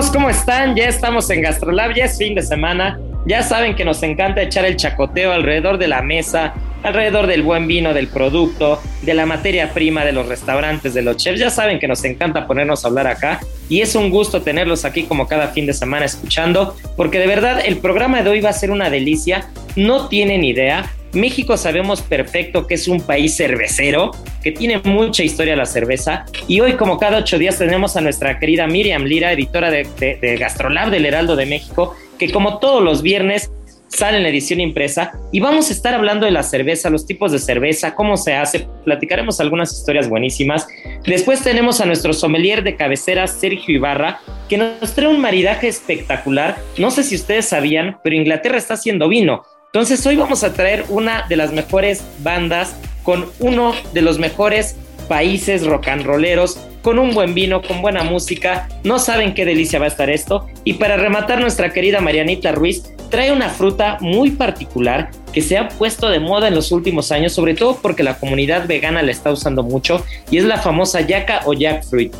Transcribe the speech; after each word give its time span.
Amigos, 0.00 0.16
¿cómo 0.16 0.30
están? 0.30 0.74
Ya 0.76 0.88
estamos 0.88 1.28
en 1.28 1.42
GastroLab, 1.42 1.94
ya 1.94 2.06
es 2.06 2.16
fin 2.16 2.34
de 2.34 2.40
semana. 2.40 2.98
Ya 3.26 3.42
saben 3.42 3.76
que 3.76 3.84
nos 3.84 4.02
encanta 4.02 4.40
echar 4.40 4.64
el 4.64 4.76
chacoteo 4.76 5.30
alrededor 5.30 5.76
de 5.76 5.88
la 5.88 6.00
mesa, 6.00 6.54
alrededor 6.82 7.26
del 7.26 7.42
buen 7.42 7.66
vino, 7.66 7.92
del 7.92 8.08
producto, 8.08 8.80
de 9.02 9.12
la 9.12 9.26
materia 9.26 9.74
prima, 9.74 10.02
de 10.06 10.12
los 10.12 10.26
restaurantes, 10.26 10.94
de 10.94 11.02
los 11.02 11.18
chefs. 11.18 11.38
Ya 11.38 11.50
saben 11.50 11.78
que 11.78 11.86
nos 11.86 12.02
encanta 12.04 12.46
ponernos 12.46 12.82
a 12.82 12.88
hablar 12.88 13.08
acá 13.08 13.40
y 13.68 13.82
es 13.82 13.94
un 13.94 14.08
gusto 14.08 14.40
tenerlos 14.40 14.86
aquí 14.86 15.02
como 15.02 15.26
cada 15.26 15.48
fin 15.48 15.66
de 15.66 15.74
semana 15.74 16.06
escuchando, 16.06 16.76
porque 16.96 17.18
de 17.18 17.26
verdad 17.26 17.60
el 17.62 17.76
programa 17.76 18.22
de 18.22 18.30
hoy 18.30 18.40
va 18.40 18.48
a 18.48 18.54
ser 18.54 18.70
una 18.70 18.88
delicia. 18.88 19.50
No 19.76 20.08
tienen 20.08 20.44
idea. 20.44 20.90
México 21.12 21.56
sabemos 21.56 22.02
perfecto 22.02 22.66
que 22.66 22.74
es 22.74 22.88
un 22.88 23.00
país 23.00 23.36
cervecero, 23.36 24.12
que 24.42 24.52
tiene 24.52 24.80
mucha 24.84 25.22
historia 25.22 25.56
la 25.56 25.66
cerveza. 25.66 26.24
Y 26.46 26.60
hoy, 26.60 26.74
como 26.74 26.98
cada 26.98 27.18
ocho 27.18 27.38
días, 27.38 27.58
tenemos 27.58 27.96
a 27.96 28.00
nuestra 28.00 28.38
querida 28.38 28.66
Miriam 28.66 29.04
Lira, 29.04 29.32
editora 29.32 29.70
de, 29.70 29.86
de, 29.98 30.36
Gastrolab 30.36 30.90
del 30.90 31.06
Heraldo 31.06 31.36
de 31.36 31.46
México, 31.46 31.94
que 32.18 32.30
como 32.30 32.58
todos 32.58 32.82
los 32.82 33.02
viernes 33.02 33.50
sale 33.88 34.18
en 34.18 34.22
la 34.22 34.28
edición 34.28 34.60
impresa 34.60 35.12
y 35.32 35.40
vamos 35.40 35.68
a 35.68 35.72
estar 35.72 35.94
hablando 35.94 36.24
de 36.24 36.30
la 36.30 36.44
cerveza, 36.44 36.90
los 36.90 37.06
tipos 37.06 37.32
de 37.32 37.40
cerveza, 37.40 37.94
cómo 37.94 38.16
se 38.16 38.34
hace, 38.34 38.68
platicaremos 38.84 39.40
algunas 39.40 39.72
historias 39.72 40.08
buenísimas. 40.08 40.68
Después 41.04 41.42
tenemos 41.42 41.80
a 41.80 41.86
nuestro 41.86 42.12
sommelier 42.12 42.62
de 42.62 42.76
cabecera, 42.76 43.26
Sergio 43.26 43.74
Ibarra, 43.74 44.20
que 44.48 44.58
nos 44.58 44.94
trae 44.94 45.08
un 45.08 45.20
maridaje 45.20 45.66
espectacular. 45.66 46.56
No 46.78 46.90
sé 46.90 47.02
si 47.02 47.16
ustedes 47.16 47.46
sabían, 47.46 47.98
pero 48.04 48.16
Inglaterra 48.16 48.58
está 48.58 48.74
haciendo 48.74 49.08
vino. 49.08 49.42
Entonces 49.72 50.04
hoy 50.04 50.16
vamos 50.16 50.42
a 50.42 50.52
traer 50.52 50.84
una 50.88 51.26
de 51.28 51.36
las 51.36 51.52
mejores 51.52 52.02
bandas 52.24 52.74
con 53.04 53.30
uno 53.38 53.72
de 53.92 54.02
los 54.02 54.18
mejores 54.18 54.74
países 55.06 55.64
rock 55.64 55.86
and 55.86 56.02
rolleros, 56.02 56.58
con 56.82 56.98
un 56.98 57.14
buen 57.14 57.34
vino, 57.34 57.62
con 57.62 57.80
buena 57.80 58.02
música. 58.02 58.68
No 58.82 58.98
saben 58.98 59.32
qué 59.32 59.44
delicia 59.44 59.78
va 59.78 59.84
a 59.84 59.88
estar 59.88 60.10
esto. 60.10 60.48
Y 60.64 60.72
para 60.72 60.96
rematar, 60.96 61.40
nuestra 61.40 61.72
querida 61.72 62.00
Marianita 62.00 62.50
Ruiz 62.50 62.82
trae 63.10 63.30
una 63.30 63.48
fruta 63.48 63.96
muy 64.00 64.32
particular 64.32 65.12
que 65.32 65.40
se 65.40 65.56
ha 65.56 65.68
puesto 65.68 66.08
de 66.08 66.18
moda 66.18 66.48
en 66.48 66.56
los 66.56 66.72
últimos 66.72 67.12
años, 67.12 67.32
sobre 67.32 67.54
todo 67.54 67.78
porque 67.80 68.02
la 68.02 68.18
comunidad 68.18 68.66
vegana 68.66 69.02
la 69.02 69.12
está 69.12 69.30
usando 69.30 69.62
mucho, 69.62 70.04
y 70.32 70.38
es 70.38 70.44
la 70.44 70.58
famosa 70.58 71.00
yaca 71.02 71.42
o 71.44 71.52
jackfruit. 71.52 72.12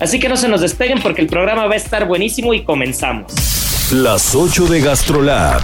Así 0.00 0.20
que 0.20 0.28
no 0.28 0.36
se 0.36 0.48
nos 0.48 0.60
despeguen 0.60 1.00
porque 1.00 1.22
el 1.22 1.28
programa 1.28 1.66
va 1.66 1.72
a 1.72 1.78
estar 1.78 2.06
buenísimo 2.06 2.52
y 2.52 2.62
comenzamos. 2.62 3.32
Las 3.90 4.34
8 4.34 4.66
de 4.66 4.80
GastroLab. 4.82 5.62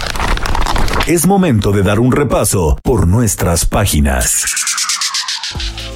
Es 1.05 1.25
momento 1.25 1.71
de 1.71 1.83
dar 1.83 1.99
un 1.99 2.11
repaso 2.11 2.77
por 2.83 3.07
nuestras 3.07 3.65
páginas. 3.65 4.45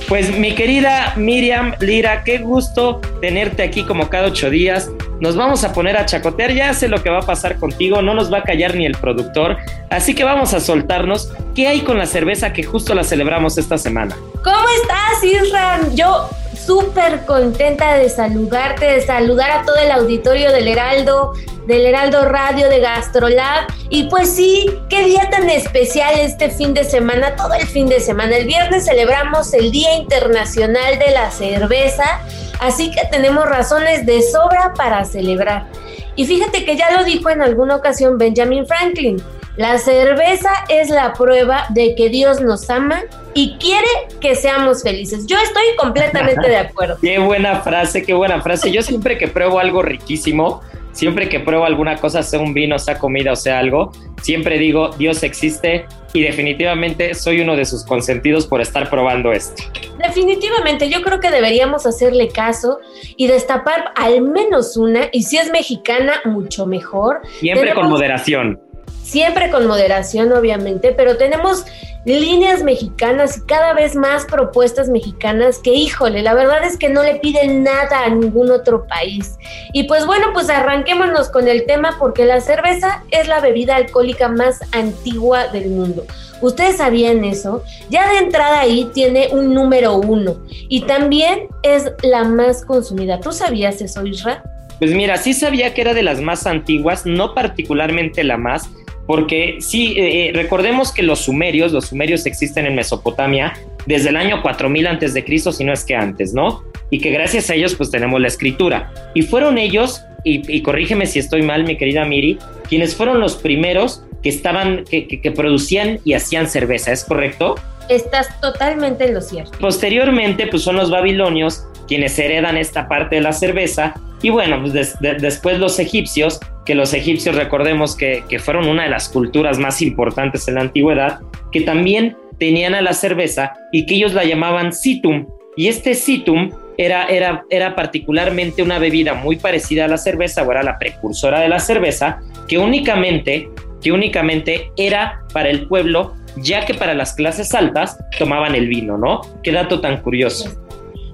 Pues 0.07 0.37
mi 0.37 0.55
querida 0.55 1.13
Miriam 1.15 1.73
Lira, 1.79 2.23
qué 2.23 2.37
gusto 2.37 3.01
tenerte 3.21 3.63
aquí 3.63 3.83
como 3.83 4.09
cada 4.09 4.27
ocho 4.27 4.49
días. 4.49 4.89
Nos 5.19 5.35
vamos 5.35 5.63
a 5.63 5.73
poner 5.73 5.97
a 5.97 6.05
chacotear, 6.05 6.53
ya 6.53 6.73
sé 6.73 6.87
lo 6.87 7.01
que 7.03 7.09
va 7.09 7.19
a 7.19 7.25
pasar 7.25 7.57
contigo, 7.57 8.01
no 8.01 8.13
nos 8.13 8.31
va 8.31 8.39
a 8.39 8.43
callar 8.43 8.75
ni 8.75 8.85
el 8.85 8.97
productor, 8.97 9.57
así 9.89 10.15
que 10.15 10.23
vamos 10.23 10.53
a 10.53 10.59
soltarnos. 10.59 11.31
¿Qué 11.55 11.67
hay 11.67 11.81
con 11.81 11.97
la 11.97 12.05
cerveza 12.05 12.53
que 12.53 12.63
justo 12.63 12.93
la 12.93 13.03
celebramos 13.03 13.57
esta 13.57 13.77
semana? 13.77 14.15
¿Cómo 14.43 14.65
estás, 14.81 15.23
Isran? 15.23 15.95
Yo 15.95 16.29
súper 16.65 17.25
contenta 17.25 17.95
de 17.95 18.09
saludarte, 18.09 18.85
de 18.85 19.01
saludar 19.01 19.51
a 19.51 19.65
todo 19.65 19.75
el 19.77 19.91
auditorio 19.91 20.51
del 20.51 20.67
Heraldo, 20.67 21.33
del 21.67 21.85
Heraldo 21.85 22.25
Radio, 22.25 22.69
de 22.69 22.79
Gastrolab. 22.79 23.67
Y 23.89 24.03
pues 24.03 24.33
sí, 24.33 24.69
qué 24.89 25.03
día 25.03 25.29
tan 25.29 25.49
especial 25.49 26.19
este 26.19 26.49
fin 26.49 26.73
de 26.73 26.83
semana, 26.83 27.35
todo 27.35 27.53
el 27.53 27.67
fin 27.67 27.87
de 27.87 27.99
semana. 27.99 28.37
El 28.37 28.45
viernes 28.45 28.85
celebramos 28.85 29.53
el 29.53 29.71
Día 29.71 29.95
Internacional 29.95 30.99
de 30.99 31.11
la 31.11 31.31
Cerveza, 31.31 32.21
así 32.59 32.91
que 32.91 33.01
tenemos 33.11 33.45
razones 33.45 34.05
de 34.05 34.21
sobra 34.21 34.73
para 34.75 35.03
celebrar. 35.05 35.67
Y 36.15 36.25
fíjate 36.25 36.65
que 36.65 36.75
ya 36.75 36.91
lo 36.91 37.03
dijo 37.03 37.29
en 37.29 37.41
alguna 37.41 37.75
ocasión 37.75 38.17
Benjamin 38.17 38.65
Franklin. 38.67 39.21
La 39.57 39.77
cerveza 39.77 40.51
es 40.69 40.89
la 40.89 41.13
prueba 41.13 41.65
de 41.69 41.93
que 41.95 42.09
Dios 42.09 42.41
nos 42.41 42.69
ama 42.69 43.03
y 43.33 43.55
quiere 43.57 43.87
que 44.19 44.35
seamos 44.35 44.83
felices. 44.83 45.25
Yo 45.27 45.37
estoy 45.37 45.63
completamente 45.77 46.47
de 46.47 46.57
acuerdo. 46.57 46.97
qué 47.01 47.19
buena 47.19 47.61
frase, 47.61 48.03
qué 48.03 48.13
buena 48.13 48.41
frase. 48.41 48.71
Yo 48.71 48.81
siempre 48.81 49.17
que 49.17 49.27
pruebo 49.27 49.59
algo 49.59 49.81
riquísimo, 49.81 50.61
siempre 50.91 51.29
que 51.29 51.39
pruebo 51.39 51.65
alguna 51.65 51.97
cosa, 51.97 52.23
sea 52.23 52.39
un 52.39 52.53
vino, 52.53 52.77
sea 52.77 52.97
comida 52.97 53.31
o 53.31 53.35
sea 53.35 53.59
algo, 53.59 53.91
siempre 54.21 54.57
digo, 54.57 54.89
Dios 54.97 55.23
existe 55.23 55.85
y 56.13 56.21
definitivamente 56.23 57.13
soy 57.13 57.41
uno 57.41 57.55
de 57.55 57.65
sus 57.65 57.85
consentidos 57.85 58.45
por 58.45 58.61
estar 58.61 58.89
probando 58.89 59.31
esto. 59.31 59.63
Definitivamente, 59.97 60.89
yo 60.89 61.01
creo 61.01 61.19
que 61.19 61.31
deberíamos 61.31 61.85
hacerle 61.85 62.27
caso 62.27 62.79
y 63.15 63.27
destapar 63.27 63.93
al 63.95 64.21
menos 64.21 64.75
una, 64.75 65.07
y 65.11 65.23
si 65.23 65.37
es 65.37 65.51
mexicana, 65.51 66.21
mucho 66.25 66.65
mejor. 66.65 67.21
Siempre 67.39 67.69
Tenemos... 67.69 67.83
con 67.83 67.91
moderación 67.91 68.70
siempre 69.11 69.49
con 69.49 69.67
moderación 69.67 70.31
obviamente, 70.31 70.93
pero 70.93 71.17
tenemos 71.17 71.65
líneas 72.05 72.63
mexicanas 72.63 73.37
y 73.37 73.41
cada 73.41 73.73
vez 73.73 73.95
más 73.95 74.25
propuestas 74.25 74.87
mexicanas 74.89 75.59
que, 75.59 75.73
híjole, 75.73 76.21
la 76.21 76.33
verdad 76.33 76.63
es 76.63 76.77
que 76.77 76.87
no 76.87 77.03
le 77.03 77.15
piden 77.15 77.63
nada 77.63 78.05
a 78.05 78.09
ningún 78.09 78.49
otro 78.51 78.87
país. 78.87 79.37
Y 79.73 79.83
pues 79.83 80.05
bueno, 80.05 80.27
pues 80.33 80.49
arranquémonos 80.49 81.29
con 81.29 81.49
el 81.49 81.65
tema 81.65 81.97
porque 81.99 82.23
la 82.23 82.39
cerveza 82.39 83.03
es 83.11 83.27
la 83.27 83.41
bebida 83.41 83.75
alcohólica 83.75 84.29
más 84.29 84.61
antigua 84.71 85.47
del 85.49 85.69
mundo. 85.69 86.05
¿Ustedes 86.39 86.77
sabían 86.77 87.25
eso? 87.25 87.63
Ya 87.89 88.09
de 88.09 88.19
entrada 88.19 88.61
ahí 88.61 88.89
tiene 88.93 89.27
un 89.31 89.53
número 89.53 89.97
uno 89.97 90.37
y 90.47 90.83
también 90.83 91.49
es 91.63 91.91
la 92.01 92.23
más 92.23 92.63
consumida. 92.65 93.19
¿Tú 93.19 93.33
sabías 93.33 93.81
eso, 93.81 94.05
Isra? 94.05 94.41
Pues 94.79 94.95
mira, 94.95 95.17
sí 95.17 95.35
sabía 95.35 95.75
que 95.75 95.81
era 95.81 95.93
de 95.93 96.01
las 96.01 96.21
más 96.21 96.47
antiguas, 96.47 97.05
no 97.05 97.35
particularmente 97.35 98.23
la 98.23 98.37
más, 98.37 98.67
porque 99.11 99.57
sí, 99.59 99.93
eh, 99.97 100.31
recordemos 100.33 100.93
que 100.93 101.03
los 101.03 101.19
sumerios, 101.19 101.73
los 101.73 101.87
sumerios 101.87 102.25
existen 102.25 102.65
en 102.65 102.75
Mesopotamia 102.75 103.51
desde 103.85 104.07
el 104.07 104.15
año 104.15 104.41
4000 104.41 104.87
antes 104.87 105.13
de 105.13 105.25
Cristo, 105.25 105.51
si 105.51 105.65
no 105.65 105.73
es 105.73 105.83
que 105.83 105.93
antes, 105.93 106.33
¿no? 106.33 106.63
Y 106.91 106.99
que 106.99 107.11
gracias 107.11 107.49
a 107.49 107.55
ellos 107.55 107.75
pues 107.75 107.91
tenemos 107.91 108.21
la 108.21 108.29
escritura. 108.29 108.89
Y 109.13 109.23
fueron 109.23 109.57
ellos, 109.57 110.01
y, 110.23 110.49
y 110.49 110.61
corrígeme 110.61 111.07
si 111.07 111.19
estoy 111.19 111.41
mal, 111.41 111.65
mi 111.65 111.75
querida 111.75 112.05
Miri, 112.05 112.39
quienes 112.69 112.95
fueron 112.95 113.19
los 113.19 113.35
primeros 113.35 114.01
que 114.23 114.29
estaban, 114.29 114.85
que, 114.89 115.09
que, 115.09 115.19
que 115.19 115.31
producían 115.31 115.99
y 116.05 116.13
hacían 116.13 116.47
cerveza, 116.47 116.93
¿es 116.93 117.03
correcto? 117.03 117.55
Estás 117.89 118.39
totalmente 118.39 119.03
en 119.03 119.15
lo 119.15 119.19
cierto. 119.19 119.51
Posteriormente, 119.59 120.47
pues 120.47 120.63
son 120.63 120.77
los 120.77 120.89
babilonios 120.89 121.65
quienes 121.85 122.17
heredan 122.17 122.55
esta 122.55 122.87
parte 122.87 123.17
de 123.17 123.21
la 123.23 123.33
cerveza. 123.33 123.93
Y 124.21 124.29
bueno, 124.29 124.61
pues 124.61 124.71
des, 124.71 124.99
de, 125.01 125.15
después 125.15 125.59
los 125.59 125.79
egipcios, 125.79 126.39
que 126.65 126.75
los 126.75 126.93
egipcios 126.93 127.35
recordemos 127.35 127.95
que, 127.95 128.23
que, 128.29 128.39
fueron 128.39 128.67
una 128.67 128.83
de 128.83 128.89
las 128.89 129.09
culturas 129.09 129.57
más 129.57 129.81
importantes 129.81 130.47
en 130.47 130.55
la 130.55 130.61
antigüedad, 130.61 131.19
que 131.51 131.61
también 131.61 132.15
tenían 132.37 132.75
a 132.75 132.81
la 132.81 132.93
cerveza 132.93 133.53
y 133.71 133.85
que 133.85 133.95
ellos 133.95 134.13
la 134.13 134.23
llamaban 134.23 134.73
situm. 134.73 135.27
Y 135.55 135.67
este 135.67 135.93
situm 135.93 136.49
era, 136.77 137.05
era, 137.05 137.43
era 137.49 137.75
particularmente 137.75 138.63
una 138.63 138.79
bebida 138.79 139.13
muy 139.13 139.35
parecida 139.35 139.85
a 139.85 139.87
la 139.87 139.97
cerveza, 139.97 140.43
o 140.43 140.51
era 140.51 140.63
la 140.63 140.77
precursora 140.77 141.39
de 141.39 141.49
la 141.49 141.59
cerveza, 141.59 142.19
que 142.47 142.57
únicamente, 142.57 143.49
que 143.81 143.91
únicamente 143.91 144.71
era 144.77 145.21
para 145.33 145.49
el 145.49 145.67
pueblo, 145.67 146.15
ya 146.37 146.65
que 146.65 146.73
para 146.73 146.93
las 146.93 147.13
clases 147.13 147.53
altas 147.53 147.97
tomaban 148.17 148.55
el 148.55 148.67
vino, 148.67 148.97
¿no? 148.97 149.21
Qué 149.43 149.51
dato 149.51 149.81
tan 149.81 150.01
curioso. 150.01 150.60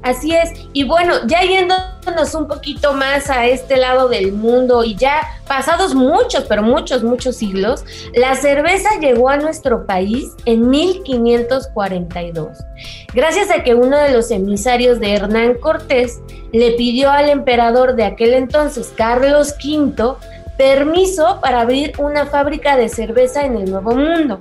Así 0.07 0.33
es. 0.33 0.53
Y 0.71 0.85
bueno, 0.85 1.15
ya 1.27 1.41
yéndonos 1.41 2.33
un 2.33 2.47
poquito 2.47 2.93
más 2.93 3.29
a 3.29 3.45
este 3.45 3.75
lado 3.75 4.07
del 4.07 4.31
mundo 4.31 4.85
y 4.85 4.95
ya 4.95 5.19
pasados 5.45 5.93
muchos, 5.95 6.45
pero 6.45 6.63
muchos, 6.63 7.03
muchos 7.03 7.35
siglos, 7.35 7.83
la 8.15 8.35
cerveza 8.35 8.87
llegó 9.01 9.27
a 9.27 9.35
nuestro 9.35 9.85
país 9.85 10.31
en 10.45 10.69
1542. 10.69 12.57
Gracias 13.13 13.51
a 13.51 13.63
que 13.63 13.75
uno 13.75 13.97
de 13.97 14.13
los 14.13 14.31
emisarios 14.31 15.01
de 15.01 15.13
Hernán 15.13 15.55
Cortés 15.55 16.21
le 16.53 16.71
pidió 16.71 17.11
al 17.11 17.27
emperador 17.27 17.97
de 17.97 18.05
aquel 18.05 18.33
entonces, 18.33 18.93
Carlos 18.95 19.55
V, 19.61 20.15
permiso 20.57 21.39
para 21.41 21.59
abrir 21.59 21.91
una 21.97 22.27
fábrica 22.27 22.77
de 22.77 22.87
cerveza 22.87 23.43
en 23.45 23.57
el 23.57 23.69
Nuevo 23.69 23.93
Mundo. 23.93 24.39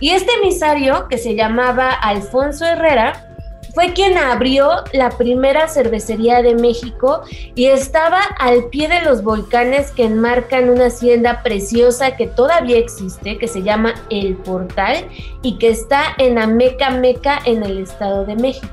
Y 0.00 0.12
este 0.12 0.32
emisario, 0.42 1.06
que 1.08 1.18
se 1.18 1.34
llamaba 1.34 1.90
Alfonso 1.90 2.64
Herrera, 2.64 3.31
fue 3.74 3.92
quien 3.92 4.18
abrió 4.18 4.84
la 4.92 5.10
primera 5.10 5.68
cervecería 5.68 6.42
de 6.42 6.54
México 6.54 7.22
y 7.54 7.66
estaba 7.66 8.20
al 8.38 8.64
pie 8.66 8.88
de 8.88 9.02
los 9.02 9.22
volcanes 9.22 9.90
que 9.92 10.04
enmarcan 10.04 10.68
una 10.68 10.86
hacienda 10.86 11.42
preciosa 11.42 12.16
que 12.16 12.26
todavía 12.26 12.78
existe, 12.78 13.38
que 13.38 13.48
se 13.48 13.62
llama 13.62 13.94
El 14.10 14.36
Portal 14.36 15.08
y 15.42 15.58
que 15.58 15.68
está 15.68 16.14
en 16.18 16.38
Ameca 16.38 16.90
Meca 16.90 17.40
en 17.44 17.62
el 17.62 17.78
Estado 17.78 18.24
de 18.26 18.36
México. 18.36 18.68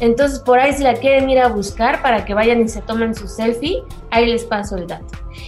Entonces, 0.00 0.40
por 0.40 0.58
ahí 0.58 0.72
si 0.72 0.82
la 0.82 0.94
quieren 0.94 1.30
ir 1.30 1.38
a 1.38 1.48
buscar 1.48 2.02
para 2.02 2.24
que 2.24 2.34
vayan 2.34 2.60
y 2.60 2.68
se 2.68 2.82
tomen 2.82 3.14
su 3.14 3.28
selfie, 3.28 3.84
ahí 4.10 4.26
les 4.26 4.44
paso 4.44 4.76
el 4.76 4.88
dato. 4.88 5.06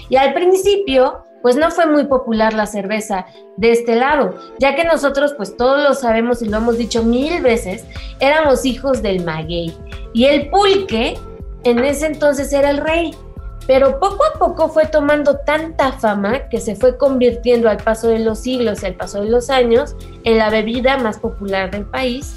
Y 0.08 0.16
al 0.16 0.32
principio, 0.32 1.25
pues 1.44 1.56
no 1.56 1.70
fue 1.70 1.85
muy 1.85 2.06
popular 2.06 2.55
la 2.55 2.64
cerveza 2.64 3.26
de 3.58 3.70
este 3.70 3.96
lado, 3.96 4.35
ya 4.58 4.75
que 4.75 4.82
nosotros, 4.82 5.35
pues 5.37 5.58
todos 5.58 5.82
lo 5.87 5.93
sabemos 5.93 6.41
y 6.41 6.49
lo 6.49 6.56
hemos 6.56 6.79
dicho 6.79 7.02
mil 7.02 7.43
veces, 7.43 7.85
éramos 8.19 8.64
hijos 8.64 9.02
del 9.02 9.23
maguey. 9.26 9.76
Y 10.14 10.25
el 10.25 10.49
pulque 10.49 11.19
en 11.64 11.85
ese 11.85 12.06
entonces 12.06 12.50
era 12.50 12.70
el 12.70 12.79
rey. 12.79 13.14
Pero 13.67 14.00
poco 14.00 14.25
a 14.25 14.38
poco 14.38 14.70
fue 14.70 14.87
tomando 14.87 15.37
tanta 15.37 15.93
fama 15.93 16.49
que 16.49 16.62
se 16.62 16.76
fue 16.76 16.96
convirtiendo 16.96 17.69
al 17.69 17.76
paso 17.76 18.08
de 18.08 18.20
los 18.20 18.38
siglos 18.38 18.82
y 18.82 18.87
al 18.87 18.94
paso 18.94 19.20
de 19.20 19.29
los 19.29 19.50
años 19.50 19.96
en 20.25 20.38
la 20.38 20.49
bebida 20.49 20.96
más 20.96 21.19
popular 21.19 21.70
del 21.70 21.85
país. 21.85 22.37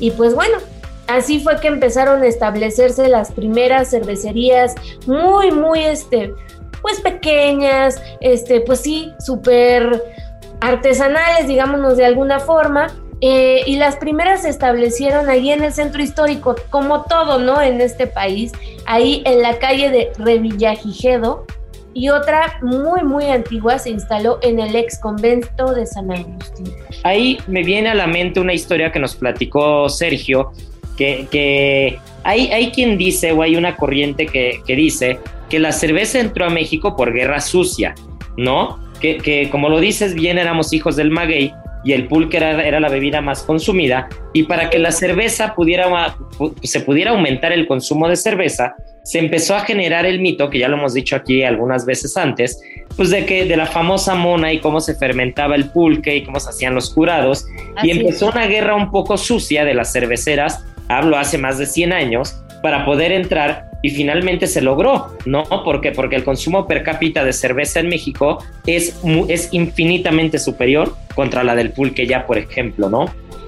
Y 0.00 0.10
pues 0.10 0.34
bueno, 0.34 0.58
así 1.06 1.38
fue 1.38 1.60
que 1.60 1.68
empezaron 1.68 2.22
a 2.22 2.26
establecerse 2.26 3.06
las 3.06 3.30
primeras 3.30 3.90
cervecerías 3.90 4.74
muy, 5.06 5.52
muy, 5.52 5.84
este, 5.84 6.34
pues 6.82 7.00
pequeñas, 7.00 8.02
este, 8.20 8.60
pues 8.60 8.80
sí, 8.80 9.12
súper 9.18 10.02
artesanales, 10.60 11.46
digámonos 11.46 11.96
de 11.96 12.04
alguna 12.04 12.40
forma. 12.40 12.88
Eh, 13.20 13.62
y 13.66 13.76
las 13.76 13.96
primeras 13.96 14.42
se 14.42 14.48
establecieron 14.48 15.28
ahí 15.28 15.50
en 15.50 15.64
el 15.64 15.72
centro 15.72 16.02
histórico, 16.02 16.54
como 16.70 17.02
todo, 17.02 17.38
¿no? 17.38 17.60
En 17.60 17.80
este 17.80 18.06
país, 18.06 18.52
ahí 18.86 19.22
en 19.26 19.42
la 19.42 19.58
calle 19.58 19.90
de 19.90 20.12
Revillagigedo. 20.18 21.44
Y 21.94 22.10
otra 22.10 22.60
muy, 22.62 23.02
muy 23.02 23.24
antigua 23.24 23.78
se 23.78 23.90
instaló 23.90 24.38
en 24.42 24.60
el 24.60 24.76
ex 24.76 25.00
convento 25.00 25.72
de 25.72 25.84
San 25.84 26.12
Agustín. 26.12 26.72
Ahí 27.02 27.38
me 27.48 27.64
viene 27.64 27.88
a 27.88 27.94
la 27.94 28.06
mente 28.06 28.38
una 28.38 28.52
historia 28.52 28.92
que 28.92 29.00
nos 29.00 29.16
platicó 29.16 29.88
Sergio, 29.88 30.52
que, 30.98 31.28
que 31.30 31.98
hay, 32.24 32.48
hay 32.48 32.72
quien 32.72 32.98
dice, 32.98 33.32
o 33.32 33.40
hay 33.40 33.56
una 33.56 33.76
corriente 33.76 34.26
que, 34.26 34.60
que 34.66 34.76
dice, 34.76 35.18
que 35.48 35.58
la 35.58 35.72
cerveza 35.72 36.20
entró 36.20 36.44
a 36.44 36.50
México 36.50 36.96
por 36.96 37.12
guerra 37.12 37.40
sucia, 37.40 37.94
¿no? 38.36 38.78
Que, 39.00 39.48
como 39.50 39.68
lo 39.68 39.78
dices 39.78 40.14
bien, 40.14 40.38
éramos 40.38 40.72
hijos 40.72 40.96
del 40.96 41.12
maguey 41.12 41.52
y 41.84 41.92
el 41.92 42.08
pulque 42.08 42.38
era, 42.38 42.66
era, 42.66 42.80
la 42.80 42.88
bebida 42.88 43.20
más 43.20 43.44
consumida 43.44 44.08
y 44.32 44.42
para 44.42 44.68
que 44.70 44.80
la 44.80 44.90
cerveza 44.90 45.54
pudiera, 45.54 46.16
se 46.64 46.80
pudiera 46.80 47.12
aumentar 47.12 47.52
el 47.52 47.68
consumo 47.68 48.08
de 48.08 48.16
cerveza, 48.16 48.74
se 49.04 49.20
empezó 49.20 49.54
a 49.54 49.60
generar 49.60 50.04
el 50.04 50.20
mito, 50.20 50.50
que 50.50 50.58
ya 50.58 50.68
lo 50.68 50.76
hemos 50.76 50.94
dicho 50.94 51.14
aquí 51.14 51.44
algunas 51.44 51.86
veces 51.86 52.16
antes, 52.16 52.60
pues 52.96 53.10
de 53.10 53.24
que 53.24 53.44
de 53.44 53.56
la 53.56 53.66
famosa 53.66 54.16
mona 54.16 54.52
y 54.52 54.58
cómo 54.58 54.80
se 54.80 54.96
fermentaba 54.96 55.54
el 55.54 55.70
pulque 55.70 56.16
y 56.16 56.24
cómo 56.24 56.40
se 56.40 56.50
hacían 56.50 56.74
los 56.74 56.90
curados 56.90 57.46
y 57.84 57.90
empezó 57.90 58.30
una 58.30 58.46
guerra 58.46 58.74
un 58.74 58.90
poco 58.90 59.16
sucia 59.16 59.64
de 59.64 59.74
las 59.74 59.92
cerveceras, 59.92 60.64
hablo 60.88 61.16
hace 61.16 61.38
más 61.38 61.58
de 61.58 61.66
100 61.66 61.92
años, 61.92 62.42
para 62.62 62.84
poder 62.84 63.12
entrar 63.12 63.70
y 63.82 63.90
finalmente 63.90 64.46
se 64.46 64.60
logró, 64.60 65.16
¿no? 65.24 65.44
Porque 65.64 65.92
porque 65.92 66.16
el 66.16 66.24
consumo 66.24 66.66
per 66.66 66.82
cápita 66.82 67.24
de 67.24 67.32
cerveza 67.32 67.80
en 67.80 67.88
México 67.88 68.42
es 68.66 68.96
es 69.28 69.48
infinitamente 69.52 70.38
superior 70.38 70.96
contra 71.14 71.44
la 71.44 71.54
del 71.54 71.70
pulque 71.70 72.06
ya, 72.06 72.26
por 72.26 72.38
ejemplo, 72.38 72.90
¿no? 72.90 73.06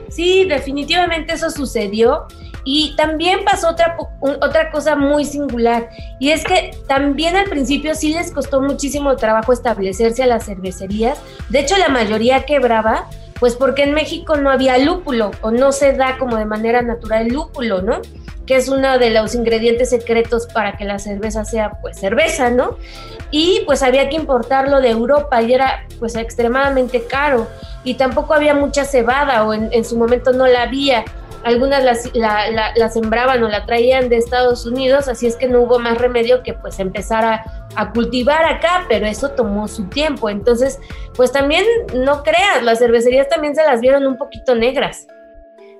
Sí, 0.08 0.44
definitivamente 0.44 1.34
eso 1.34 1.50
sucedió. 1.50 2.26
Y 2.62 2.94
también 2.94 3.40
pasó 3.42 3.70
otra, 3.70 3.96
otra 4.20 4.70
cosa 4.70 4.94
muy 4.94 5.24
singular, 5.24 5.88
y 6.18 6.28
es 6.28 6.44
que 6.44 6.72
también 6.86 7.34
al 7.34 7.46
principio 7.46 7.94
sí 7.94 8.12
les 8.12 8.30
costó 8.30 8.60
muchísimo 8.60 9.16
trabajo 9.16 9.54
establecerse 9.54 10.22
a 10.24 10.26
las 10.26 10.44
cervecerías. 10.44 11.18
De 11.48 11.60
hecho, 11.60 11.78
la 11.78 11.88
mayoría 11.88 12.44
quebraba, 12.44 13.08
pues 13.40 13.56
porque 13.56 13.82
en 13.82 13.94
México 13.94 14.36
no 14.36 14.50
había 14.50 14.78
lúpulo, 14.78 15.32
o 15.40 15.50
no 15.50 15.72
se 15.72 15.94
da 15.94 16.18
como 16.18 16.36
de 16.36 16.44
manera 16.44 16.82
natural 16.82 17.26
el 17.26 17.32
lúpulo, 17.32 17.82
¿no? 17.82 18.00
que 18.50 18.56
es 18.56 18.68
uno 18.68 18.98
de 18.98 19.10
los 19.10 19.36
ingredientes 19.36 19.90
secretos 19.90 20.48
para 20.52 20.76
que 20.76 20.84
la 20.84 20.98
cerveza 20.98 21.44
sea 21.44 21.78
pues 21.80 22.00
cerveza, 22.00 22.50
¿no? 22.50 22.78
Y 23.30 23.62
pues 23.64 23.80
había 23.80 24.08
que 24.08 24.16
importarlo 24.16 24.80
de 24.80 24.90
Europa 24.90 25.40
y 25.40 25.54
era 25.54 25.86
pues 26.00 26.16
extremadamente 26.16 27.04
caro 27.04 27.46
y 27.84 27.94
tampoco 27.94 28.34
había 28.34 28.52
mucha 28.54 28.84
cebada 28.84 29.44
o 29.44 29.54
en, 29.54 29.84
su 29.84 29.96
momento 29.96 30.32
no 30.32 30.48
la 30.48 30.62
había. 30.62 31.04
Algunas 31.44 31.84
la, 32.14 32.90
sembraban 32.90 33.42
o 33.42 33.48
la 33.48 33.64
traían 33.66 34.08
de 34.08 34.16
Estados 34.16 34.66
Unidos, 34.66 35.08
así 35.08 35.26
es 35.26 35.36
que 35.36 35.48
no 35.48 35.62
hubo 35.62 35.78
más 35.78 35.98
remedio 35.98 36.42
que 36.42 36.52
pues 36.52 36.78
empezar 36.78 37.24
a, 37.24 37.68
a 37.76 37.92
cultivar 37.92 38.44
acá, 38.44 38.86
pero 38.88 39.06
eso 39.06 39.30
tomó 39.30 39.68
su 39.68 39.84
tiempo. 39.84 40.28
Entonces, 40.28 40.78
pues 41.16 41.32
también 41.32 41.64
no 41.94 42.22
creas, 42.22 42.62
las 42.62 42.78
cervecerías 42.78 43.28
también 43.28 43.54
se 43.54 43.64
las 43.64 43.80
vieron 43.80 44.06
un 44.06 44.16
poquito 44.16 44.54
negras. 44.54 45.06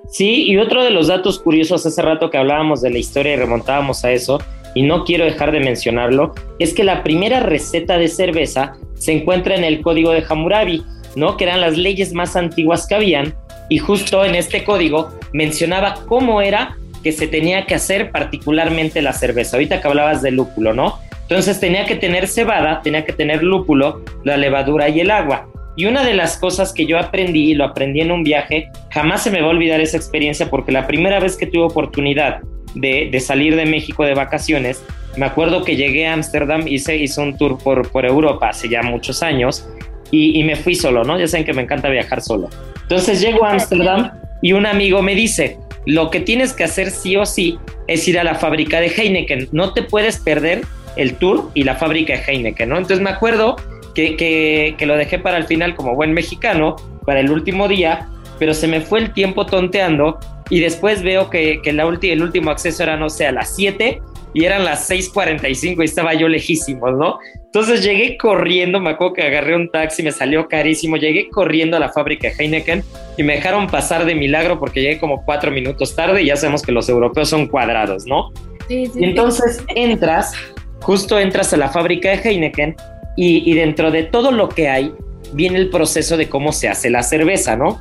Sí, 0.09 0.43
y 0.49 0.57
otro 0.57 0.83
de 0.83 0.89
los 0.89 1.07
datos 1.07 1.39
curiosos 1.39 1.85
hace 1.85 2.01
rato 2.01 2.29
que 2.29 2.37
hablábamos 2.37 2.81
de 2.81 2.89
la 2.89 2.97
historia 2.97 3.33
y 3.33 3.37
remontábamos 3.37 4.03
a 4.03 4.11
eso, 4.11 4.39
y 4.73 4.83
no 4.83 5.03
quiero 5.03 5.25
dejar 5.25 5.51
de 5.51 5.59
mencionarlo, 5.59 6.33
es 6.59 6.73
que 6.73 6.83
la 6.83 7.03
primera 7.03 7.39
receta 7.39 7.97
de 7.97 8.07
cerveza 8.07 8.73
se 8.95 9.11
encuentra 9.13 9.55
en 9.55 9.63
el 9.63 9.81
código 9.81 10.11
de 10.11 10.23
Hammurabi, 10.27 10.83
¿no? 11.15 11.37
Que 11.37 11.45
eran 11.45 11.61
las 11.61 11.77
leyes 11.77 12.13
más 12.13 12.35
antiguas 12.35 12.87
que 12.87 12.95
habían, 12.95 13.35
y 13.71 13.77
justo 13.77 14.25
en 14.25 14.35
este 14.35 14.65
código 14.65 15.17
mencionaba 15.31 15.99
cómo 16.05 16.41
era 16.41 16.75
que 17.03 17.13
se 17.13 17.25
tenía 17.25 17.65
que 17.65 17.73
hacer 17.73 18.11
particularmente 18.11 19.01
la 19.01 19.13
cerveza. 19.13 19.55
Ahorita 19.55 19.79
que 19.79 19.87
hablabas 19.87 20.21
del 20.21 20.35
lúpulo, 20.35 20.73
¿no? 20.73 20.99
Entonces 21.21 21.57
tenía 21.61 21.85
que 21.85 21.95
tener 21.95 22.27
cebada, 22.27 22.81
tenía 22.81 23.05
que 23.05 23.13
tener 23.13 23.41
lúpulo, 23.43 24.03
la 24.25 24.35
levadura 24.35 24.89
y 24.89 24.99
el 24.99 25.09
agua. 25.09 25.47
Y 25.77 25.85
una 25.85 26.03
de 26.03 26.13
las 26.13 26.35
cosas 26.35 26.73
que 26.73 26.85
yo 26.85 26.99
aprendí, 26.99 27.51
y 27.51 27.53
lo 27.53 27.63
aprendí 27.63 28.01
en 28.01 28.11
un 28.11 28.23
viaje, 28.23 28.67
jamás 28.89 29.23
se 29.23 29.31
me 29.31 29.39
va 29.39 29.47
a 29.47 29.51
olvidar 29.51 29.79
esa 29.79 29.95
experiencia 29.95 30.49
porque 30.49 30.73
la 30.73 30.85
primera 30.85 31.21
vez 31.21 31.37
que 31.37 31.47
tuve 31.47 31.63
oportunidad 31.63 32.41
de, 32.75 33.17
salir 33.21 33.55
de 33.55 33.65
México 33.65 34.03
de 34.03 34.15
vacaciones, 34.15 34.83
me 35.15 35.25
acuerdo 35.25 35.63
que 35.63 35.77
llegué 35.77 36.07
a 36.07 36.13
Ámsterdam, 36.13 36.67
hice, 36.67 36.97
hice 36.97 37.21
un 37.21 37.37
tour 37.37 37.57
por, 37.57 37.89
por 37.89 38.05
Europa 38.05 38.49
hace 38.49 38.67
ya 38.67 38.83
muchos 38.83 39.23
años 39.23 39.65
y, 40.11 40.37
y, 40.37 40.43
me 40.43 40.57
fui 40.57 40.75
solo, 40.75 41.05
¿no? 41.05 41.17
Ya 41.17 41.25
saben 41.25 41.45
que 41.45 41.53
me 41.53 41.61
encanta 41.61 41.87
viajar 41.87 42.21
solo. 42.21 42.49
Entonces 42.91 43.21
llego 43.21 43.45
a 43.45 43.51
Ámsterdam 43.51 44.11
y 44.41 44.51
un 44.51 44.65
amigo 44.65 45.01
me 45.01 45.15
dice, 45.15 45.57
lo 45.85 46.09
que 46.09 46.19
tienes 46.19 46.51
que 46.51 46.65
hacer 46.65 46.91
sí 46.91 47.15
o 47.15 47.25
sí 47.25 47.57
es 47.87 48.05
ir 48.05 48.19
a 48.19 48.25
la 48.25 48.35
fábrica 48.35 48.81
de 48.81 48.87
Heineken, 48.87 49.47
no 49.53 49.71
te 49.71 49.81
puedes 49.81 50.17
perder 50.17 50.65
el 50.97 51.15
tour 51.15 51.51
y 51.53 51.63
la 51.63 51.75
fábrica 51.75 52.11
de 52.11 52.23
Heineken, 52.27 52.67
¿no? 52.67 52.75
Entonces 52.75 52.99
me 52.99 53.09
acuerdo 53.09 53.55
que, 53.95 54.75
lo 54.81 54.97
dejé 54.97 55.19
para 55.19 55.37
el 55.37 55.45
final 55.45 55.73
como 55.73 55.95
buen 55.95 56.11
mexicano, 56.11 56.75
para 57.05 57.21
el 57.21 57.31
último 57.31 57.69
día, 57.69 58.09
pero 58.39 58.53
se 58.53 58.67
me 58.67 58.81
fue 58.81 58.99
el 58.99 59.13
tiempo 59.13 59.45
tonteando 59.45 60.19
y 60.49 60.59
después 60.59 61.01
veo 61.01 61.29
que, 61.29 61.61
que 61.63 61.71
la 61.71 61.83
el 61.83 62.21
último 62.21 62.51
acceso 62.51 62.83
era, 62.83 62.97
no 62.97 63.09
sé, 63.09 63.25
a 63.25 63.31
las 63.31 63.55
7 63.55 64.01
y 64.33 64.45
eran 64.45 64.63
las 64.63 64.89
6:45 64.89 65.81
y 65.81 65.85
estaba 65.85 66.13
yo 66.13 66.27
lejísimo, 66.27 66.89
¿no? 66.91 67.19
Entonces 67.45 67.83
llegué 67.83 68.17
corriendo, 68.17 68.79
me 68.79 68.91
acuerdo 68.91 69.13
que 69.13 69.23
agarré 69.23 69.55
un 69.55 69.69
taxi, 69.69 70.03
me 70.03 70.11
salió 70.11 70.47
carísimo, 70.47 70.97
llegué 70.97 71.29
corriendo 71.29 71.77
a 71.77 71.79
la 71.79 71.89
fábrica 71.89 72.29
Heineken 72.29 72.83
y 73.17 73.23
me 73.23 73.35
dejaron 73.35 73.67
pasar 73.67 74.05
de 74.05 74.15
milagro 74.15 74.59
porque 74.59 74.81
llegué 74.81 74.99
como 74.99 75.25
cuatro 75.25 75.51
minutos 75.51 75.95
tarde 75.95 76.23
y 76.23 76.27
ya 76.27 76.37
sabemos 76.37 76.61
que 76.61 76.71
los 76.71 76.87
europeos 76.87 77.29
son 77.29 77.47
cuadrados, 77.47 78.05
¿no? 78.05 78.31
Sí, 78.67 78.85
sí. 78.85 78.99
Y 79.01 79.03
entonces 79.03 79.63
entras, 79.75 80.33
justo 80.81 81.19
entras 81.19 81.53
a 81.53 81.57
la 81.57 81.69
fábrica 81.69 82.09
de 82.09 82.17
Heineken 82.17 82.75
y, 83.15 83.53
dentro 83.53 83.91
de 83.91 84.03
todo 84.03 84.31
lo 84.31 84.49
que 84.49 84.69
hay 84.69 84.93
viene 85.33 85.57
el 85.57 85.69
proceso 85.69 86.17
de 86.17 86.29
cómo 86.29 86.51
se 86.51 86.67
hace 86.67 86.89
la 86.89 87.03
cerveza, 87.03 87.55
¿no? 87.55 87.79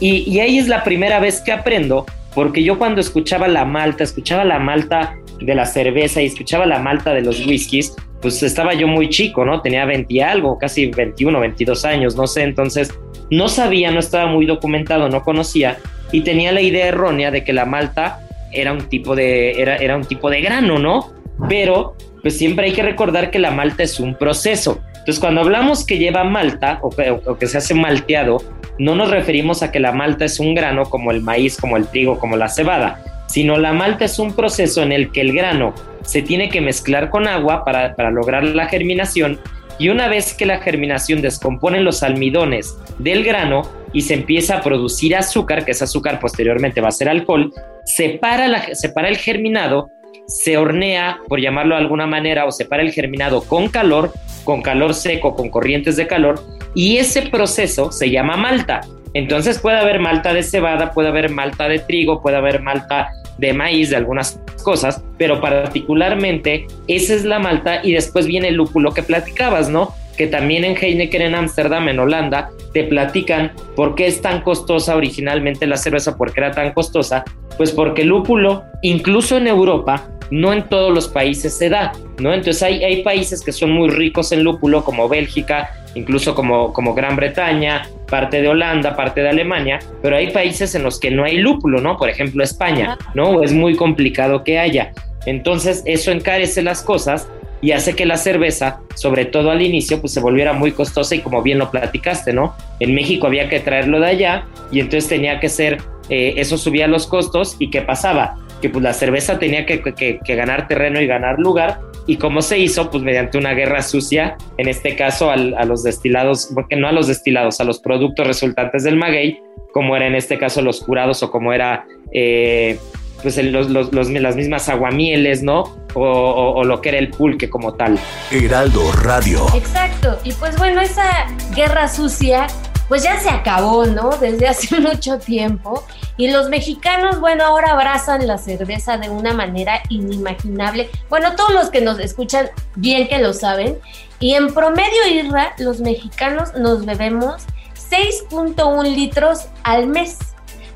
Y, 0.00 0.38
ahí 0.38 0.58
es 0.58 0.68
la 0.68 0.84
primera 0.84 1.20
vez 1.20 1.40
que 1.40 1.52
aprendo, 1.52 2.06
porque 2.38 2.62
yo 2.62 2.78
cuando 2.78 3.00
escuchaba 3.00 3.48
la 3.48 3.64
malta, 3.64 4.04
escuchaba 4.04 4.44
la 4.44 4.60
malta 4.60 5.16
de 5.40 5.56
la 5.56 5.66
cerveza 5.66 6.22
y 6.22 6.26
escuchaba 6.26 6.66
la 6.66 6.78
malta 6.78 7.12
de 7.12 7.20
los 7.20 7.44
whiskies, 7.44 7.96
pues 8.22 8.44
estaba 8.44 8.74
yo 8.74 8.86
muy 8.86 9.08
chico, 9.08 9.44
¿no? 9.44 9.60
Tenía 9.60 9.84
20 9.84 10.14
y 10.14 10.20
algo, 10.20 10.56
casi 10.56 10.86
21, 10.86 11.40
22 11.40 11.84
años, 11.84 12.14
no 12.14 12.28
sé, 12.28 12.44
entonces 12.44 12.94
no 13.28 13.48
sabía, 13.48 13.90
no 13.90 13.98
estaba 13.98 14.30
muy 14.30 14.46
documentado, 14.46 15.08
no 15.08 15.24
conocía 15.24 15.78
y 16.12 16.20
tenía 16.20 16.52
la 16.52 16.60
idea 16.60 16.86
errónea 16.86 17.32
de 17.32 17.42
que 17.42 17.52
la 17.52 17.64
malta 17.64 18.20
era 18.52 18.72
un 18.72 18.88
tipo 18.88 19.16
de, 19.16 19.60
era, 19.60 19.74
era 19.74 19.96
un 19.96 20.04
tipo 20.04 20.30
de 20.30 20.40
grano, 20.40 20.78
¿no? 20.78 21.10
Pero 21.48 21.96
pues 22.28 22.36
siempre 22.36 22.66
hay 22.66 22.72
que 22.74 22.82
recordar 22.82 23.30
que 23.30 23.38
la 23.38 23.50
malta 23.50 23.82
es 23.82 23.98
un 23.98 24.14
proceso. 24.14 24.82
Entonces, 24.98 25.18
cuando 25.18 25.40
hablamos 25.40 25.86
que 25.86 25.96
lleva 25.96 26.24
malta 26.24 26.78
o 26.82 26.90
que, 26.90 27.46
se 27.46 27.56
hace 27.56 27.72
malteado, 27.72 28.36
no 28.78 28.94
nos 28.94 29.10
referimos 29.10 29.62
a 29.62 29.72
que 29.72 29.80
la 29.80 29.92
malta 29.92 30.26
es 30.26 30.38
un 30.38 30.54
grano 30.54 30.90
como 30.90 31.10
el 31.10 31.22
maíz, 31.22 31.56
como 31.56 31.78
el 31.78 31.86
trigo, 31.86 32.18
como 32.18 32.36
la 32.36 32.50
cebada, 32.50 33.02
sino 33.28 33.56
la 33.56 33.72
malta 33.72 34.04
es 34.04 34.18
un 34.18 34.34
proceso 34.34 34.82
en 34.82 34.92
el 34.92 35.10
que 35.10 35.22
el 35.22 35.32
grano 35.32 35.72
se 36.02 36.20
tiene 36.20 36.50
que 36.50 36.60
mezclar 36.60 37.08
con 37.08 37.26
agua 37.26 37.64
para, 37.64 37.96
para 37.96 38.10
lograr 38.10 38.44
la 38.44 38.66
germinación 38.66 39.40
y 39.78 39.88
una 39.88 40.08
vez 40.08 40.34
que 40.34 40.44
la 40.44 40.58
germinación 40.58 41.22
descompone 41.22 41.80
los 41.80 42.02
almidones 42.02 42.76
del 42.98 43.24
grano 43.24 43.62
y 43.94 44.02
se 44.02 44.12
empieza 44.12 44.58
a 44.58 44.60
producir 44.60 45.16
azúcar, 45.16 45.64
que 45.64 45.70
ese 45.70 45.84
azúcar 45.84 46.20
posteriormente 46.20 46.82
va 46.82 46.88
a 46.88 46.92
ser 46.92 47.08
alcohol, 47.08 47.54
separa, 47.86 48.48
la, 48.48 48.74
separa 48.74 49.08
el 49.08 49.16
germinado, 49.16 49.88
se 50.28 50.58
hornea, 50.58 51.20
por 51.26 51.40
llamarlo 51.40 51.74
de 51.74 51.80
alguna 51.80 52.06
manera, 52.06 52.44
o 52.44 52.52
separa 52.52 52.82
el 52.82 52.92
germinado 52.92 53.42
con 53.42 53.68
calor, 53.68 54.12
con 54.44 54.62
calor 54.62 54.94
seco, 54.94 55.34
con 55.34 55.48
corrientes 55.48 55.96
de 55.96 56.06
calor, 56.06 56.40
y 56.74 56.98
ese 56.98 57.22
proceso 57.22 57.90
se 57.90 58.10
llama 58.10 58.36
malta. 58.36 58.82
Entonces 59.14 59.58
puede 59.58 59.78
haber 59.78 60.00
malta 60.00 60.34
de 60.34 60.42
cebada, 60.42 60.92
puede 60.92 61.08
haber 61.08 61.30
malta 61.30 61.66
de 61.66 61.78
trigo, 61.78 62.22
puede 62.22 62.36
haber 62.36 62.62
malta 62.62 63.08
de 63.38 63.52
maíz, 63.54 63.90
de 63.90 63.96
algunas 63.96 64.40
cosas, 64.62 65.02
pero 65.16 65.40
particularmente 65.40 66.66
esa 66.88 67.14
es 67.14 67.24
la 67.24 67.38
malta 67.38 67.80
y 67.82 67.92
después 67.92 68.26
viene 68.26 68.48
el 68.48 68.56
lúpulo 68.56 68.92
que 68.92 69.02
platicabas, 69.02 69.70
¿no? 69.70 69.94
Que 70.16 70.26
también 70.26 70.64
en 70.64 70.76
Heineken 70.76 71.22
en 71.22 71.34
Ámsterdam, 71.36 71.88
en 71.88 72.00
Holanda, 72.00 72.50
te 72.74 72.84
platican 72.84 73.52
por 73.76 73.94
qué 73.94 74.08
es 74.08 74.20
tan 74.20 74.42
costosa 74.42 74.96
originalmente 74.96 75.66
la 75.66 75.76
cerveza, 75.76 76.16
por 76.16 76.32
qué 76.32 76.40
era 76.40 76.50
tan 76.50 76.72
costosa, 76.72 77.24
pues 77.56 77.70
porque 77.70 78.02
el 78.02 78.08
lúpulo, 78.08 78.64
incluso 78.82 79.36
en 79.36 79.46
Europa, 79.46 80.08
no 80.30 80.52
en 80.52 80.68
todos 80.68 80.92
los 80.92 81.08
países 81.08 81.56
se 81.56 81.68
da, 81.68 81.92
¿no? 82.18 82.32
Entonces 82.32 82.62
hay, 82.62 82.84
hay 82.84 83.02
países 83.02 83.42
que 83.42 83.52
son 83.52 83.70
muy 83.70 83.88
ricos 83.88 84.32
en 84.32 84.44
lúpulo, 84.44 84.84
como 84.84 85.08
Bélgica, 85.08 85.70
incluso 85.94 86.34
como, 86.34 86.72
como 86.72 86.94
Gran 86.94 87.16
Bretaña, 87.16 87.88
parte 88.08 88.40
de 88.40 88.48
Holanda, 88.48 88.96
parte 88.96 89.22
de 89.22 89.28
Alemania, 89.30 89.78
pero 90.02 90.16
hay 90.16 90.30
países 90.30 90.74
en 90.74 90.82
los 90.82 90.98
que 90.98 91.10
no 91.10 91.24
hay 91.24 91.38
lúpulo, 91.38 91.80
¿no? 91.80 91.96
Por 91.96 92.08
ejemplo, 92.08 92.42
España, 92.42 92.98
¿no? 93.14 93.42
Es 93.42 93.52
muy 93.52 93.76
complicado 93.76 94.44
que 94.44 94.58
haya. 94.58 94.92
Entonces, 95.26 95.82
eso 95.84 96.10
encarece 96.10 96.62
las 96.62 96.82
cosas 96.82 97.28
y 97.60 97.72
hace 97.72 97.94
que 97.94 98.06
la 98.06 98.16
cerveza, 98.16 98.80
sobre 98.94 99.24
todo 99.24 99.50
al 99.50 99.62
inicio, 99.62 100.00
pues 100.00 100.12
se 100.12 100.20
volviera 100.20 100.52
muy 100.52 100.72
costosa 100.72 101.14
y 101.14 101.20
como 101.20 101.42
bien 101.42 101.58
lo 101.58 101.70
platicaste, 101.70 102.32
¿no? 102.32 102.54
En 102.80 102.94
México 102.94 103.26
había 103.26 103.48
que 103.48 103.60
traerlo 103.60 104.00
de 104.00 104.06
allá 104.06 104.44
y 104.70 104.80
entonces 104.80 105.08
tenía 105.08 105.40
que 105.40 105.48
ser, 105.48 105.78
eh, 106.08 106.34
eso 106.36 106.56
subía 106.56 106.86
los 106.86 107.06
costos 107.06 107.56
y 107.58 107.70
¿qué 107.70 107.82
pasaba? 107.82 108.36
Que 108.60 108.70
pues 108.70 108.82
la 108.82 108.92
cerveza 108.92 109.38
tenía 109.38 109.66
que, 109.66 109.82
que, 109.82 110.18
que 110.24 110.34
ganar 110.34 110.68
terreno 110.68 111.00
y 111.00 111.06
ganar 111.06 111.38
lugar 111.38 111.80
y 112.08 112.16
cómo 112.16 112.40
se 112.40 112.58
hizo, 112.58 112.90
pues 112.90 113.02
mediante 113.04 113.36
una 113.36 113.52
guerra 113.52 113.82
sucia, 113.82 114.36
en 114.56 114.66
este 114.66 114.96
caso 114.96 115.30
al, 115.30 115.54
a 115.58 115.64
los 115.64 115.82
destilados, 115.82 116.50
porque 116.54 116.74
no 116.74 116.88
a 116.88 116.92
los 116.92 117.06
destilados, 117.06 117.60
a 117.60 117.64
los 117.64 117.80
productos 117.80 118.26
resultantes 118.26 118.82
del 118.82 118.96
maguey, 118.96 119.40
como 119.74 119.94
era 119.94 120.06
en 120.06 120.14
este 120.14 120.38
caso 120.38 120.62
los 120.62 120.80
curados 120.80 121.22
o 121.22 121.30
como 121.30 121.52
era 121.52 121.84
eh, 122.12 122.78
pues 123.22 123.36
el, 123.36 123.52
los, 123.52 123.68
los, 123.68 123.92
los, 123.92 124.08
las 124.08 124.36
mismas 124.36 124.70
aguamieles, 124.70 125.42
¿no? 125.42 125.64
O, 125.92 126.02
o, 126.02 126.52
o, 126.54 126.64
lo 126.64 126.80
que 126.80 126.88
era 126.88 126.98
el 126.98 127.10
pulque 127.10 127.50
como 127.50 127.74
tal. 127.74 127.98
Heraldo 128.30 128.90
Radio. 128.92 129.46
Exacto, 129.54 130.18
y 130.24 130.32
pues 130.32 130.56
bueno, 130.56 130.80
esa 130.80 131.26
guerra 131.54 131.88
sucia 131.88 132.46
pues 132.88 133.02
ya 133.02 133.20
se 133.20 133.28
acabó, 133.28 133.84
¿no? 133.86 134.10
Desde 134.18 134.48
hace 134.48 134.80
mucho 134.80 135.18
tiempo. 135.18 135.84
Y 136.18 136.30
los 136.30 136.50
mexicanos, 136.50 137.20
bueno, 137.20 137.44
ahora 137.44 137.72
abrazan 137.72 138.26
la 138.26 138.36
cerveza 138.36 138.98
de 138.98 139.08
una 139.08 139.32
manera 139.32 139.80
inimaginable. 139.88 140.90
Bueno, 141.08 141.34
todos 141.36 141.54
los 141.54 141.70
que 141.70 141.80
nos 141.80 141.98
escuchan 142.00 142.50
bien 142.74 143.08
que 143.08 143.18
lo 143.18 143.32
saben. 143.32 143.78
Y 144.20 144.34
en 144.34 144.52
promedio, 144.52 145.06
Irra, 145.10 145.54
los 145.58 145.80
mexicanos 145.80 146.52
nos 146.54 146.84
bebemos 146.84 147.44
6.1 147.90 148.82
litros 148.94 149.46
al 149.62 149.86
mes. 149.86 150.18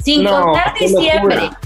Sin 0.03 0.23
no, 0.23 0.43
contar 0.43 0.75
diciembre. 0.79 1.37
Locura 1.37 1.61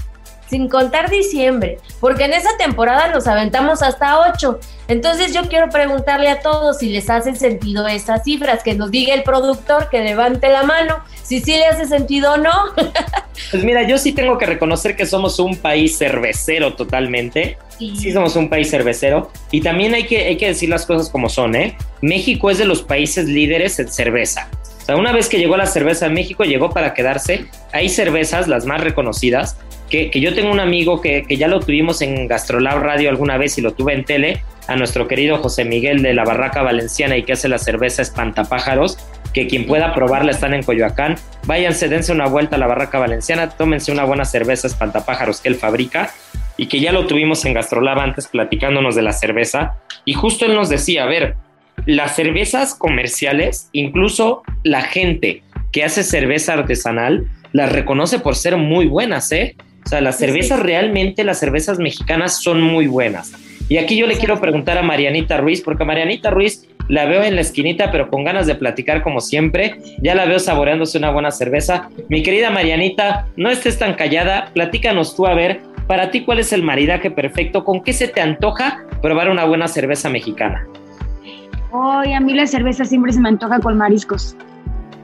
sin 0.49 0.69
contar 0.69 1.09
diciembre, 1.09 1.77
porque 1.99 2.25
en 2.25 2.33
esa 2.33 2.55
temporada 2.57 3.09
nos 3.09 3.27
aventamos 3.27 3.81
hasta 3.81 4.19
8. 4.19 4.59
Entonces 4.87 5.33
yo 5.33 5.47
quiero 5.49 5.69
preguntarle 5.69 6.29
a 6.29 6.39
todos 6.39 6.77
si 6.77 6.89
les 6.89 7.09
hace 7.09 7.35
sentido 7.35 7.87
esas 7.87 8.23
cifras, 8.23 8.63
que 8.63 8.73
nos 8.73 8.91
diga 8.91 9.13
el 9.13 9.23
productor, 9.23 9.89
que 9.89 9.99
levante 9.99 10.49
la 10.49 10.63
mano, 10.63 11.03
si 11.23 11.41
sí 11.41 11.51
le 11.51 11.65
hace 11.65 11.85
sentido 11.85 12.33
o 12.33 12.37
no. 12.37 12.51
pues 13.51 13.63
mira, 13.63 13.83
yo 13.87 13.97
sí 13.97 14.13
tengo 14.13 14.37
que 14.37 14.45
reconocer 14.45 14.95
que 14.95 15.05
somos 15.05 15.39
un 15.39 15.57
país 15.57 15.97
cervecero 15.97 16.75
totalmente. 16.75 17.57
Sí. 17.77 17.95
sí. 17.95 18.11
somos 18.11 18.35
un 18.35 18.49
país 18.49 18.69
cervecero. 18.69 19.31
Y 19.51 19.61
también 19.61 19.93
hay 19.93 20.05
que, 20.05 20.25
hay 20.25 20.37
que 20.37 20.47
decir 20.47 20.69
las 20.69 20.85
cosas 20.85 21.09
como 21.09 21.29
son, 21.29 21.55
¿eh? 21.55 21.77
México 22.01 22.49
es 22.49 22.57
de 22.57 22.65
los 22.65 22.81
países 22.81 23.25
líderes 23.25 23.77
en 23.79 23.89
cerveza. 23.89 24.49
O 24.81 24.85
sea, 24.85 24.95
una 24.95 25.11
vez 25.11 25.27
que 25.27 25.37
llegó 25.37 25.57
la 25.57 25.65
cerveza 25.65 26.05
a 26.05 26.09
México, 26.09 26.45
llegó 26.45 26.71
para 26.71 26.93
quedarse. 26.93 27.45
Hay 27.73 27.89
cervezas, 27.89 28.47
las 28.47 28.65
más 28.65 28.81
reconocidas, 28.81 29.57
que, 29.89 30.09
yo 30.19 30.33
tengo 30.33 30.51
un 30.51 30.59
amigo 30.59 31.01
que, 31.01 31.23
que, 31.23 31.37
ya 31.37 31.47
lo 31.47 31.59
tuvimos 31.59 32.01
en 32.01 32.27
Gastrolab 32.27 32.81
Radio 32.81 33.09
alguna 33.09 33.37
vez 33.37 33.57
y 33.57 33.61
lo 33.61 33.73
tuve 33.73 33.93
en 33.93 34.05
tele, 34.05 34.41
a 34.67 34.75
nuestro 34.75 35.07
querido 35.07 35.37
José 35.37 35.65
Miguel 35.65 36.01
de 36.01 36.13
la 36.13 36.25
Barraca 36.25 36.61
Valenciana 36.61 37.17
y 37.17 37.23
que 37.23 37.33
hace 37.33 37.47
la 37.47 37.57
cerveza 37.57 38.01
Espantapájaros, 38.01 38.97
que 39.33 39.47
quien 39.47 39.65
pueda 39.65 39.93
probarla 39.93 40.31
están 40.31 40.53
en 40.53 40.63
Coyoacán. 40.63 41.15
Váyanse, 41.45 41.87
dense 41.87 42.11
una 42.11 42.27
vuelta 42.27 42.57
a 42.57 42.59
la 42.59 42.67
Barraca 42.67 42.99
Valenciana, 42.99 43.49
tómense 43.49 43.91
una 43.91 44.03
buena 44.03 44.25
cerveza 44.25 44.67
Espantapájaros 44.67 45.41
que 45.41 45.49
él 45.49 45.55
fabrica 45.55 46.11
y 46.57 46.67
que 46.67 46.79
ya 46.79 46.91
lo 46.91 47.07
tuvimos 47.07 47.45
en 47.45 47.53
Gastrolab 47.53 47.99
antes 47.99 48.27
platicándonos 48.27 48.95
de 48.95 49.03
la 49.03 49.13
cerveza. 49.13 49.75
Y 50.05 50.13
justo 50.13 50.45
él 50.45 50.53
nos 50.53 50.69
decía, 50.69 51.03
a 51.03 51.07
ver, 51.07 51.35
las 51.85 52.15
cervezas 52.15 52.75
comerciales, 52.75 53.69
incluso 53.71 54.43
la 54.63 54.81
gente 54.81 55.43
que 55.71 55.83
hace 55.83 56.03
cerveza 56.03 56.53
artesanal, 56.53 57.27
las 57.53 57.71
reconoce 57.71 58.19
por 58.19 58.35
ser 58.35 58.57
muy 58.57 58.87
buenas, 58.87 59.31
¿eh? 59.31 59.55
O 59.87 59.89
sea, 59.89 60.01
las 60.01 60.17
cervezas 60.17 60.59
realmente, 60.59 61.23
las 61.23 61.39
cervezas 61.39 61.79
mexicanas 61.79 62.43
son 62.43 62.61
muy 62.61 62.87
buenas. 62.87 63.31
Y 63.69 63.77
aquí 63.77 63.95
yo 63.95 64.05
le 64.05 64.17
quiero 64.17 64.37
preguntar 64.41 64.77
a 64.77 64.81
Marianita 64.81 65.37
Ruiz, 65.37 65.61
porque 65.61 65.85
Marianita 65.85 66.29
Ruiz 66.29 66.67
la 66.89 67.05
veo 67.05 67.23
en 67.23 67.35
la 67.35 67.41
esquinita, 67.41 67.89
pero 67.89 68.09
con 68.09 68.25
ganas 68.25 68.47
de 68.47 68.55
platicar 68.55 69.01
como 69.01 69.21
siempre. 69.21 69.77
Ya 70.01 70.13
la 70.13 70.25
veo 70.25 70.39
saboreándose 70.39 70.97
una 70.97 71.11
buena 71.11 71.31
cerveza. 71.31 71.87
Mi 72.09 72.21
querida 72.21 72.49
Marianita, 72.49 73.27
no 73.37 73.49
estés 73.49 73.79
tan 73.79 73.93
callada, 73.93 74.49
platícanos 74.53 75.15
tú 75.15 75.25
a 75.25 75.33
ver, 75.33 75.61
para 75.87 76.11
ti 76.11 76.25
cuál 76.25 76.39
es 76.39 76.51
el 76.51 76.63
maridaje 76.63 77.09
perfecto, 77.09 77.63
con 77.63 77.81
qué 77.81 77.93
se 77.93 78.09
te 78.09 78.19
antoja 78.19 78.83
probar 79.01 79.29
una 79.29 79.45
buena 79.45 79.69
cerveza 79.69 80.09
mexicana. 80.09 80.67
Hoy 81.71 82.11
a 82.11 82.19
mí 82.19 82.33
la 82.33 82.45
cerveza 82.45 82.83
siempre 82.83 83.13
se 83.13 83.21
me 83.21 83.29
antoja 83.29 83.61
con 83.61 83.77
mariscos. 83.77 84.35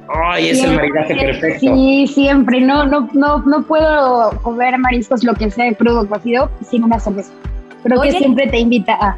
Ay, 0.10 0.50
es 0.50 0.63
el 0.63 0.75
maridaje 0.75 1.15
perfecto. 1.15 1.60
Sí, 1.75 2.07
siempre. 2.07 2.62
No, 2.62 2.86
no, 2.86 3.10
no, 3.13 3.39
no 3.39 3.63
puedo 3.63 4.31
comer 4.41 4.77
mariscos, 4.77 5.24
lo 5.24 5.33
que 5.33 5.50
sea 5.50 5.74
crudo 5.74 6.07
cocido, 6.07 6.51
sin 6.69 6.83
una 6.83 7.00
cerveza. 7.00 7.31
Creo 7.83 8.00
Oye, 8.00 8.12
que 8.12 8.17
siempre 8.19 8.48
te 8.48 8.60
invita 8.60 8.93
a. 8.93 9.17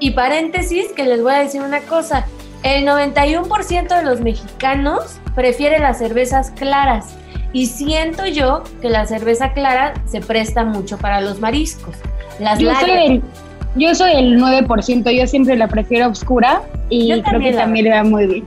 Y 0.00 0.10
paréntesis, 0.12 0.92
que 0.96 1.04
les 1.04 1.22
voy 1.22 1.32
a 1.32 1.38
decir 1.38 1.62
una 1.62 1.80
cosa. 1.80 2.26
El 2.62 2.86
91% 2.86 3.88
de 3.88 4.04
los 4.04 4.20
mexicanos 4.20 5.20
prefiere 5.34 5.78
las 5.78 5.98
cervezas 5.98 6.50
claras. 6.52 7.16
Y 7.52 7.66
siento 7.66 8.26
yo 8.26 8.62
que 8.80 8.88
la 8.88 9.04
cerveza 9.06 9.52
clara 9.52 9.94
se 10.06 10.20
presta 10.20 10.64
mucho 10.64 10.96
para 10.98 11.20
los 11.20 11.40
mariscos. 11.40 11.96
Las 12.38 12.58
yo, 12.58 12.72
soy 12.74 12.90
el, 12.90 13.22
yo 13.76 13.94
soy 13.94 14.12
el 14.12 14.40
9%, 14.40 15.10
yo 15.10 15.26
siempre 15.26 15.56
la 15.56 15.68
prefiero 15.68 16.08
oscura 16.08 16.62
y 16.88 17.20
creo 17.22 17.40
que 17.40 17.52
también 17.52 17.84
le 17.84 17.90
va 17.90 18.04
muy 18.04 18.26
bien. 18.26 18.44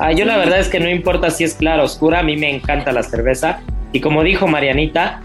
Ah, 0.00 0.12
yo 0.12 0.24
la 0.24 0.38
verdad 0.38 0.58
es 0.58 0.68
que 0.68 0.80
no 0.80 0.88
importa 0.88 1.28
si 1.28 1.44
es 1.44 1.54
clara 1.54 1.82
o 1.82 1.84
oscura, 1.84 2.20
a 2.20 2.22
mí 2.22 2.34
me 2.34 2.48
encanta 2.48 2.90
la 2.90 3.02
cerveza. 3.02 3.60
Y 3.92 4.00
como 4.00 4.22
dijo 4.22 4.46
Marianita, 4.46 5.20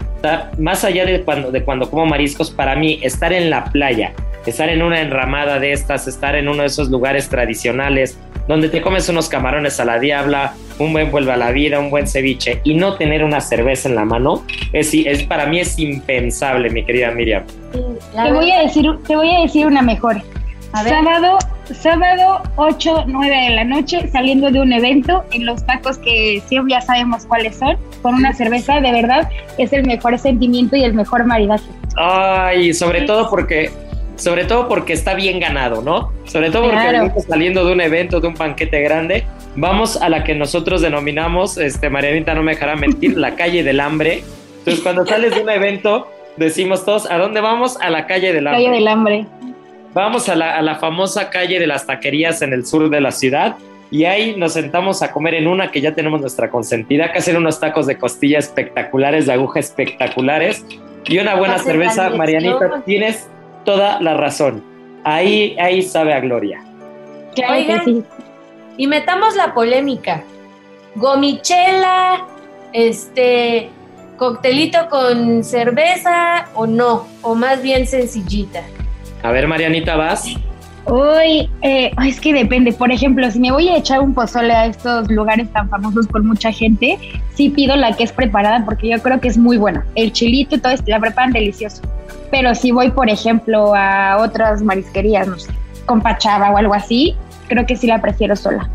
más 0.58 0.84
allá 0.84 1.06
de 1.06 1.22
cuando, 1.22 1.50
de 1.50 1.64
cuando 1.64 1.88
como 1.90 2.04
mariscos, 2.04 2.50
para 2.50 2.76
mí 2.76 2.98
estar 3.02 3.32
en 3.32 3.48
la 3.48 3.64
playa, 3.64 4.12
estar 4.44 4.68
en 4.68 4.82
una 4.82 5.00
enramada 5.00 5.58
de 5.58 5.72
estas, 5.72 6.06
estar 6.06 6.36
en 6.36 6.46
uno 6.46 6.60
de 6.60 6.66
esos 6.66 6.90
lugares 6.90 7.30
tradicionales, 7.30 8.18
donde 8.48 8.68
te 8.68 8.82
comes 8.82 9.08
unos 9.08 9.30
camarones 9.30 9.80
a 9.80 9.86
la 9.86 9.98
diabla, 9.98 10.52
un 10.78 10.92
buen 10.92 11.10
vuelve 11.10 11.32
a 11.32 11.38
la 11.38 11.52
vida, 11.52 11.78
un 11.78 11.88
buen 11.88 12.06
ceviche 12.06 12.60
y 12.62 12.74
no 12.74 12.96
tener 12.96 13.24
una 13.24 13.40
cerveza 13.40 13.88
en 13.88 13.94
la 13.94 14.04
mano, 14.04 14.44
es, 14.74 14.92
es 14.92 15.22
para 15.22 15.46
mí 15.46 15.58
es 15.58 15.78
impensable, 15.78 16.68
mi 16.68 16.84
querida 16.84 17.10
Miriam. 17.12 17.44
Te 17.72 18.32
voy 18.32 18.50
a 18.50 18.60
decir, 18.60 18.86
te 19.06 19.16
voy 19.16 19.34
a 19.34 19.40
decir 19.40 19.66
una 19.66 19.80
mejor. 19.80 20.20
Sábado, 20.72 21.38
sábado 21.74 22.42
8, 22.56 23.04
9 23.06 23.36
de 23.36 23.50
la 23.50 23.64
noche, 23.64 24.08
saliendo 24.08 24.50
de 24.50 24.60
un 24.60 24.72
evento 24.72 25.24
en 25.32 25.46
los 25.46 25.64
tacos 25.66 25.98
que 25.98 26.42
siempre 26.46 26.74
ya 26.74 26.80
sabemos 26.80 27.26
cuáles 27.26 27.56
son, 27.56 27.76
con 28.02 28.14
una 28.14 28.32
cerveza, 28.32 28.80
de 28.80 28.92
verdad, 28.92 29.28
es 29.58 29.72
el 29.72 29.86
mejor 29.86 30.18
sentimiento 30.18 30.76
y 30.76 30.84
el 30.84 30.94
mejor 30.94 31.24
maridaje. 31.24 31.66
Ay, 31.96 32.74
sobre 32.74 33.02
todo 33.02 33.28
porque 33.30 33.70
sobre 34.16 34.44
todo 34.44 34.66
porque 34.66 34.94
está 34.94 35.14
bien 35.14 35.38
ganado, 35.40 35.82
¿no? 35.82 36.10
Sobre 36.24 36.50
todo 36.50 36.62
porque 36.62 37.20
saliendo 37.28 37.66
de 37.66 37.72
un 37.72 37.80
evento, 37.80 38.20
de 38.20 38.28
un 38.28 38.34
banquete 38.34 38.80
grande, 38.80 39.24
vamos 39.54 40.00
a 40.00 40.08
la 40.08 40.24
que 40.24 40.34
nosotros 40.34 40.80
denominamos, 40.80 41.58
este, 41.58 41.90
Marianita 41.90 42.34
no 42.34 42.42
me 42.42 42.52
dejará 42.52 42.76
mentir, 42.76 43.16
la 43.16 43.34
calle 43.36 43.62
del 43.62 43.80
hambre. 43.80 44.22
Entonces, 44.58 44.82
cuando 44.82 45.06
sales 45.06 45.34
de 45.34 45.42
un 45.42 45.50
evento, 45.50 46.08
decimos 46.36 46.84
todos, 46.84 47.10
¿a 47.10 47.18
dónde 47.18 47.40
vamos? 47.40 47.78
A 47.80 47.90
la 47.90 48.06
calle 48.06 48.32
del 48.32 48.46
hambre. 48.46 48.64
Calle 48.64 48.74
del 48.74 48.88
hambre. 48.88 49.26
Vamos 49.96 50.28
a 50.28 50.34
la, 50.34 50.58
a 50.58 50.60
la 50.60 50.74
famosa 50.74 51.30
calle 51.30 51.58
de 51.58 51.66
las 51.66 51.86
taquerías 51.86 52.42
en 52.42 52.52
el 52.52 52.66
sur 52.66 52.90
de 52.90 53.00
la 53.00 53.10
ciudad 53.10 53.56
y 53.90 54.04
ahí 54.04 54.36
nos 54.36 54.52
sentamos 54.52 55.00
a 55.00 55.10
comer 55.10 55.32
en 55.32 55.46
una 55.46 55.70
que 55.70 55.80
ya 55.80 55.94
tenemos 55.94 56.20
nuestra 56.20 56.50
consentida, 56.50 57.10
que 57.10 57.20
hacen 57.20 57.34
unos 57.34 57.60
tacos 57.60 57.86
de 57.86 57.96
costilla 57.96 58.38
espectaculares, 58.38 59.24
de 59.24 59.32
aguja 59.32 59.58
espectaculares 59.58 60.66
y 61.06 61.18
una 61.18 61.34
buena 61.36 61.56
cerveza. 61.56 62.10
Marianita, 62.10 62.82
tienes 62.84 63.26
toda 63.64 63.98
la 64.02 64.12
razón. 64.12 64.62
Ahí, 65.02 65.56
ahí 65.58 65.80
sabe 65.80 66.12
a 66.12 66.20
gloria. 66.20 66.62
Oigan, 67.48 68.04
y 68.76 68.86
metamos 68.86 69.34
la 69.34 69.54
polémica. 69.54 70.24
Gomichela, 70.96 72.22
este, 72.74 73.70
coctelito 74.18 74.90
con 74.90 75.42
cerveza 75.42 76.48
o 76.52 76.66
no, 76.66 77.08
o 77.22 77.34
más 77.34 77.62
bien 77.62 77.86
sencillita. 77.86 78.62
A 79.22 79.30
ver, 79.30 79.46
Marianita, 79.46 79.96
vas. 79.96 80.36
Uy, 80.86 81.50
eh, 81.62 81.90
es 82.06 82.20
que 82.20 82.32
depende. 82.32 82.72
Por 82.72 82.92
ejemplo, 82.92 83.28
si 83.30 83.40
me 83.40 83.50
voy 83.50 83.68
a 83.68 83.76
echar 83.76 84.00
un 84.00 84.14
pozole 84.14 84.52
a 84.52 84.66
estos 84.66 85.10
lugares 85.10 85.52
tan 85.52 85.68
famosos 85.68 86.06
por 86.06 86.22
mucha 86.22 86.52
gente, 86.52 86.96
sí 87.34 87.50
pido 87.50 87.74
la 87.74 87.96
que 87.96 88.04
es 88.04 88.12
preparada 88.12 88.64
porque 88.64 88.88
yo 88.90 89.02
creo 89.02 89.20
que 89.20 89.26
es 89.26 89.36
muy 89.36 89.56
buena. 89.56 89.84
El 89.96 90.12
chilito 90.12 90.54
y 90.54 90.60
todo 90.60 90.72
esto, 90.72 90.88
la 90.88 91.00
preparan 91.00 91.32
delicioso. 91.32 91.82
Pero 92.30 92.54
si 92.54 92.70
voy, 92.70 92.90
por 92.90 93.10
ejemplo, 93.10 93.74
a 93.74 94.18
otras 94.18 94.62
marisquerías, 94.62 95.26
no 95.26 95.38
sé, 95.38 95.50
con 95.86 96.00
pachava 96.00 96.50
o 96.50 96.56
algo 96.56 96.74
así, 96.74 97.16
creo 97.48 97.66
que 97.66 97.76
sí 97.76 97.88
la 97.88 98.00
prefiero 98.00 98.36
sola. 98.36 98.70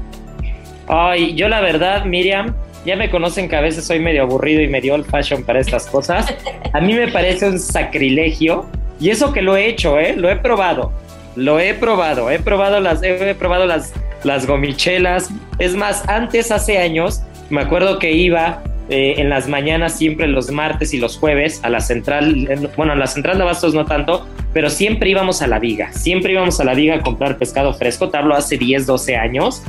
Ay, 0.88 1.34
yo 1.36 1.48
la 1.48 1.62
verdad, 1.62 2.04
Miriam, 2.04 2.54
ya 2.86 2.98
me 2.98 3.10
conocen 3.10 3.48
que 3.48 3.56
a 3.56 3.62
veces 3.62 3.86
soy 3.86 4.00
medio 4.00 4.24
aburrido 4.24 4.62
y 4.62 4.68
medio 4.68 4.96
old 4.96 5.06
fashion 5.06 5.44
para 5.44 5.60
estas 5.60 5.86
cosas. 5.88 6.34
A 6.74 6.82
mí 6.82 6.94
me 6.94 7.08
parece 7.08 7.48
un 7.48 7.60
sacrilegio. 7.60 8.66
Y 9.02 9.10
eso 9.10 9.34
que 9.34 9.42
lo 9.42 9.58
he 9.58 9.68
hecho, 9.68 10.00
¿eh? 10.00 10.14
Lo 10.16 10.30
he 10.30 10.36
probado. 10.38 10.94
Lo 11.36 11.60
he 11.60 11.74
probado, 11.74 12.30
he 12.30 12.40
probado 12.40 12.80
las, 12.80 13.02
he 13.02 13.34
probado 13.36 13.66
las, 13.66 13.94
las 14.24 14.46
gomichelas. 14.46 15.30
Es 15.60 15.76
más, 15.76 16.08
antes, 16.08 16.52
hace 16.52 16.78
años, 16.78 17.22
me 17.50 17.62
acuerdo 17.62 18.00
que 18.00 18.12
iba 18.12 18.62
eh, 18.90 19.16
en 19.18 19.30
las 19.30 19.48
mañanas, 19.48 19.98
siempre 19.98 20.28
los 20.28 20.52
martes 20.52 20.94
y 20.94 20.98
los 20.98 21.18
jueves, 21.18 21.62
a 21.64 21.70
la 21.70 21.80
central, 21.80 22.70
bueno, 22.76 22.92
a 22.92 22.96
la 22.96 23.08
central 23.08 23.38
de 23.38 23.46
Bastos 23.46 23.74
no 23.74 23.86
tanto, 23.86 24.28
pero 24.54 24.70
siempre 24.70 25.10
íbamos 25.10 25.42
a 25.42 25.48
la 25.48 25.60
viga, 25.60 25.94
siempre 25.94 26.34
íbamos 26.34 26.60
a 26.60 26.66
la 26.66 26.74
viga 26.74 26.96
a 26.96 27.02
comprar 27.02 27.38
pescado 27.38 27.74
fresco, 27.74 28.10
te 28.10 28.18
hablo 28.18 28.36
hace 28.36 28.58
10, 28.58 28.86
12 28.86 29.16
años, 29.16 29.64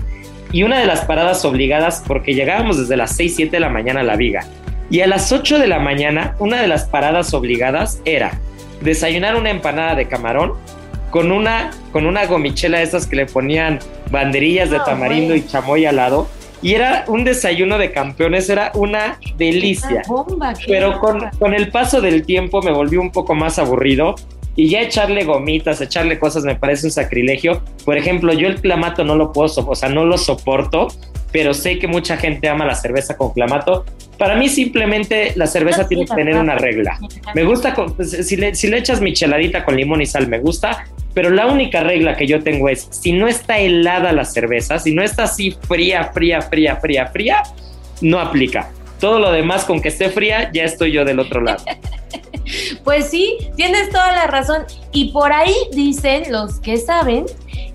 y 0.50 0.64
una 0.64 0.80
de 0.80 0.86
las 0.86 1.04
paradas 1.04 1.44
obligadas, 1.44 2.02
porque 2.06 2.34
llegábamos 2.34 2.78
desde 2.78 2.96
las 2.96 3.14
6, 3.14 3.36
7 3.36 3.50
de 3.52 3.60
la 3.60 3.68
mañana 3.68 4.00
a 4.00 4.04
la 4.04 4.16
viga, 4.16 4.44
y 4.90 5.00
a 5.00 5.06
las 5.06 5.30
8 5.30 5.58
de 5.60 5.68
la 5.68 5.78
mañana, 5.78 6.34
una 6.40 6.60
de 6.60 6.66
las 6.66 6.84
paradas 6.84 7.32
obligadas 7.32 8.00
era 8.04 8.40
desayunar 8.82 9.36
una 9.36 9.50
empanada 9.50 9.94
de 9.94 10.06
camarón, 10.06 10.54
con 11.10 11.30
una, 11.30 11.70
con 11.92 12.06
una 12.06 12.26
gomichela 12.26 12.78
de 12.78 12.84
esas 12.84 13.06
que 13.06 13.16
le 13.16 13.26
ponían 13.26 13.78
banderillas 14.10 14.70
de 14.70 14.78
ah, 14.78 14.84
tamarindo 14.84 15.34
y 15.34 15.46
chamoy 15.46 15.84
al 15.84 15.96
lado. 15.96 16.28
Y 16.62 16.74
era 16.74 17.04
un 17.08 17.24
desayuno 17.24 17.76
de 17.76 17.90
campeones, 17.90 18.48
era 18.48 18.70
una 18.74 19.18
delicia. 19.36 20.02
Pero 20.66 21.00
con, 21.00 21.28
con 21.38 21.54
el 21.54 21.70
paso 21.70 22.00
del 22.00 22.24
tiempo 22.24 22.62
me 22.62 22.72
volvió 22.72 23.00
un 23.00 23.10
poco 23.10 23.34
más 23.34 23.58
aburrido 23.58 24.14
y 24.54 24.68
ya 24.68 24.82
echarle 24.82 25.24
gomitas, 25.24 25.80
echarle 25.80 26.18
cosas 26.18 26.44
me 26.44 26.56
parece 26.56 26.86
un 26.86 26.92
sacrilegio. 26.92 27.62
Por 27.84 27.96
ejemplo, 27.96 28.32
yo 28.32 28.48
el 28.48 28.60
clamato 28.60 29.04
no 29.04 29.16
lo 29.16 29.32
puedo, 29.32 29.50
o 29.66 29.74
sea, 29.74 29.88
no 29.88 30.04
lo 30.04 30.18
soporto, 30.18 30.88
pero 31.32 31.54
sé 31.54 31.78
que 31.78 31.88
mucha 31.88 32.16
gente 32.16 32.48
ama 32.48 32.66
la 32.66 32.74
cerveza 32.74 33.16
con 33.16 33.32
clamato. 33.32 33.84
Para 34.18 34.36
mí 34.36 34.48
simplemente 34.48 35.32
la 35.36 35.46
cerveza 35.46 35.88
tiene 35.88 36.04
que 36.04 36.14
tener 36.14 36.36
una 36.36 36.54
regla. 36.54 36.98
Me 37.34 37.44
gusta, 37.44 37.74
pues, 37.74 38.10
si, 38.10 38.36
le, 38.36 38.54
si 38.54 38.68
le 38.68 38.78
echas 38.78 39.00
micheladita 39.00 39.64
con 39.64 39.76
limón 39.76 40.02
y 40.02 40.06
sal, 40.06 40.28
me 40.28 40.38
gusta, 40.38 40.84
pero 41.14 41.30
la 41.30 41.46
única 41.46 41.82
regla 41.82 42.16
que 42.16 42.26
yo 42.26 42.42
tengo 42.42 42.68
es, 42.68 42.88
si 42.90 43.12
no 43.12 43.28
está 43.28 43.58
helada 43.58 44.12
la 44.12 44.24
cerveza, 44.24 44.78
si 44.78 44.94
no 44.94 45.02
está 45.02 45.24
así 45.24 45.56
fría, 45.66 46.10
fría, 46.12 46.42
fría, 46.42 46.76
fría, 46.76 47.06
fría, 47.06 47.42
no 48.02 48.20
aplica. 48.20 48.70
Todo 49.02 49.18
lo 49.18 49.32
demás 49.32 49.64
con 49.64 49.82
que 49.82 49.88
esté 49.88 50.10
fría, 50.10 50.48
ya 50.52 50.62
estoy 50.62 50.92
yo 50.92 51.04
del 51.04 51.18
otro 51.18 51.40
lado. 51.40 51.64
Pues 52.82 53.08
sí, 53.08 53.38
tienes 53.56 53.88
toda 53.90 54.12
la 54.12 54.26
razón. 54.26 54.64
Y 54.90 55.12
por 55.12 55.32
ahí 55.32 55.54
dicen 55.72 56.30
los 56.30 56.58
que 56.58 56.76
saben 56.76 57.24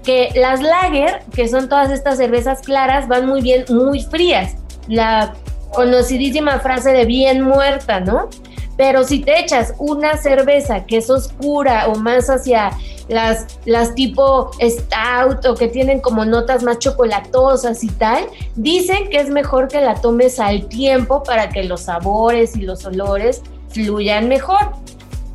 que 0.04 0.30
las 0.36 0.62
lager, 0.62 1.22
que 1.34 1.48
son 1.48 1.70
todas 1.70 1.90
estas 1.90 2.18
cervezas 2.18 2.62
claras, 2.62 3.08
van 3.08 3.26
muy 3.26 3.42
bien, 3.42 3.64
muy 3.70 4.02
frías. 4.04 4.56
La 4.88 5.34
conocidísima 5.72 6.60
frase 6.60 6.92
de 6.92 7.06
bien 7.06 7.42
muerta, 7.42 8.02
¿no? 8.02 8.30
Pero 8.78 9.04
si 9.04 9.20
te 9.20 9.40
echas 9.40 9.74
una 9.80 10.18
cerveza 10.18 10.86
que 10.86 10.98
es 10.98 11.10
oscura 11.10 11.88
o 11.88 11.96
más 11.96 12.30
hacia 12.30 12.72
las, 13.08 13.60
las 13.66 13.96
tipo 13.96 14.52
stout 14.62 15.46
o 15.46 15.56
que 15.56 15.68
tienen 15.68 16.00
como 16.00 16.26
notas 16.26 16.64
más 16.64 16.80
chocolatosas 16.80 17.84
y 17.84 17.90
tal, 17.90 18.28
dicen 18.56 19.10
que 19.10 19.20
es 19.20 19.30
mejor 19.30 19.68
que 19.68 19.82
la 19.82 19.96
tomes 19.96 20.40
al 20.40 20.68
tiempo 20.68 21.24
para 21.24 21.50
que 21.50 21.64
los 21.64 21.82
sabores 21.82 22.56
y 22.56 22.62
los 22.62 22.86
olores 22.86 23.42
fluyan 23.70 24.28
mejor. 24.30 24.74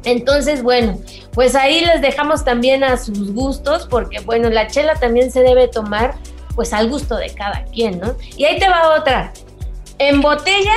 Entonces, 0.05 0.63
bueno, 0.63 0.99
pues 1.33 1.55
ahí 1.55 1.85
les 1.85 2.01
dejamos 2.01 2.45
también 2.45 2.85
a 2.85 2.97
sus 2.97 3.33
gustos, 3.33 3.87
porque 3.89 4.21
bueno, 4.21 4.51
la 4.51 4.67
chela 4.67 4.95
también 4.95 5.31
se 5.31 5.41
debe 5.43 5.69
tomar 5.69 6.15
pues 6.55 6.73
al 6.73 6.89
gusto 6.91 7.17
de 7.17 7.31
cada 7.31 7.65
quien, 7.67 7.99
¿no? 7.99 8.15
Y 8.37 8.45
ahí 8.45 8.59
te 8.59 8.69
va 8.69 8.97
otra. 8.99 9.33
¿En 9.99 10.21
botella 10.21 10.75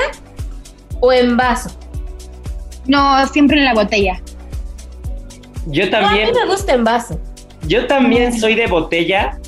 o 1.00 1.12
en 1.12 1.36
vaso? 1.36 1.70
No, 2.88 3.28
siempre 3.28 3.58
en 3.58 3.66
la 3.66 3.74
botella. 3.74 4.22
Yo 5.68 5.90
también. 5.90 6.30
a 6.30 6.32
mí 6.32 6.38
me 6.40 6.46
gusta 6.48 6.74
en 6.74 6.84
vaso. 6.84 7.20
Yo 7.68 7.88
también 7.88 8.38
soy 8.40 8.56
de 8.56 8.68
botella, 8.68 9.40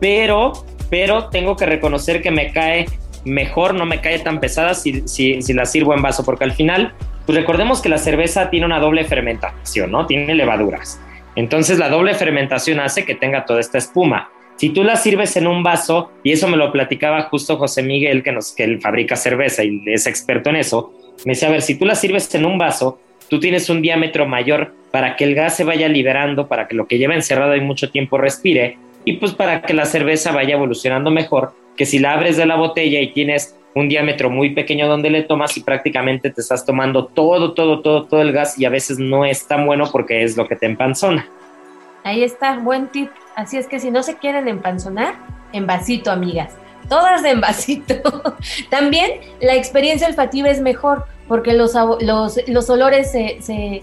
pero, 0.00 0.52
pero 0.90 1.28
tengo 1.28 1.56
que 1.56 1.64
reconocer 1.64 2.20
que 2.20 2.30
me 2.30 2.52
cae 2.52 2.86
mejor, 3.24 3.74
no 3.74 3.86
me 3.86 4.00
cae 4.00 4.18
tan 4.18 4.40
pesada 4.40 4.74
si, 4.74 5.06
si, 5.08 5.40
si 5.40 5.52
la 5.54 5.64
sirvo 5.64 5.94
en 5.94 6.02
vaso, 6.02 6.24
porque 6.24 6.44
al 6.44 6.52
final 6.52 6.92
pues 7.26 7.38
recordemos 7.38 7.80
que 7.80 7.88
la 7.88 7.98
cerveza 7.98 8.50
tiene 8.50 8.66
una 8.66 8.80
doble 8.80 9.04
fermentación, 9.04 9.90
¿no? 9.90 10.06
Tiene 10.06 10.34
levaduras. 10.34 11.00
Entonces 11.36 11.78
la 11.78 11.88
doble 11.88 12.14
fermentación 12.14 12.80
hace 12.80 13.04
que 13.04 13.14
tenga 13.14 13.44
toda 13.44 13.60
esta 13.60 13.78
espuma. 13.78 14.30
Si 14.62 14.70
tú 14.70 14.84
la 14.84 14.94
sirves 14.94 15.36
en 15.36 15.48
un 15.48 15.64
vaso, 15.64 16.12
y 16.22 16.30
eso 16.30 16.46
me 16.46 16.56
lo 16.56 16.70
platicaba 16.70 17.22
justo 17.22 17.56
José 17.56 17.82
Miguel, 17.82 18.22
que, 18.22 18.30
nos, 18.30 18.52
que 18.52 18.62
él 18.62 18.80
fabrica 18.80 19.16
cerveza 19.16 19.64
y 19.64 19.82
es 19.86 20.06
experto 20.06 20.50
en 20.50 20.54
eso, 20.54 20.94
me 21.24 21.32
decía, 21.32 21.48
a 21.48 21.50
ver, 21.50 21.62
si 21.62 21.76
tú 21.76 21.84
la 21.84 21.96
sirves 21.96 22.32
en 22.36 22.44
un 22.44 22.58
vaso, 22.58 23.00
tú 23.28 23.40
tienes 23.40 23.68
un 23.70 23.82
diámetro 23.82 24.24
mayor 24.24 24.72
para 24.92 25.16
que 25.16 25.24
el 25.24 25.34
gas 25.34 25.56
se 25.56 25.64
vaya 25.64 25.88
liberando, 25.88 26.46
para 26.46 26.68
que 26.68 26.76
lo 26.76 26.86
que 26.86 26.98
lleva 26.98 27.16
encerrado 27.16 27.50
ahí 27.50 27.60
mucho 27.60 27.90
tiempo 27.90 28.18
respire, 28.18 28.78
y 29.04 29.14
pues 29.14 29.32
para 29.32 29.62
que 29.62 29.74
la 29.74 29.84
cerveza 29.84 30.30
vaya 30.30 30.54
evolucionando 30.54 31.10
mejor, 31.10 31.54
que 31.76 31.84
si 31.84 31.98
la 31.98 32.12
abres 32.12 32.36
de 32.36 32.46
la 32.46 32.54
botella 32.54 33.00
y 33.00 33.12
tienes 33.12 33.56
un 33.74 33.88
diámetro 33.88 34.30
muy 34.30 34.50
pequeño 34.50 34.86
donde 34.86 35.10
le 35.10 35.24
tomas 35.24 35.56
y 35.56 35.64
prácticamente 35.64 36.30
te 36.30 36.40
estás 36.40 36.64
tomando 36.64 37.06
todo, 37.06 37.52
todo, 37.52 37.80
todo, 37.80 38.04
todo 38.04 38.22
el 38.22 38.30
gas 38.30 38.56
y 38.60 38.64
a 38.64 38.70
veces 38.70 39.00
no 39.00 39.24
es 39.24 39.44
tan 39.44 39.66
bueno 39.66 39.88
porque 39.90 40.22
es 40.22 40.36
lo 40.36 40.46
que 40.46 40.54
te 40.54 40.66
empanzona. 40.66 41.28
Ahí 42.04 42.22
está, 42.22 42.58
buen 42.58 42.86
tip. 42.86 43.10
Así 43.36 43.56
es 43.56 43.66
que 43.66 43.80
si 43.80 43.90
no 43.90 44.02
se 44.02 44.16
quieren 44.16 44.48
empanzonar, 44.48 45.16
en 45.52 45.66
vasito, 45.66 46.10
amigas. 46.10 46.54
Todas 46.88 47.24
en 47.24 47.40
vasito. 47.40 47.94
También 48.70 49.20
la 49.40 49.54
experiencia 49.54 50.06
olfativa 50.06 50.48
es 50.48 50.60
mejor 50.60 51.06
porque 51.28 51.52
los, 51.52 51.72
los, 52.00 52.38
los 52.46 52.70
olores 52.70 53.10
se, 53.10 53.38
se, 53.40 53.82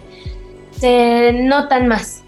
se 0.72 1.34
notan 1.34 1.88
más. 1.88 2.24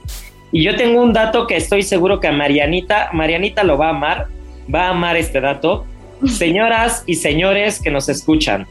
Y 0.52 0.64
yo 0.64 0.76
tengo 0.76 1.02
un 1.02 1.14
dato 1.14 1.48
que 1.48 1.58
estoy 1.58 1.84
seguro 1.84 2.20
que 2.20 2.28
a 2.28 2.32
Marianita, 2.32 3.10
Marianita 3.14 3.64
lo 3.64 3.78
va 3.78 3.88
a 3.88 3.92
amar, 3.92 4.28
va 4.74 4.88
a 4.88 4.90
amar 4.90 5.16
este 5.16 5.40
dato 5.40 5.86
Señoras 6.28 7.04
y 7.08 7.16
señores 7.16 7.82
que 7.82 7.90
nos 7.90 8.08
escuchan, 8.08 8.68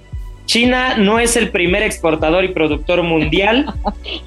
China 0.51 0.97
no 0.97 1.21
es 1.21 1.37
el 1.37 1.53
primer 1.53 1.85
exportador 1.85 2.43
y 2.43 2.49
productor 2.49 3.05
mundial 3.05 3.73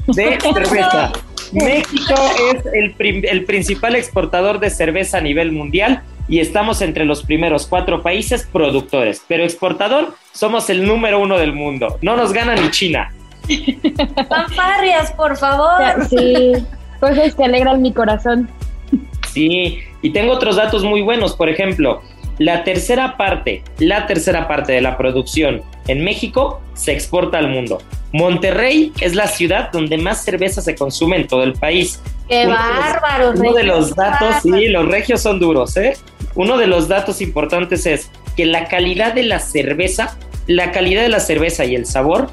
de 0.08 0.40
cerveza. 0.54 1.12
México 1.52 2.16
es 2.54 2.66
el, 2.72 3.44
principal 3.44 3.98
exportador 3.98 4.62
de 4.62 4.70
cerveza 4.70 5.18
a 5.18 5.22
nivel 5.22 5.52
mundial 5.52 6.02
y 6.30 6.40
estamos 6.40 6.82
entre 6.82 7.04
los 7.04 7.24
primeros 7.24 7.68
cuatro 7.68 8.02
países 8.02 8.48
productores, 8.50 9.22
pero 9.28 9.44
exportador 9.44 10.16
somos 10.32 10.70
el 10.70 10.88
número 10.88 11.20
uno 11.20 11.38
del 11.38 11.52
mundo. 11.52 11.98
No 12.02 12.16
nos 12.16 12.32
gana 12.32 12.56
ni 12.56 12.72
China. 12.72 13.14
Fanfarrias, 14.30 15.12
por 15.12 15.36
favor. 15.36 16.08
Sí, 16.10 16.54
cosas 17.02 17.36
que 17.36 17.44
alegran 17.44 17.82
mi 17.82 17.92
corazón. 17.92 18.50
Sí, 19.34 19.80
y 20.02 20.10
tengo 20.12 20.32
otros 20.32 20.56
datos 20.56 20.86
muy 20.86 21.02
buenos. 21.02 21.36
Por 21.36 21.50
ejemplo, 21.50 22.02
la 22.40 22.64
tercera 22.64 23.18
parte, 23.18 23.64
la 23.78 24.08
tercera 24.08 24.48
parte 24.48 24.74
de 24.74 24.82
la 24.82 24.98
producción 24.98 25.62
en 25.88 26.04
México 26.04 26.62
se 26.74 26.94
exporta 26.94 27.38
al 27.38 27.50
mundo. 27.50 27.80
Monterrey 28.12 28.92
es 29.02 29.16
la 29.16 29.28
ciudad 29.28 29.72
donde 29.72 29.98
más 29.98 30.24
cerveza 30.24 30.62
se 30.62 30.76
consume 30.76 31.18
en 31.18 31.28
todo 31.28 31.44
el 31.44 31.54
país. 31.54 32.00
¡Qué 32.30 32.46
bárbaro! 32.48 33.32
Uno 33.32 33.54
de 33.54 33.64
los 33.64 33.96
datos, 33.96 34.36
sí, 34.44 34.68
los 34.68 34.88
regios 34.88 35.22
son 35.22 35.40
duros, 35.40 35.76
¿eh? 35.78 35.98
Uno 36.36 36.58
de 36.58 36.68
los 36.68 36.88
datos 36.88 37.22
importantes 37.22 37.86
es 37.86 38.10
que 38.36 38.46
la 38.46 38.68
calidad 38.68 39.14
de 39.14 39.24
la 39.24 39.40
cerveza, 39.40 40.18
la 40.48 40.72
calidad 40.72 41.02
de 41.02 41.10
la 41.10 41.20
cerveza 41.20 41.66
y 41.66 41.76
el 41.76 41.86
sabor 41.86 42.30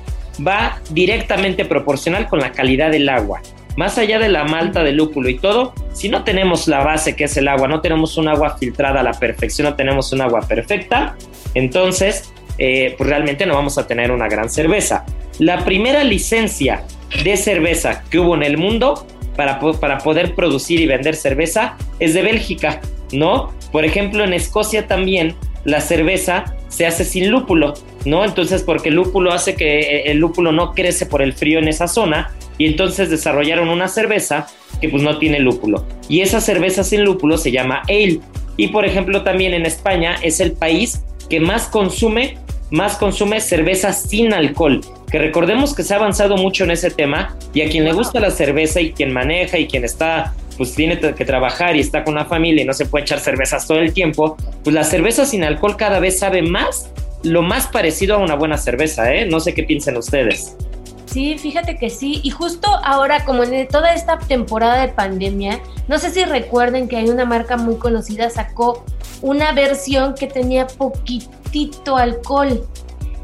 va 0.46 0.78
directamente 0.90 1.64
proporcional 1.64 2.28
con 2.28 2.40
la 2.40 2.52
calidad 2.52 2.90
del 2.90 3.08
agua. 3.08 3.42
Más 3.76 3.98
allá 3.98 4.18
de 4.18 4.28
la 4.28 4.44
malta, 4.44 4.82
del 4.82 4.96
lúpulo 4.96 5.28
y 5.28 5.38
todo, 5.38 5.74
si 5.92 6.08
no 6.08 6.24
tenemos 6.24 6.68
la 6.68 6.82
base 6.84 7.16
que 7.16 7.24
es 7.24 7.36
el 7.36 7.48
agua, 7.48 7.68
no 7.68 7.80
tenemos 7.80 8.16
un 8.16 8.28
agua 8.28 8.56
filtrada 8.58 9.00
a 9.00 9.02
la 9.02 9.12
perfección, 9.12 9.68
no 9.68 9.74
tenemos 9.74 10.12
un 10.12 10.20
agua 10.20 10.40
perfecta, 10.42 11.16
entonces 11.54 12.32
eh, 12.58 12.94
pues 12.98 13.08
realmente 13.08 13.46
no 13.46 13.54
vamos 13.54 13.78
a 13.78 13.86
tener 13.86 14.10
una 14.10 14.28
gran 14.28 14.50
cerveza. 14.50 15.04
La 15.38 15.64
primera 15.64 16.04
licencia 16.04 16.84
de 17.24 17.36
cerveza 17.36 18.04
que 18.10 18.18
hubo 18.18 18.34
en 18.34 18.42
el 18.42 18.58
mundo 18.58 19.06
para, 19.36 19.58
para 19.58 19.98
poder 19.98 20.34
producir 20.34 20.80
y 20.80 20.86
vender 20.86 21.16
cerveza 21.16 21.76
es 21.98 22.12
de 22.14 22.22
Bélgica, 22.22 22.80
¿no? 23.12 23.52
Por 23.72 23.84
ejemplo, 23.84 24.24
en 24.24 24.34
Escocia 24.34 24.86
también 24.86 25.36
la 25.64 25.80
cerveza 25.80 26.56
se 26.68 26.86
hace 26.86 27.04
sin 27.04 27.30
lúpulo, 27.30 27.74
¿no? 28.04 28.24
Entonces, 28.24 28.62
porque 28.62 28.88
el 28.90 28.96
lúpulo 28.96 29.32
hace 29.32 29.54
que 29.54 29.80
eh, 29.80 30.10
el 30.10 30.18
lúpulo 30.18 30.52
no 30.52 30.72
crece 30.72 31.06
por 31.06 31.22
el 31.22 31.32
frío 31.32 31.58
en 31.58 31.68
esa 31.68 31.88
zona 31.88 32.32
y 32.60 32.66
entonces 32.66 33.08
desarrollaron 33.08 33.70
una 33.70 33.88
cerveza 33.88 34.46
que 34.82 34.90
pues 34.90 35.02
no 35.02 35.16
tiene 35.16 35.40
lúpulo. 35.40 35.86
Y 36.10 36.20
esa 36.20 36.42
cerveza 36.42 36.84
sin 36.84 37.04
lúpulo 37.04 37.38
se 37.38 37.50
llama 37.50 37.80
ale. 37.88 38.20
Y 38.58 38.68
por 38.68 38.84
ejemplo, 38.84 39.22
también 39.22 39.54
en 39.54 39.64
España 39.64 40.16
es 40.22 40.40
el 40.40 40.52
país 40.52 41.02
que 41.30 41.40
más 41.40 41.68
consume 41.68 42.36
más 42.70 42.96
consume 42.98 43.40
cerveza 43.40 43.92
sin 43.92 44.32
alcohol, 44.32 44.80
que 45.10 45.18
recordemos 45.18 45.74
que 45.74 45.82
se 45.82 45.92
ha 45.92 45.96
avanzado 45.96 46.36
mucho 46.36 46.62
en 46.62 46.70
ese 46.70 46.90
tema 46.90 47.36
y 47.52 47.62
a 47.62 47.68
quien 47.68 47.84
le 47.84 47.92
gusta 47.92 48.20
la 48.20 48.30
cerveza 48.30 48.80
y 48.80 48.92
quien 48.92 49.12
maneja 49.12 49.58
y 49.58 49.66
quien 49.66 49.84
está 49.84 50.34
pues 50.56 50.74
tiene 50.74 51.00
que 51.00 51.24
trabajar 51.24 51.74
y 51.74 51.80
está 51.80 52.04
con 52.04 52.14
una 52.14 52.26
familia 52.26 52.62
y 52.62 52.66
no 52.66 52.74
se 52.74 52.86
puede 52.86 53.02
echar 53.02 53.18
cervezas 53.18 53.66
todo 53.66 53.78
el 53.78 53.92
tiempo, 53.92 54.36
pues 54.62 54.72
la 54.72 54.84
cerveza 54.84 55.24
sin 55.24 55.42
alcohol 55.42 55.76
cada 55.76 55.98
vez 55.98 56.20
sabe 56.20 56.42
más, 56.42 56.92
lo 57.24 57.42
más 57.42 57.66
parecido 57.66 58.14
a 58.14 58.18
una 58.18 58.36
buena 58.36 58.56
cerveza, 58.56 59.12
¿eh? 59.12 59.24
No 59.24 59.40
sé 59.40 59.52
qué 59.54 59.64
piensan 59.64 59.96
ustedes. 59.96 60.56
Sí, 61.10 61.38
fíjate 61.38 61.76
que 61.76 61.90
sí. 61.90 62.20
Y 62.22 62.30
justo 62.30 62.68
ahora, 62.84 63.24
como 63.24 63.42
en 63.42 63.66
toda 63.68 63.94
esta 63.94 64.18
temporada 64.18 64.80
de 64.80 64.88
pandemia, 64.88 65.60
no 65.88 65.98
sé 65.98 66.10
si 66.10 66.24
recuerden 66.24 66.88
que 66.88 66.96
hay 66.96 67.08
una 67.08 67.24
marca 67.24 67.56
muy 67.56 67.76
conocida, 67.76 68.30
sacó 68.30 68.84
una 69.22 69.52
versión 69.52 70.14
que 70.14 70.26
tenía 70.26 70.66
poquitito 70.66 71.96
alcohol. 71.96 72.64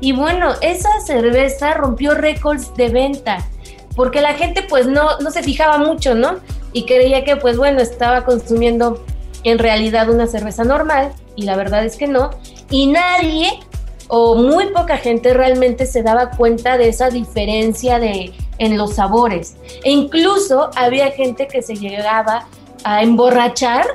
Y 0.01 0.13
bueno, 0.13 0.55
esa 0.61 0.89
cerveza 1.07 1.75
rompió 1.75 2.15
récords 2.15 2.75
de 2.77 2.89
venta, 2.89 3.47
porque 3.95 4.21
la 4.21 4.35
gente 4.35 4.63
pues 4.69 4.87
no, 4.87 5.19
no 5.21 5.31
se 5.31 5.43
fijaba 5.43 5.79
mucho, 5.79 6.15
¿no? 6.15 6.41
y 6.77 6.85
creía 6.85 7.25
que 7.25 7.37
pues 7.37 7.57
bueno, 7.57 7.81
estaba 7.81 8.27
consumiendo 8.27 9.03
en 9.45 9.59
realidad 9.59 10.11
una 10.11 10.27
cerveza 10.27 10.63
normal 10.63 11.11
y 11.35 11.45
la 11.45 11.57
verdad 11.57 11.87
es 11.87 11.97
que 11.97 12.07
no. 12.07 12.33
Y 12.69 12.89
nadie 12.89 13.61
o 14.09 14.37
muy 14.37 14.67
poca 14.69 14.97
gente 14.97 15.35
realmente 15.35 15.87
se 15.87 16.03
daba 16.03 16.31
cuenta 16.31 16.79
de 16.79 16.89
esa 16.89 17.11
diferencia 17.11 17.99
de, 17.99 18.33
en 18.59 18.79
los 18.79 18.95
sabores. 18.95 19.57
E 19.85 19.91
incluso 19.91 20.71
había 20.77 21.11
gente 21.11 21.49
que 21.49 21.63
se 21.63 21.75
llegaba 21.75 22.47
a 22.85 23.03
emborrachar 23.03 23.87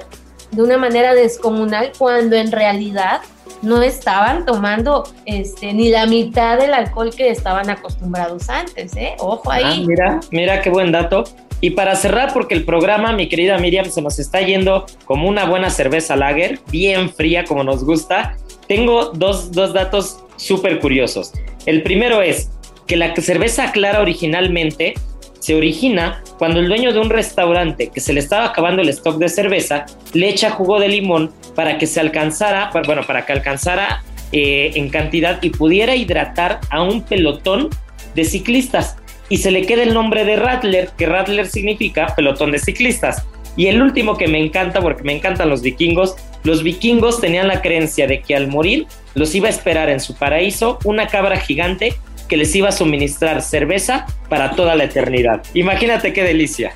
de 0.51 0.61
una 0.61 0.77
manera 0.77 1.13
descomunal 1.13 1.91
cuando 1.97 2.35
en 2.35 2.51
realidad 2.51 3.21
no 3.61 3.81
estaban 3.83 4.45
tomando 4.45 5.03
este, 5.25 5.73
ni 5.73 5.89
la 5.89 6.05
mitad 6.07 6.57
del 6.57 6.73
alcohol 6.73 7.11
que 7.15 7.29
estaban 7.29 7.69
acostumbrados 7.69 8.49
antes, 8.49 8.95
¿eh? 8.95 9.15
Ojo 9.19 9.51
ahí. 9.51 9.63
Ah, 9.65 9.85
mira, 9.87 10.19
mira 10.31 10.61
qué 10.61 10.69
buen 10.69 10.91
dato. 10.91 11.23
Y 11.61 11.71
para 11.71 11.95
cerrar, 11.95 12.33
porque 12.33 12.55
el 12.55 12.65
programa, 12.65 13.13
mi 13.13 13.29
querida 13.29 13.59
Miriam, 13.59 13.85
se 13.85 14.01
nos 14.01 14.17
está 14.17 14.41
yendo 14.41 14.87
como 15.05 15.29
una 15.29 15.45
buena 15.45 15.69
cerveza 15.69 16.15
lager, 16.15 16.59
bien 16.71 17.11
fría 17.11 17.45
como 17.45 17.63
nos 17.63 17.83
gusta, 17.83 18.35
tengo 18.71 19.11
dos, 19.13 19.51
dos 19.51 19.73
datos 19.73 20.23
súper 20.37 20.79
curiosos. 20.79 21.33
El 21.65 21.83
primero 21.83 22.21
es 22.21 22.49
que 22.87 22.95
la 22.95 23.13
cerveza 23.17 23.73
clara 23.73 23.99
originalmente 23.99 24.93
se 25.39 25.55
origina 25.55 26.23
cuando 26.37 26.61
el 26.61 26.69
dueño 26.69 26.93
de 26.93 26.99
un 27.01 27.09
restaurante 27.09 27.89
que 27.93 27.99
se 27.99 28.13
le 28.13 28.21
estaba 28.21 28.45
acabando 28.45 28.81
el 28.81 28.87
stock 28.87 29.17
de 29.17 29.27
cerveza 29.27 29.87
le 30.13 30.29
echa 30.29 30.51
jugo 30.51 30.79
de 30.79 30.87
limón 30.87 31.33
para 31.53 31.77
que 31.77 31.85
se 31.85 31.99
alcanzara, 31.99 32.71
bueno, 32.85 33.01
para 33.05 33.25
que 33.25 33.33
alcanzara 33.33 34.03
eh, 34.31 34.71
en 34.75 34.87
cantidad 34.87 35.43
y 35.43 35.49
pudiera 35.49 35.97
hidratar 35.97 36.61
a 36.69 36.81
un 36.81 37.01
pelotón 37.01 37.67
de 38.15 38.23
ciclistas 38.23 38.95
y 39.27 39.39
se 39.39 39.51
le 39.51 39.65
queda 39.65 39.83
el 39.83 39.93
nombre 39.93 40.23
de 40.23 40.37
Rattler, 40.37 40.91
que 40.97 41.07
Rattler 41.07 41.45
significa 41.45 42.15
pelotón 42.15 42.53
de 42.53 42.59
ciclistas. 42.59 43.25
Y 43.57 43.67
el 43.67 43.81
último 43.81 44.15
que 44.15 44.29
me 44.29 44.41
encanta, 44.41 44.79
porque 44.79 45.03
me 45.03 45.13
encantan 45.13 45.49
los 45.49 45.61
vikingos, 45.61 46.15
los 46.43 46.63
vikingos 46.63 47.21
tenían 47.21 47.47
la 47.47 47.61
creencia 47.61 48.07
de 48.07 48.21
que 48.21 48.35
al 48.35 48.47
morir 48.47 48.87
los 49.13 49.35
iba 49.35 49.47
a 49.47 49.51
esperar 49.51 49.89
en 49.89 49.99
su 49.99 50.15
paraíso 50.15 50.79
una 50.83 51.07
cabra 51.07 51.37
gigante 51.37 51.95
que 52.27 52.37
les 52.37 52.55
iba 52.55 52.69
a 52.69 52.71
suministrar 52.71 53.41
cerveza 53.41 54.05
para 54.29 54.51
toda 54.51 54.75
la 54.75 54.85
eternidad. 54.85 55.43
Imagínate 55.53 56.13
qué 56.13 56.23
delicia. 56.23 56.73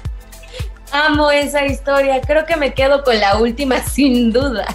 Amo 0.91 1.31
esa 1.31 1.65
historia, 1.65 2.21
creo 2.21 2.45
que 2.45 2.55
me 2.57 2.73
quedo 2.73 3.03
con 3.03 3.19
la 3.19 3.37
última 3.37 3.81
sin 3.83 4.31
duda. 4.31 4.65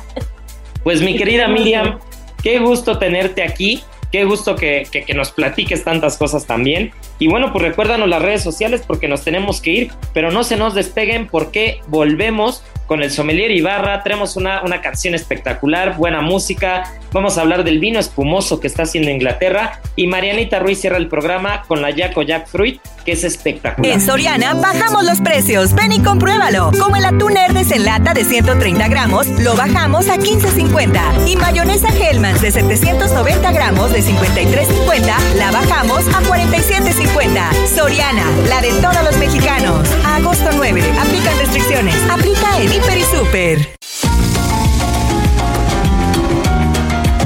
Pues 0.82 1.02
mi 1.02 1.16
querida 1.16 1.48
Miriam, 1.48 1.98
qué 2.42 2.58
gusto 2.58 2.98
tenerte 2.98 3.42
aquí 3.42 3.82
Qué 4.12 4.24
gusto 4.24 4.56
que, 4.56 4.86
nos 5.14 5.30
platiques 5.30 5.84
tantas 5.84 6.16
cosas 6.16 6.46
también. 6.46 6.92
Y 7.18 7.28
bueno, 7.28 7.52
pues 7.52 7.64
recuérdanos 7.64 8.08
las 8.08 8.20
redes 8.20 8.42
sociales 8.42 8.82
porque 8.84 9.06
nos 9.06 9.22
tenemos 9.22 9.60
que 9.60 9.70
ir, 9.70 9.92
pero 10.12 10.32
no 10.32 10.42
se 10.42 10.56
nos 10.56 10.74
despeguen 10.74 11.28
porque 11.28 11.80
volvemos 11.86 12.64
con 12.90 13.04
el 13.04 13.12
sommelier 13.12 13.52
Ibarra. 13.52 14.02
Tenemos 14.02 14.34
una, 14.34 14.64
una 14.64 14.80
canción 14.80 15.14
espectacular, 15.14 15.96
buena 15.96 16.22
música. 16.22 16.92
Vamos 17.12 17.38
a 17.38 17.42
hablar 17.42 17.62
del 17.62 17.78
vino 17.78 18.00
espumoso 18.00 18.58
que 18.58 18.66
está 18.66 18.82
haciendo 18.82 19.12
Inglaterra. 19.12 19.80
Y 19.94 20.08
Marianita 20.08 20.58
Ruiz 20.58 20.80
cierra 20.80 20.96
el 20.96 21.06
programa 21.06 21.62
con 21.68 21.82
la 21.82 21.90
Jack 21.90 22.20
Jack 22.20 22.48
Fruit, 22.48 22.80
que 23.10 23.14
es 23.14 23.24
espectacular. 23.24 23.90
En 23.90 24.00
Soriana 24.00 24.54
bajamos 24.54 25.04
los 25.04 25.20
precios. 25.20 25.74
Ven 25.74 25.90
y 25.90 26.00
compruébalo. 26.00 26.70
Como 26.78 26.94
el 26.94 27.04
atún 27.04 27.36
Herdes 27.36 27.72
en 27.72 27.84
lata 27.84 28.14
de 28.14 28.24
130 28.24 28.86
gramos, 28.86 29.26
lo 29.40 29.56
bajamos 29.56 30.08
a 30.08 30.16
15.50. 30.16 31.28
Y 31.28 31.34
mayonesa 31.34 31.88
Hellmann's 31.88 32.40
de 32.40 32.52
790 32.52 33.50
gramos 33.52 33.92
de 33.92 34.02
53.50, 34.02 35.34
la 35.36 35.50
bajamos 35.50 36.06
a 36.08 36.22
47.50. 36.22 37.66
Soriana, 37.74 38.24
la 38.48 38.60
de 38.60 38.70
todos 38.74 39.02
los 39.02 39.16
mexicanos. 39.18 39.88
agosto 40.04 40.50
9. 40.54 40.80
Aplican 41.00 41.38
restricciones. 41.38 41.96
Aplica 42.10 42.60
en 42.60 42.72
Hiper 42.72 42.98
y 42.98 43.04
Super. 43.04 43.68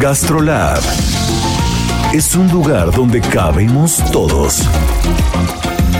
Gastrolab 0.00 0.82
es 2.14 2.34
un 2.36 2.48
lugar 2.48 2.92
donde 2.92 3.20
cabemos 3.20 3.96
todos. 4.12 4.68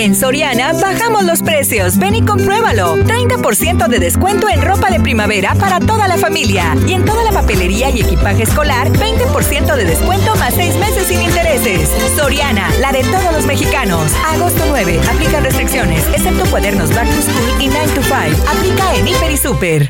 En 0.00 0.14
Soriana 0.14 0.74
bajamos 0.74 1.24
los 1.24 1.42
precios. 1.42 1.98
Ven 1.98 2.14
y 2.14 2.24
compruébalo. 2.24 2.98
30% 2.98 3.88
de 3.88 3.98
descuento 3.98 4.48
en 4.48 4.62
ropa 4.62 4.90
de 4.90 5.00
primavera 5.00 5.56
para 5.56 5.80
toda 5.80 6.06
la 6.06 6.16
familia. 6.16 6.76
Y 6.86 6.92
en 6.92 7.04
toda 7.04 7.24
la 7.24 7.32
papelería 7.32 7.90
y 7.90 8.02
equipaje 8.02 8.44
escolar, 8.44 8.92
20% 8.92 9.74
de 9.74 9.84
descuento 9.84 10.36
más 10.36 10.54
6 10.54 10.76
meses 10.76 11.08
sin 11.08 11.20
intereses. 11.20 11.90
Soriana, 12.14 12.70
la 12.78 12.92
de 12.92 13.02
todos 13.02 13.32
los 13.32 13.44
mexicanos. 13.44 14.12
Agosto 14.24 14.62
9. 14.68 15.00
Aplica 15.12 15.40
restricciones, 15.40 16.06
excepto 16.14 16.48
cuadernos 16.48 16.94
Back 16.94 17.08
to 17.08 17.20
School 17.20 17.60
y 17.60 17.66
9 17.66 17.88
to 17.96 18.02
5. 18.02 18.16
Aplica 18.48 18.94
en 18.94 19.08
Hiper 19.08 19.30
y 19.32 19.36
Super. 19.36 19.88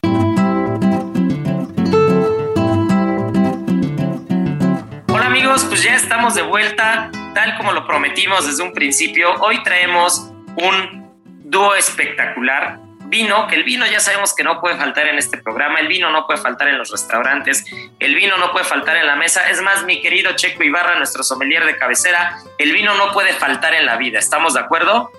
Hola 5.08 5.26
amigos, 5.26 5.66
pues 5.68 5.82
ya 5.82 5.96
estamos 5.96 6.34
de 6.34 6.40
vuelta 6.44 7.10
tal 7.38 7.56
como 7.56 7.70
lo 7.70 7.86
prometimos 7.86 8.48
desde 8.48 8.64
un 8.64 8.72
principio, 8.72 9.32
hoy 9.34 9.62
traemos 9.62 10.28
un 10.56 11.08
dúo 11.44 11.76
espectacular. 11.76 12.80
Vino, 13.04 13.46
que 13.46 13.54
el 13.54 13.62
vino 13.62 13.86
ya 13.86 14.00
sabemos 14.00 14.34
que 14.34 14.42
no 14.42 14.60
puede 14.60 14.74
faltar 14.74 15.06
en 15.06 15.18
este 15.18 15.38
programa, 15.38 15.78
el 15.78 15.86
vino 15.86 16.10
no 16.10 16.26
puede 16.26 16.40
faltar 16.40 16.66
en 16.66 16.78
los 16.78 16.90
restaurantes, 16.90 17.64
el 18.00 18.16
vino 18.16 18.36
no 18.38 18.50
puede 18.50 18.64
faltar 18.64 18.96
en 18.96 19.06
la 19.06 19.14
mesa. 19.14 19.48
Es 19.48 19.62
más, 19.62 19.84
mi 19.84 20.02
querido 20.02 20.32
Checo 20.32 20.64
Ibarra, 20.64 20.96
nuestro 20.96 21.22
sommelier 21.22 21.64
de 21.64 21.76
cabecera, 21.76 22.38
el 22.58 22.72
vino 22.72 22.92
no 22.96 23.12
puede 23.12 23.32
faltar 23.34 23.72
en 23.72 23.86
la 23.86 23.96
vida. 23.96 24.18
¿Estamos 24.18 24.54
de 24.54 24.60
acuerdo? 24.60 25.12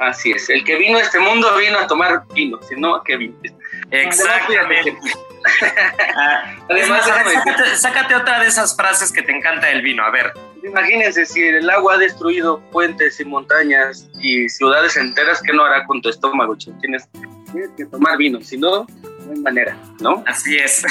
Así 0.00 0.32
es, 0.32 0.50
el 0.50 0.64
que 0.64 0.74
vino 0.74 0.98
a 0.98 1.02
este 1.02 1.20
mundo 1.20 1.56
vino 1.56 1.78
a 1.78 1.86
tomar 1.86 2.24
vino, 2.34 2.60
si 2.68 2.74
no, 2.74 3.00
¿qué 3.04 3.16
vino? 3.16 3.36
Exactamente. 3.92 4.98
Ah, 6.16 6.56
Además, 6.70 7.08
sácate, 7.76 8.16
otra 8.16 8.40
de 8.40 8.46
esas 8.48 8.74
frases 8.74 9.12
que 9.12 9.22
te 9.22 9.30
encanta 9.30 9.68
del 9.68 9.82
vino. 9.82 10.02
A 10.02 10.10
ver. 10.10 10.32
Imagínense 10.64 11.26
si 11.26 11.42
el 11.42 11.68
agua 11.68 11.94
ha 11.94 11.98
destruido 11.98 12.58
puentes 12.70 13.20
y 13.20 13.24
montañas 13.26 14.08
y 14.18 14.48
ciudades 14.48 14.96
enteras, 14.96 15.42
¿qué 15.42 15.52
no 15.52 15.64
hará 15.64 15.84
con 15.84 16.00
tu 16.00 16.08
estómago? 16.08 16.56
Tienes, 16.56 17.06
tienes 17.52 17.70
que 17.76 17.84
tomar 17.84 18.16
vino, 18.16 18.40
si 18.40 18.56
no, 18.56 18.86
no 19.02 19.32
hay 19.32 19.40
manera, 19.40 19.76
¿no? 20.00 20.24
Así 20.26 20.56
es. 20.56 20.82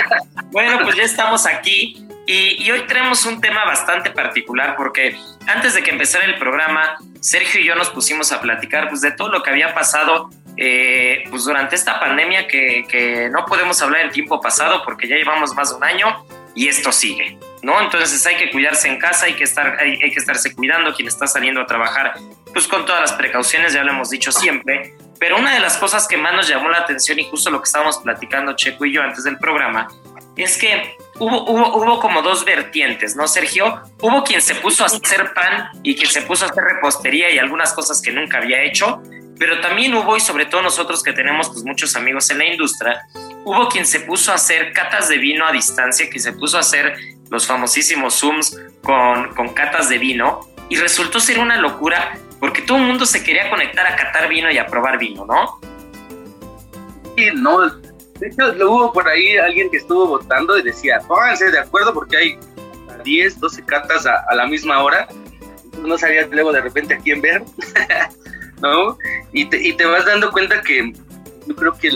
bueno, 0.50 0.78
pues 0.82 0.96
ya 0.96 1.02
estamos 1.02 1.44
aquí 1.46 2.06
y, 2.26 2.70
hoy 2.70 2.86
tenemos 2.86 3.26
un 3.26 3.40
tema 3.40 3.64
bastante 3.66 4.10
particular 4.10 4.76
porque 4.76 5.14
antes 5.46 5.74
de 5.74 5.82
que 5.82 5.90
empezara 5.90 6.24
el 6.24 6.38
programa, 6.38 6.96
Sergio 7.20 7.60
y 7.60 7.66
yo 7.66 7.74
nos 7.74 7.90
pusimos 7.90 8.32
a 8.32 8.40
platicar 8.40 8.88
pues, 8.88 9.02
de 9.02 9.10
todo 9.10 9.28
lo 9.28 9.42
que 9.42 9.50
había 9.50 9.74
pasado 9.74 10.30
eh, 10.56 11.24
pues, 11.28 11.44
durante 11.44 11.74
esta 11.74 12.00
pandemia 12.00 12.48
que, 12.48 12.86
que 12.88 13.28
no 13.28 13.44
podemos 13.44 13.80
hablar 13.82 14.02
del 14.02 14.12
tiempo 14.12 14.40
pasado 14.40 14.82
porque 14.84 15.06
ya 15.06 15.16
llevamos 15.16 15.54
más 15.54 15.70
de 15.70 15.76
un 15.76 15.84
año 15.84 16.24
y 16.54 16.68
esto 16.68 16.92
sigue, 16.92 17.38
¿no? 17.62 17.80
Entonces 17.80 18.24
hay 18.26 18.36
que 18.36 18.50
cuidarse 18.50 18.88
en 18.88 18.98
casa, 18.98 19.26
hay 19.26 19.34
que, 19.34 19.44
estar, 19.44 19.76
hay, 19.80 20.00
hay, 20.02 20.10
que 20.10 20.20
estarse 20.20 20.54
cuidando, 20.54 20.94
quien 20.94 21.08
está 21.08 21.26
saliendo 21.26 21.60
a 21.60 21.66
trabajar, 21.66 22.14
pues 22.52 22.66
con 22.66 22.84
todas 22.84 23.00
las 23.00 23.12
precauciones, 23.12 23.72
ya 23.72 23.84
lo 23.84 23.92
hemos 23.92 24.10
dicho 24.10 24.32
siempre, 24.32 24.94
pero 25.18 25.36
una 25.38 25.54
de 25.54 25.60
las 25.60 25.76
cosas 25.76 26.06
que 26.06 26.16
más 26.16 26.34
nos 26.34 26.48
llamó 26.48 26.68
la 26.68 26.78
atención 26.78 27.18
y 27.18 27.24
justo 27.24 27.50
lo 27.50 27.60
que 27.60 27.66
estábamos 27.66 27.98
platicando 27.98 28.54
Checo 28.54 28.84
y 28.84 28.92
yo 28.92 29.02
antes 29.02 29.24
del 29.24 29.38
programa, 29.38 29.88
es 30.36 30.56
que 30.56 30.96
hubo, 31.18 31.50
hubo, 31.50 31.98
como 31.98 32.22
dos 32.22 32.44
vertientes, 32.44 33.16
¿no, 33.16 33.26
Sergio? 33.26 33.82
Hubo 34.00 34.22
quien 34.22 34.40
se 34.40 34.54
puso 34.54 34.84
a 34.84 34.86
hacer 34.86 35.34
pan 35.34 35.70
y 35.82 35.96
quien 35.96 36.08
se 36.08 36.22
puso 36.22 36.44
a 36.44 36.48
hacer 36.48 36.62
repostería 36.62 37.30
y 37.32 37.38
algunas 37.38 37.72
cosas 37.72 38.00
que 38.00 38.12
nunca 38.12 38.38
había 38.38 38.62
hecho, 38.62 39.02
pero 39.36 39.60
también 39.60 39.94
hubo, 39.94 40.16
y 40.16 40.20
sobre 40.20 40.46
todo 40.46 40.62
nosotros 40.62 41.02
que 41.02 41.12
tenemos 41.12 41.48
pues, 41.48 41.64
muchos 41.64 41.96
amigos 41.96 42.30
en 42.30 42.38
la 42.38 42.46
industria, 42.46 43.02
hubo 43.48 43.68
quien 43.68 43.86
se 43.86 44.00
puso 44.00 44.32
a 44.32 44.34
hacer 44.34 44.72
catas 44.72 45.08
de 45.08 45.18
vino 45.18 45.46
a 45.46 45.52
distancia, 45.52 46.08
que 46.10 46.18
se 46.18 46.32
puso 46.32 46.56
a 46.56 46.60
hacer 46.60 46.96
los 47.30 47.46
famosísimos 47.46 48.20
Zooms 48.20 48.58
con, 48.82 49.34
con 49.34 49.50
catas 49.54 49.88
de 49.88 49.98
vino, 49.98 50.40
y 50.68 50.76
resultó 50.76 51.20
ser 51.20 51.38
una 51.38 51.56
locura 51.56 52.18
porque 52.40 52.62
todo 52.62 52.78
el 52.78 52.84
mundo 52.84 53.04
se 53.06 53.24
quería 53.24 53.50
conectar 53.50 53.86
a 53.86 53.96
catar 53.96 54.28
vino 54.28 54.50
y 54.50 54.58
a 54.58 54.66
probar 54.66 54.98
vino, 54.98 55.26
¿no? 55.26 55.60
Sí, 57.16 57.30
no, 57.34 57.68
de 58.20 58.28
hecho, 58.28 58.52
hubo 58.68 58.92
por 58.92 59.08
ahí 59.08 59.36
alguien 59.36 59.70
que 59.70 59.78
estuvo 59.78 60.06
votando 60.06 60.58
y 60.58 60.62
decía, 60.62 61.00
pónganse 61.06 61.50
de 61.50 61.58
acuerdo 61.58 61.94
porque 61.94 62.16
hay 62.16 62.38
10, 63.04 63.40
12 63.40 63.64
cartas 63.64 64.06
a, 64.06 64.34
la 64.34 64.46
misma 64.46 64.82
hora. 64.82 65.08
No 65.82 65.96
sabías 65.96 66.28
luego 66.30 66.52
de 66.52 66.60
repente 66.60 66.94
a 66.94 66.98
quién 66.98 67.20
ver, 67.20 67.42
¿no? 68.62 68.98
Y 69.32 69.44
te, 69.46 69.62
y 69.62 69.72
te 69.72 69.84
vas 69.84 70.04
dando 70.04 70.32
cuenta 70.32 70.60
que 70.62 70.92
yo 71.46 71.54
creo 71.54 71.78
que 71.78 71.88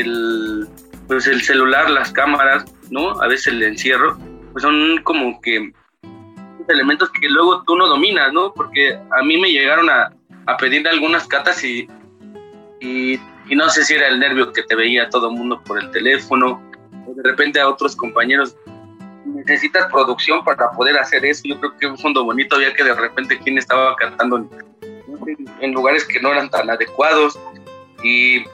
el, 0.00 0.68
pues 1.10 1.26
el 1.26 1.42
celular, 1.42 1.90
las 1.90 2.12
cámaras, 2.12 2.72
¿no? 2.88 3.20
A 3.20 3.26
veces 3.26 3.48
el 3.48 3.60
encierro, 3.64 4.16
pues 4.52 4.62
son 4.62 5.00
como 5.02 5.40
que 5.40 5.72
elementos 6.68 7.10
que 7.10 7.28
luego 7.28 7.64
tú 7.64 7.76
no 7.76 7.88
dominas, 7.88 8.32
¿no? 8.32 8.54
Porque 8.54 8.94
a 8.94 9.22
mí 9.24 9.36
me 9.36 9.50
llegaron 9.50 9.90
a, 9.90 10.12
a 10.46 10.56
pedir 10.56 10.86
algunas 10.86 11.26
catas 11.26 11.64
y, 11.64 11.88
y 12.80 13.18
no 13.56 13.68
sé 13.70 13.84
si 13.84 13.94
era 13.94 14.06
el 14.06 14.20
nervio 14.20 14.52
que 14.52 14.62
te 14.62 14.76
veía 14.76 15.10
todo 15.10 15.30
el 15.30 15.36
mundo 15.36 15.60
por 15.64 15.80
el 15.80 15.90
teléfono, 15.90 16.62
o 17.08 17.12
de 17.12 17.28
repente 17.28 17.58
a 17.58 17.68
otros 17.68 17.96
compañeros, 17.96 18.54
necesitas 19.24 19.90
producción 19.90 20.44
para 20.44 20.70
poder 20.70 20.96
hacer 20.96 21.24
eso. 21.24 21.42
Yo 21.44 21.58
creo 21.58 21.76
que 21.76 21.86
un 21.88 21.98
fondo 21.98 22.22
bonito 22.24 22.54
había 22.54 22.72
que 22.72 22.84
de 22.84 22.94
repente 22.94 23.36
quien 23.40 23.58
estaba 23.58 23.96
cantando 23.96 24.48
en, 25.60 25.72
lugares 25.72 26.04
que 26.04 26.20
no 26.20 26.30
eran 26.30 26.48
tan 26.50 26.70
adecuados. 26.70 27.36
Y, 28.04 28.44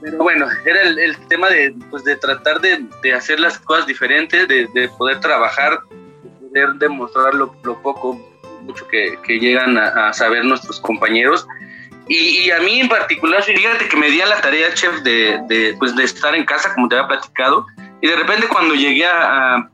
pero 0.00 0.18
bueno, 0.18 0.46
era 0.64 0.82
el, 0.82 1.16
tema 1.28 1.48
de, 1.48 1.74
pues, 1.90 2.04
de 2.04 2.16
tratar 2.16 2.60
de, 2.60 2.84
de, 3.02 3.12
hacer 3.12 3.40
las 3.40 3.58
cosas 3.58 3.86
diferentes, 3.86 4.46
de, 4.46 4.68
de 4.74 4.88
poder 4.90 5.20
trabajar, 5.20 5.80
de 6.22 6.48
poder 6.48 6.74
demostrar 6.74 7.34
lo, 7.34 7.52
poco, 7.82 8.20
mucho 8.62 8.86
que, 8.88 9.18
que 9.24 9.38
llegan 9.38 9.76
a, 9.76 10.08
a 10.08 10.12
saber 10.12 10.44
nuestros 10.44 10.80
compañeros. 10.80 11.46
Y, 12.08 12.50
a 12.50 12.60
mí 12.60 12.80
en 12.80 12.88
particular, 12.88 13.42
fíjate 13.42 13.86
que 13.86 13.96
me 13.96 14.10
di 14.10 14.20
a 14.20 14.26
la 14.26 14.40
tarea, 14.40 14.72
chef, 14.72 15.02
de, 15.02 15.40
de, 15.46 15.76
pues, 15.78 15.94
de 15.94 16.04
estar 16.04 16.34
en 16.34 16.44
casa, 16.44 16.72
como 16.74 16.88
te 16.88 16.96
había 16.96 17.08
platicado, 17.08 17.66
y 18.00 18.06
de 18.06 18.16
repente 18.16 18.48
cuando 18.48 18.74
llegué 18.74 19.04
a, 19.04 19.68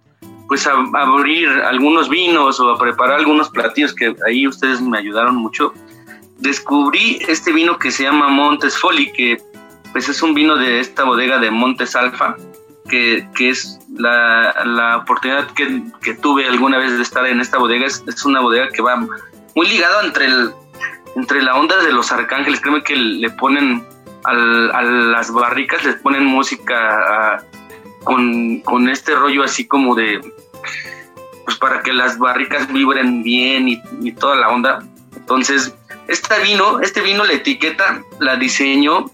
pues 0.48 0.66
a, 0.66 0.72
abrir 0.94 1.48
algunos 1.48 2.08
vinos 2.08 2.58
o 2.58 2.70
a 2.70 2.78
preparar 2.78 3.20
algunos 3.20 3.50
platillos 3.50 3.94
que 3.94 4.16
ahí 4.26 4.48
ustedes 4.48 4.80
me 4.80 4.98
ayudaron 4.98 5.36
mucho, 5.36 5.72
descubrí 6.38 7.18
este 7.28 7.52
vino 7.52 7.78
que 7.78 7.92
se 7.92 8.02
llama 8.02 8.28
Montes 8.28 8.76
Foli, 8.78 9.12
que 9.12 9.40
pues 9.94 10.10
es 10.10 10.22
un 10.22 10.34
vino 10.34 10.56
de 10.56 10.80
esta 10.80 11.04
bodega 11.04 11.38
de 11.38 11.50
Montes 11.50 11.96
Alfa, 11.96 12.36
que, 12.90 13.26
que 13.34 13.48
es 13.48 13.78
la, 13.96 14.54
la 14.66 14.98
oportunidad 14.98 15.46
que, 15.52 15.82
que, 16.02 16.12
tuve 16.12 16.46
alguna 16.46 16.76
vez 16.76 16.94
de 16.94 17.02
estar 17.02 17.26
en 17.26 17.40
esta 17.40 17.56
bodega. 17.56 17.86
Es, 17.86 18.04
es 18.06 18.22
una 18.26 18.40
bodega 18.40 18.68
que 18.68 18.82
va 18.82 18.96
muy 19.54 19.66
ligado 19.66 20.02
entre 20.02 20.26
entre 21.16 21.42
la 21.42 21.56
onda 21.56 21.76
de 21.82 21.92
los 21.92 22.10
arcángeles, 22.12 22.60
créeme 22.60 22.82
que 22.82 22.96
le 22.96 23.30
ponen 23.30 23.84
a 24.24 24.32
las 24.82 25.30
barricas, 25.30 25.84
les 25.84 25.96
ponen 25.96 26.24
música 26.24 27.44
con, 28.04 28.88
este 28.88 29.14
rollo 29.14 29.44
así 29.44 29.66
como 29.66 29.94
de, 29.94 30.20
pues 31.44 31.56
para 31.58 31.82
que 31.82 31.92
las 31.92 32.18
barricas 32.18 32.70
vibren 32.72 33.22
bien 33.22 33.68
y, 33.68 34.12
toda 34.12 34.36
la 34.36 34.48
onda. 34.48 34.82
Entonces, 35.14 35.74
este 36.08 36.42
vino, 36.42 36.80
este 36.80 37.00
vino, 37.00 37.24
la 37.24 37.34
etiqueta 37.34 38.02
la 38.18 38.36
diseñó, 38.36 39.10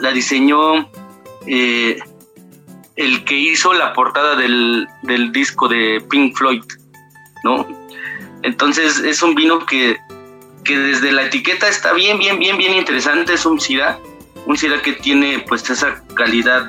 la 0.00 0.12
diseñó 0.12 0.88
eh, 1.46 1.98
el 2.96 3.24
que 3.24 3.36
hizo 3.36 3.72
la 3.72 3.92
portada 3.92 4.36
del, 4.36 4.86
del 5.02 5.32
disco 5.32 5.68
de 5.68 6.04
Pink 6.10 6.36
Floyd, 6.36 6.62
¿no? 7.44 7.66
Entonces 8.42 8.98
es 8.98 9.22
un 9.22 9.34
vino 9.34 9.64
que 9.66 9.98
que 10.64 10.78
desde 10.78 11.12
la 11.12 11.24
etiqueta 11.24 11.68
está 11.68 11.92
bien, 11.92 12.18
bien, 12.18 12.38
bien, 12.38 12.56
bien 12.56 12.74
interesante. 12.74 13.34
Es 13.34 13.46
un 13.46 13.60
Syrah, 13.60 13.98
un 14.46 14.56
Syrah 14.56 14.80
que 14.82 14.92
tiene 14.92 15.44
pues 15.48 15.68
esa 15.70 16.02
calidad 16.14 16.68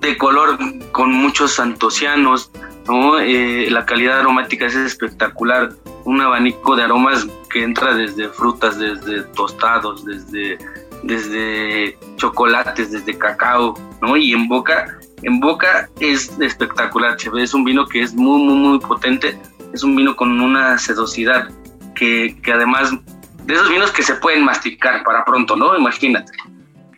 de 0.00 0.16
color 0.16 0.58
con 0.92 1.12
muchos 1.12 1.60
antocianos, 1.60 2.50
¿no? 2.86 3.18
Eh, 3.20 3.68
la 3.70 3.86
calidad 3.86 4.20
aromática 4.20 4.66
es 4.66 4.74
espectacular, 4.74 5.72
un 6.04 6.20
abanico 6.20 6.74
de 6.74 6.82
aromas 6.82 7.26
que 7.50 7.62
entra 7.62 7.94
desde 7.94 8.28
frutas, 8.28 8.78
desde 8.78 9.22
tostados, 9.34 10.04
desde, 10.04 10.58
desde 11.02 11.98
chocolates, 12.16 12.92
desde 12.92 13.16
cacao, 13.18 13.74
¿no? 14.00 14.16
Y 14.16 14.32
en 14.32 14.48
boca, 14.48 14.98
en 15.22 15.40
boca 15.40 15.88
es 16.00 16.32
espectacular, 16.40 17.16
es 17.38 17.54
un 17.54 17.64
vino 17.64 17.86
que 17.86 18.02
es 18.02 18.14
muy, 18.14 18.42
muy, 18.42 18.54
muy 18.54 18.80
potente, 18.80 19.38
es 19.72 19.82
un 19.82 19.96
vino 19.96 20.14
con 20.16 20.40
una 20.40 20.78
sedosidad 20.78 21.48
que, 21.94 22.36
además 22.52 22.92
de 23.44 23.54
esos 23.54 23.68
vinos 23.68 23.90
que 23.90 24.02
se 24.02 24.14
pueden 24.16 24.44
masticar 24.44 25.02
para 25.04 25.24
pronto, 25.24 25.56
¿no? 25.56 25.76
Imagínate. 25.76 26.32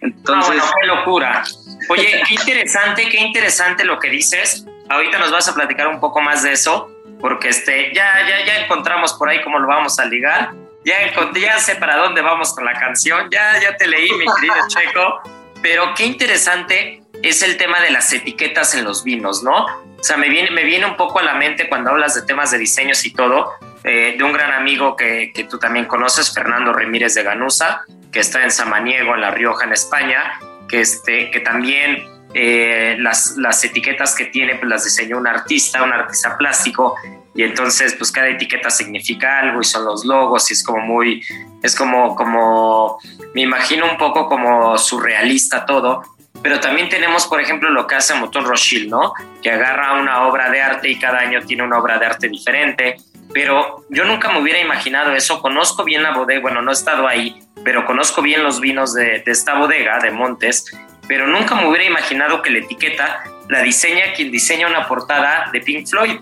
Entonces, 0.01 0.62
ah, 0.62 0.73
qué 0.81 0.87
locura. 0.87 1.43
Oye, 1.88 2.23
qué 2.29 2.35
interesante, 2.35 3.09
qué 3.09 3.19
interesante 3.19 3.85
lo 3.85 3.99
que 3.99 4.11
dices. 4.11 4.67
Ahorita 4.90 5.19
nos 5.19 5.31
vas 5.31 5.49
a 5.49 5.55
platicar 5.55 5.88
un 5.88 6.01
poco 6.01 6.21
más 6.21 6.43
de 6.43 6.53
eso, 6.53 6.90
porque 7.21 7.49
este, 7.49 7.93
ya, 7.95 8.27
ya, 8.29 8.45
ya 8.45 8.64
encontramos 8.64 9.14
por 9.14 9.31
ahí 9.31 9.43
cómo 9.43 9.59
lo 9.59 9.67
vamos 9.67 9.99
a 9.99 10.05
ligar. 10.05 10.53
Ya, 10.85 10.97
ya 11.35 11.59
sé 11.59 11.77
para 11.77 11.97
dónde 11.97 12.20
vamos 12.20 12.55
con 12.55 12.64
la 12.64 12.75
canción. 12.75 13.29
Ya, 13.31 13.61
ya 13.61 13.77
te 13.77 13.87
leí, 13.87 14.11
mi 14.12 14.27
querido 14.35 14.55
Checo. 14.68 15.20
Pero 15.62 15.94
qué 15.94 16.05
interesante 16.05 17.03
es 17.23 17.42
el 17.42 17.57
tema 17.57 17.81
de 17.81 17.90
las 17.90 18.12
etiquetas 18.12 18.75
en 18.75 18.85
los 18.85 19.03
vinos, 19.03 19.42
¿no? 19.42 19.64
O 19.64 20.03
sea, 20.03 20.18
me 20.18 20.29
viene, 20.29 20.51
me 20.51 20.64
viene 20.64 20.85
un 20.85 20.97
poco 20.97 21.20
a 21.20 21.23
la 21.23 21.35
mente 21.35 21.68
cuando 21.68 21.90
hablas 21.90 22.14
de 22.14 22.23
temas 22.23 22.51
de 22.51 22.59
diseños 22.59 23.07
y 23.07 23.12
todo, 23.12 23.55
eh, 23.83 24.14
de 24.18 24.25
un 24.25 24.33
gran 24.35 24.53
amigo 24.53 24.94
que, 24.94 25.33
que, 25.35 25.44
tú 25.44 25.59
también 25.59 25.87
conoces, 25.87 26.35
Fernando 26.35 26.75
Ramírez 26.75 27.14
de 27.14 27.23
Ganusa, 27.23 27.85
que 28.12 28.20
está 28.20 28.44
en 28.44 28.51
Samaniego, 28.51 29.14
en 29.14 29.23
La 29.23 29.31
Rioja, 29.31 29.64
en 29.64 29.73
España, 29.73 30.38
que, 30.68 30.83
este, 30.83 31.31
que 31.31 31.40
también 31.40 32.05
eh, 32.35 32.97
las, 32.99 33.37
las, 33.37 33.62
etiquetas 33.64 34.14
que 34.14 34.27
tiene 34.27 34.57
pues 34.57 34.68
las 34.68 34.85
diseñó 34.85 35.18
un 35.18 35.27
artista, 35.27 35.83
un 35.83 35.92
artista 35.92 36.37
plástico, 36.37 36.97
y 37.35 37.42
entonces 37.42 37.94
pues 37.94 38.12
cada 38.12 38.29
etiqueta 38.29 38.70
significa 38.70 39.40
algo 39.40 39.61
y 39.61 39.64
son 39.64 39.85
los 39.85 40.05
logos 40.05 40.51
y 40.51 40.55
es 40.55 40.64
como 40.64 40.81
muy, 40.81 41.23
es 41.62 41.75
como, 41.75 42.14
como, 42.14 42.99
me 43.35 43.42
imagino 43.42 43.90
un 43.90 43.99
poco 43.99 44.29
como 44.29 44.79
surrealista 44.79 45.66
todo, 45.66 46.03
pero 46.42 46.61
también 46.61 46.88
tenemos, 46.88 47.27
por 47.27 47.40
ejemplo, 47.40 47.70
lo 47.70 47.87
que 47.87 47.94
hace 47.94 48.14
Motor 48.14 48.44
Rothschild, 48.44 48.90
¿no? 48.90 49.14
Que 49.42 49.51
agarra 49.51 49.94
una 50.01 50.27
obra 50.27 50.51
de 50.51 50.61
arte 50.61 50.90
y 50.90 50.99
cada 50.99 51.20
año 51.20 51.40
tiene 51.47 51.62
una 51.62 51.79
obra 51.79 51.99
de 51.99 52.07
arte 52.07 52.29
diferente 52.29 52.97
pero 53.33 53.85
yo 53.90 54.05
nunca 54.05 54.31
me 54.31 54.40
hubiera 54.40 54.61
imaginado 54.61 55.12
eso. 55.12 55.40
Conozco 55.40 55.85
bien 55.85 56.03
la 56.03 56.12
bodega, 56.12 56.40
bueno, 56.40 56.62
no 56.62 56.70
he 56.70 56.75
estado 56.75 57.09
ahí, 57.09 57.42
pero 57.64 57.85
conozco 57.85 58.23
bien 58.23 58.42
los 58.42 58.61
vinos 58.61 58.94
de, 58.94 59.23
esta 59.27 59.59
bodega, 59.59 59.99
de 59.99 60.11
Montes, 60.11 60.66
pero 61.09 61.27
nunca 61.27 61.55
me 61.57 61.68
hubiera 61.68 61.85
imaginado 61.85 62.42
que 62.42 62.51
la 62.51 62.59
etiqueta 62.59 63.25
la 63.49 63.61
diseña 63.62 64.14
quien 64.14 64.31
diseña 64.31 64.66
una 64.66 64.88
portada 64.88 65.51
de 65.53 65.61
Pink 65.61 65.87
Floyd. 65.87 66.20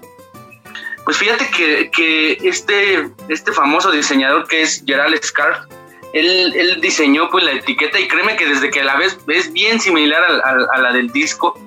Pues 1.04 1.16
fíjate 1.16 1.48
que, 1.50 1.90
que 1.90 2.38
este, 2.42 3.10
este 3.28 3.52
famoso 3.52 3.90
diseñador 3.90 4.46
que 4.46 4.62
es 4.62 4.82
Gerald 4.86 5.20
Scarf, 5.22 5.66
él, 6.12 6.52
él, 6.54 6.80
diseñó 6.80 7.28
pues 7.30 7.44
la 7.44 7.52
etiqueta 7.52 7.98
y 7.98 8.06
créeme 8.06 8.36
que 8.36 8.46
desde 8.46 8.70
que 8.70 8.84
la 8.84 8.96
ves 8.96 9.18
es 9.28 9.52
bien 9.52 9.80
similar 9.80 10.22
a, 10.22 10.78
la 10.78 10.92
del 10.92 11.10
disco. 11.10 11.58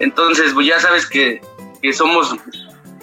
Entonces, 0.00 0.52
pues 0.52 0.66
ya 0.66 0.80
sabes 0.80 1.06
que, 1.06 1.40
que 1.80 1.92
somos 1.92 2.36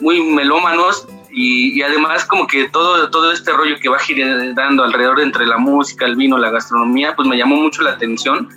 muy 0.02 0.22
melómanos 0.22 1.08
y, 1.32 1.82
además 1.82 2.26
como 2.26 2.46
que 2.46 2.70
todo, 2.70 3.10
todo 3.10 3.32
este 3.32 3.52
rollo 3.54 3.78
que 3.80 3.90
va 3.90 4.00
girando 4.00 4.84
alrededor 4.84 5.22
entre 5.22 5.48
la 5.48 5.58
música, 5.58 6.06
el 6.06 6.18
vino, 6.18 6.38
la 6.38 6.52
gastronomía, 6.52 7.16
pues 7.16 7.28
me 7.28 7.38
llamó 7.38 7.56
mucho 7.56 7.82
la 7.82 7.92
atención. 7.92 8.50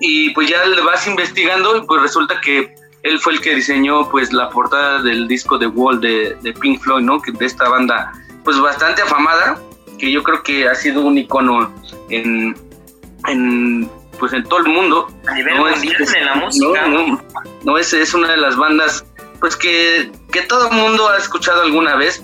Y 0.00 0.30
pues 0.30 0.48
ya 0.48 0.64
le 0.64 0.80
vas 0.82 1.06
investigando 1.06 1.76
y 1.76 1.82
pues 1.82 2.02
resulta 2.02 2.40
que 2.40 2.74
él 3.02 3.18
fue 3.18 3.34
el 3.34 3.40
que 3.40 3.54
diseñó 3.54 4.08
pues 4.10 4.32
la 4.32 4.50
portada 4.50 5.02
del 5.02 5.26
disco 5.26 5.58
de 5.58 5.66
Wall 5.66 6.00
de, 6.00 6.36
de 6.42 6.52
Pink 6.52 6.80
Floyd, 6.80 7.04
¿no? 7.04 7.20
Que 7.20 7.32
de 7.32 7.46
esta 7.46 7.68
banda 7.68 8.12
pues 8.44 8.58
bastante 8.58 9.02
afamada, 9.02 9.60
que 9.98 10.10
yo 10.10 10.22
creo 10.22 10.42
que 10.42 10.68
ha 10.68 10.74
sido 10.74 11.02
un 11.02 11.18
icono 11.18 11.72
en, 12.08 12.56
en 13.26 13.90
pues 14.18 14.32
en 14.32 14.44
todo 14.44 14.60
el 14.60 14.68
mundo. 14.72 15.08
A 15.26 15.34
nivel 15.34 15.56
no 15.56 15.66
mundial 15.66 15.96
de 15.96 16.20
la 16.20 16.34
música. 16.34 16.86
No, 16.86 17.22
no, 17.64 17.78
es, 17.78 17.92
es 17.92 18.12
una 18.12 18.28
de 18.28 18.36
las 18.36 18.56
bandas 18.56 19.04
pues 19.40 19.56
que, 19.56 20.12
que 20.30 20.42
todo 20.42 20.68
el 20.68 20.76
mundo 20.76 21.08
ha 21.08 21.16
escuchado 21.16 21.62
alguna 21.62 21.96
vez. 21.96 22.22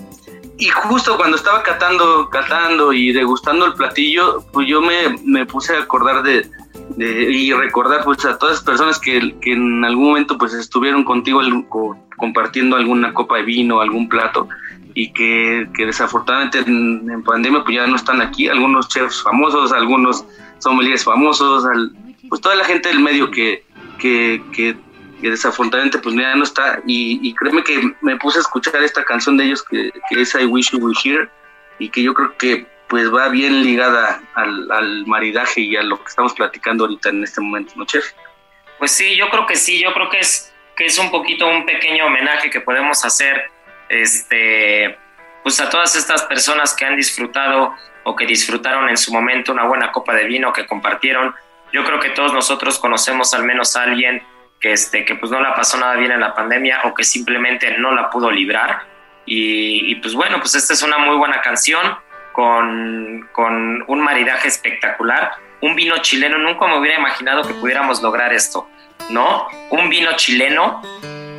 Y 0.59 0.69
justo 0.69 1.17
cuando 1.17 1.37
estaba 1.37 1.61
catando, 1.61 2.29
catando 2.29 2.91
y 2.91 3.13
degustando 3.13 3.65
el 3.65 3.73
platillo, 3.73 4.43
pues 4.51 4.67
yo 4.67 4.81
me, 4.81 5.15
me 5.23 5.45
puse 5.45 5.75
a 5.75 5.81
acordar 5.81 6.23
de, 6.23 6.49
de, 6.97 7.31
y 7.31 7.53
recordar 7.53 8.03
pues 8.03 8.25
a 8.25 8.37
todas 8.37 8.55
las 8.55 8.63
personas 8.63 8.99
que, 8.99 9.35
que, 9.39 9.53
en 9.53 9.85
algún 9.85 10.09
momento 10.09 10.37
pues 10.37 10.53
estuvieron 10.53 11.03
contigo 11.03 11.39
compartiendo 12.17 12.75
alguna 12.75 13.13
copa 13.13 13.37
de 13.37 13.43
vino, 13.43 13.79
algún 13.79 14.09
plato 14.09 14.49
y 14.93 15.13
que, 15.13 15.67
que 15.75 15.85
desafortunadamente 15.85 16.59
en, 16.59 17.23
pandemia 17.23 17.63
pues 17.63 17.75
ya 17.75 17.87
no 17.87 17.95
están 17.95 18.19
aquí, 18.19 18.47
algunos 18.49 18.89
chefs 18.89 19.23
famosos, 19.23 19.71
algunos 19.71 20.25
sommeliers 20.59 21.03
famosos, 21.03 21.63
pues 22.27 22.41
toda 22.41 22.55
la 22.55 22.65
gente 22.65 22.89
del 22.89 22.99
medio 22.99 23.31
que, 23.31 23.63
que, 23.99 24.41
que 24.51 24.75
que 25.21 25.31
desafortunadamente 25.31 25.99
pues 25.99 26.15
ya 26.15 26.35
no 26.35 26.43
está. 26.43 26.81
Y, 26.85 27.33
créeme 27.33 27.63
que 27.63 27.95
me 28.01 28.17
puse 28.17 28.39
a 28.39 28.41
escuchar 28.41 28.81
esta 28.83 29.03
canción 29.03 29.37
de 29.37 29.45
ellos 29.45 29.63
que, 29.63 29.91
es 30.11 30.35
I 30.35 30.45
Wish 30.45 30.71
You 30.71 30.79
Were 30.79 30.97
Here 31.03 31.29
y 31.79 31.89
que 31.89 32.03
yo 32.03 32.13
creo 32.13 32.37
que 32.37 32.67
pues 32.87 33.13
va 33.13 33.29
bien 33.29 33.63
ligada 33.63 34.21
al, 34.33 35.05
maridaje 35.05 35.61
y 35.61 35.75
a 35.75 35.83
lo 35.83 36.01
que 36.01 36.09
estamos 36.09 36.33
platicando 36.33 36.85
ahorita 36.85 37.09
en 37.09 37.23
este 37.23 37.41
momento, 37.41 37.73
¿no, 37.75 37.85
chef? 37.85 38.05
Pues 38.79 38.91
sí, 38.91 39.15
yo 39.15 39.29
creo 39.29 39.45
que 39.45 39.55
sí, 39.55 39.81
yo 39.81 39.93
creo 39.93 40.09
que 40.09 40.19
es, 40.19 40.53
que 40.75 40.85
es 40.85 40.97
un 40.97 41.11
poquito 41.11 41.47
un 41.47 41.65
pequeño 41.65 42.05
homenaje 42.05 42.49
que 42.49 42.61
podemos 42.61 43.03
hacer 43.03 43.49
este, 43.89 44.97
pues 45.43 45.59
a 45.59 45.69
todas 45.69 45.95
estas 45.95 46.23
personas 46.23 46.73
que 46.73 46.85
han 46.85 46.95
disfrutado 46.95 47.73
o 48.03 48.15
que 48.15 48.25
disfrutaron 48.25 48.89
en 48.89 48.97
su 48.97 49.11
momento 49.11 49.51
una 49.51 49.65
buena 49.65 49.91
copa 49.91 50.13
de 50.13 50.25
vino, 50.25 50.53
que 50.53 50.65
compartieron. 50.65 51.35
Yo 51.73 51.83
creo 51.83 51.99
que 51.99 52.11
todos 52.11 52.33
nosotros 52.33 52.79
conocemos 52.79 53.33
al 53.33 53.43
menos 53.43 53.75
a 53.75 53.83
alguien 53.83 54.23
que, 54.59 54.71
este, 54.71 55.03
que 55.03 55.15
pues 55.15 55.31
no 55.31 55.41
la 55.41 55.55
pasó 55.55 55.77
nada 55.77 55.95
bien 55.95 56.11
en 56.11 56.21
la 56.21 56.33
pandemia 56.33 56.81
o 56.85 56.93
que 56.93 57.03
simplemente 57.03 57.77
no 57.77 57.93
la 57.93 58.09
pudo 58.09 58.31
librar. 58.31 58.81
Y, 59.25 59.95
pues 59.95 60.13
bueno, 60.13 60.39
pues 60.39 60.55
esta 60.55 60.73
es 60.73 60.81
una 60.81 60.97
muy 60.97 61.17
buena 61.17 61.41
canción 61.41 61.97
con, 62.37 63.27
con 63.31 63.83
un 63.87 63.99
maridaje 63.99 64.47
espectacular. 64.47 65.31
Un 65.59 65.75
vino 65.75 65.97
chileno, 66.03 66.37
nunca 66.37 66.67
me 66.67 66.77
hubiera 66.77 66.99
imaginado 66.99 67.41
que 67.41 67.55
pudiéramos 67.55 67.99
lograr 68.03 68.31
esto, 68.31 68.69
¿no? 69.09 69.47
Un 69.71 69.89
vino 69.89 70.11
chileno 70.17 70.83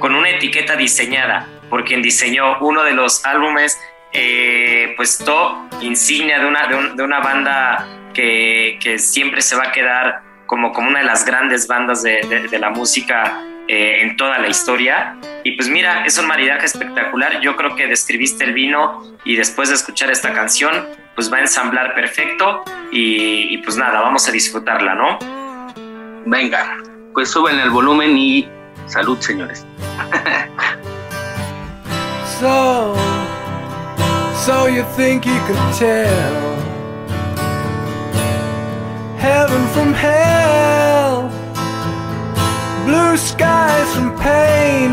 con 0.00 0.16
una 0.16 0.30
etiqueta 0.30 0.74
diseñada 0.74 1.46
por 1.70 1.84
quien 1.84 2.02
diseñó 2.02 2.58
uno 2.58 2.82
de 2.82 2.94
los 2.94 3.24
álbumes 3.24 3.80
eh, 4.12 4.94
pues 4.96 5.18
top, 5.18 5.72
insignia 5.82 6.40
de 6.40 6.46
una, 6.46 6.66
de, 6.66 7.02
una 7.04 7.20
banda 7.20 7.86
que, 8.12 8.80
que, 8.82 8.98
siempre 8.98 9.40
se 9.40 9.54
va 9.54 9.68
a 9.68 9.72
quedar 9.72 10.22
como, 10.46 10.72
como 10.72 10.88
una 10.88 10.98
de 10.98 11.04
las 11.04 11.24
grandes 11.24 11.68
bandas 11.68 12.02
de, 12.02 12.48
de, 12.50 12.58
la 12.58 12.70
música 12.70 13.40
eh, 13.68 14.02
en 14.02 14.16
toda 14.16 14.38
la 14.38 14.48
historia. 14.48 15.16
Y 15.44 15.52
pues 15.52 15.68
mira, 15.68 16.04
es 16.04 16.18
un 16.18 16.26
maridaje 16.26 16.66
espectacular. 16.66 17.40
Yo 17.40 17.54
creo 17.56 17.76
que 17.76 17.86
describiste 17.86 18.44
el 18.44 18.52
vino 18.52 19.02
y 19.24 19.36
después 19.36 19.68
de 19.68 19.76
escuchar 19.76 20.10
esta 20.10 20.32
canción, 20.32 20.86
pues 21.14 21.32
va 21.32 21.36
a 21.38 21.40
ensamblar 21.40 21.94
perfecto 21.94 22.64
y, 22.90 23.54
y 23.54 23.58
pues 23.58 23.76
nada, 23.76 24.00
vamos 24.00 24.28
a 24.28 24.32
disfrutarla, 24.32 24.94
¿no? 24.94 25.18
Venga, 26.26 26.76
pues 27.14 27.30
suben 27.30 27.58
el 27.58 27.70
volumen 27.70 28.16
y 28.16 28.48
salud, 28.86 29.18
señores. 29.20 29.66
so, 32.40 32.94
so 34.44 34.68
you 34.68 34.84
think 34.96 35.26
you 35.26 35.38
could 35.46 35.58
tell 35.78 36.58
heaven 39.18 39.66
from 39.74 39.92
hell, 39.94 41.07
blue 42.88 43.16
skies 43.18 43.88
from 43.94 44.08
pain. 44.18 44.90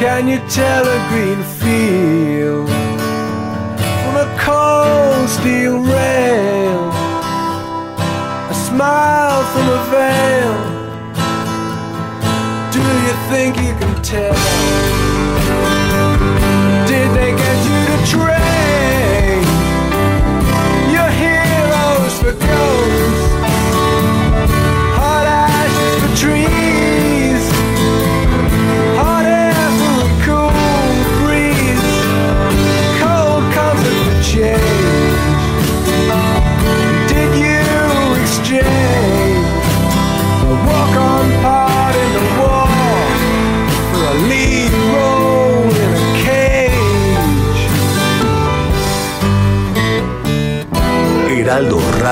Can 0.00 0.22
you 0.26 0.38
tell 0.48 0.84
a 0.96 0.98
green 1.10 1.42
field 1.58 2.68
from 4.02 4.14
a 4.26 4.28
cold 4.46 5.28
steel 5.28 5.76
rail? 5.94 6.80
A 8.52 8.56
smile 8.66 9.05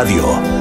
Radio. 0.04 0.53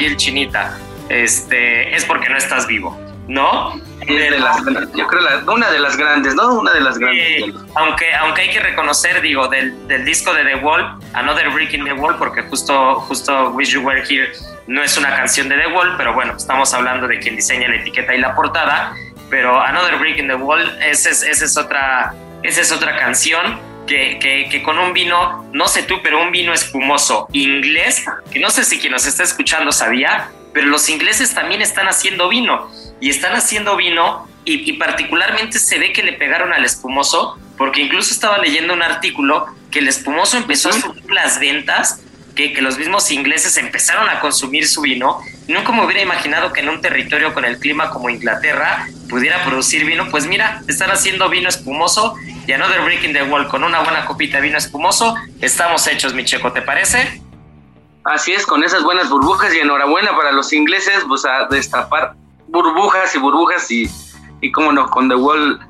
Piel 0.00 0.16
chinita, 0.16 0.78
este, 1.10 1.94
es 1.94 2.06
porque 2.06 2.30
no 2.30 2.38
estás 2.38 2.66
vivo, 2.66 2.98
¿no? 3.28 3.78
yo 4.94 5.06
creo 5.06 5.20
la, 5.20 5.44
una 5.52 5.70
de 5.70 5.78
las 5.78 5.96
grandes, 5.98 6.34
¿no? 6.34 6.58
Una 6.58 6.72
de 6.72 6.80
las 6.80 6.98
grandes. 6.98 7.54
aunque, 7.74 8.14
aunque 8.14 8.40
hay 8.40 8.50
que 8.50 8.60
reconocer, 8.60 9.20
digo, 9.20 9.46
del, 9.48 9.86
del, 9.86 10.06
disco 10.06 10.32
de 10.32 10.42
The 10.42 10.54
Wall, 10.56 10.98
Another 11.12 11.50
Brick 11.50 11.74
in 11.74 11.84
the 11.84 11.92
Wall, 11.92 12.16
porque 12.16 12.42
justo, 12.44 12.94
justo 13.00 13.50
Wish 13.50 13.72
You 13.72 13.82
Were 13.82 14.02
Here 14.08 14.32
no 14.66 14.82
es 14.82 14.96
una 14.96 15.14
canción 15.14 15.50
de 15.50 15.58
The 15.58 15.66
Wall, 15.66 15.96
pero 15.98 16.14
bueno, 16.14 16.34
estamos 16.34 16.72
hablando 16.72 17.06
de 17.06 17.18
quien 17.18 17.36
diseña 17.36 17.68
la 17.68 17.76
etiqueta 17.76 18.14
y 18.14 18.20
la 18.20 18.34
portada, 18.34 18.94
pero 19.28 19.60
Another 19.60 19.98
Brick 19.98 20.16
in 20.16 20.28
the 20.28 20.34
Wall, 20.34 20.62
esa 20.80 21.10
es, 21.10 21.22
esa 21.22 21.44
es, 21.44 21.58
otra, 21.58 22.14
esa 22.42 22.62
es 22.62 22.72
otra 22.72 22.96
canción 22.96 23.60
que, 23.86 24.18
que, 24.20 24.48
que, 24.50 24.62
con 24.62 24.78
un 24.78 24.92
vino, 24.92 25.48
no 25.52 25.68
sé 25.68 25.82
tú, 25.82 26.00
pero 26.02 26.22
un 26.22 26.30
vino 26.30 26.52
espumoso 26.52 27.28
inglés, 27.32 28.04
que 28.30 28.38
no 28.38 28.50
sé 28.50 28.64
si 28.64 28.78
quien 28.78 28.92
nos 28.92 29.06
está 29.06 29.22
escuchando 29.22 29.72
sabía, 29.72 30.30
pero 30.52 30.66
los 30.66 30.88
ingleses 30.88 31.34
también 31.34 31.62
están 31.62 31.88
haciendo 31.88 32.28
vino 32.28 32.70
y 33.00 33.10
están 33.10 33.34
haciendo 33.34 33.76
vino 33.76 34.28
y, 34.44 34.72
particularmente 34.74 35.58
se 35.58 35.78
ve 35.78 35.92
que 35.92 36.02
le 36.02 36.14
pegaron 36.14 36.52
al 36.52 36.64
espumoso 36.64 37.38
porque 37.56 37.82
incluso 37.82 38.12
estaba 38.12 38.38
leyendo 38.38 38.72
un 38.72 38.82
artículo 38.82 39.46
que 39.70 39.80
el 39.80 39.88
espumoso 39.88 40.36
empezó 40.36 40.70
a 40.70 40.72
subir 40.72 41.10
las 41.10 41.38
ventas, 41.38 42.00
que, 42.34 42.52
que 42.52 42.62
los 42.62 42.78
mismos 42.78 43.10
ingleses 43.12 43.56
empezaron 43.58 44.08
a 44.08 44.18
consumir 44.20 44.66
su 44.66 44.80
vino. 44.80 45.20
Nunca 45.46 45.70
me 45.72 45.84
hubiera 45.84 46.00
imaginado 46.00 46.52
que 46.52 46.60
en 46.60 46.70
un 46.70 46.80
territorio 46.80 47.34
con 47.34 47.44
el 47.44 47.58
clima 47.58 47.90
como 47.90 48.08
Inglaterra 48.08 48.88
pudiera 49.08 49.44
producir 49.44 49.84
vino. 49.84 50.08
Pues 50.10 50.26
mira, 50.26 50.62
están 50.68 50.90
haciendo 50.90 51.28
vino 51.28 51.48
espumoso 51.48 52.14
y 52.50 52.52
Another 52.52 52.80
Breaking 52.82 53.12
the 53.12 53.22
Wall 53.22 53.46
con 53.46 53.62
una 53.62 53.78
buena 53.78 54.04
copita 54.04 54.38
de 54.38 54.42
vino 54.42 54.58
espumoso. 54.58 55.14
Estamos 55.40 55.86
hechos, 55.86 56.14
mi 56.14 56.24
checo, 56.24 56.52
¿te 56.52 56.60
parece? 56.62 57.22
Así 58.02 58.32
es, 58.32 58.44
con 58.44 58.64
esas 58.64 58.82
buenas 58.82 59.08
burbujas 59.08 59.54
y 59.54 59.60
enhorabuena 59.60 60.16
para 60.16 60.32
los 60.32 60.52
ingleses, 60.52 61.04
pues 61.06 61.24
a 61.24 61.46
destapar 61.48 62.14
burbujas 62.48 63.14
y 63.14 63.18
burbujas 63.18 63.70
y, 63.70 63.88
y 64.40 64.50
cómo 64.50 64.72
no, 64.72 64.90
con 64.90 65.08
The 65.08 65.14
Wall, 65.14 65.60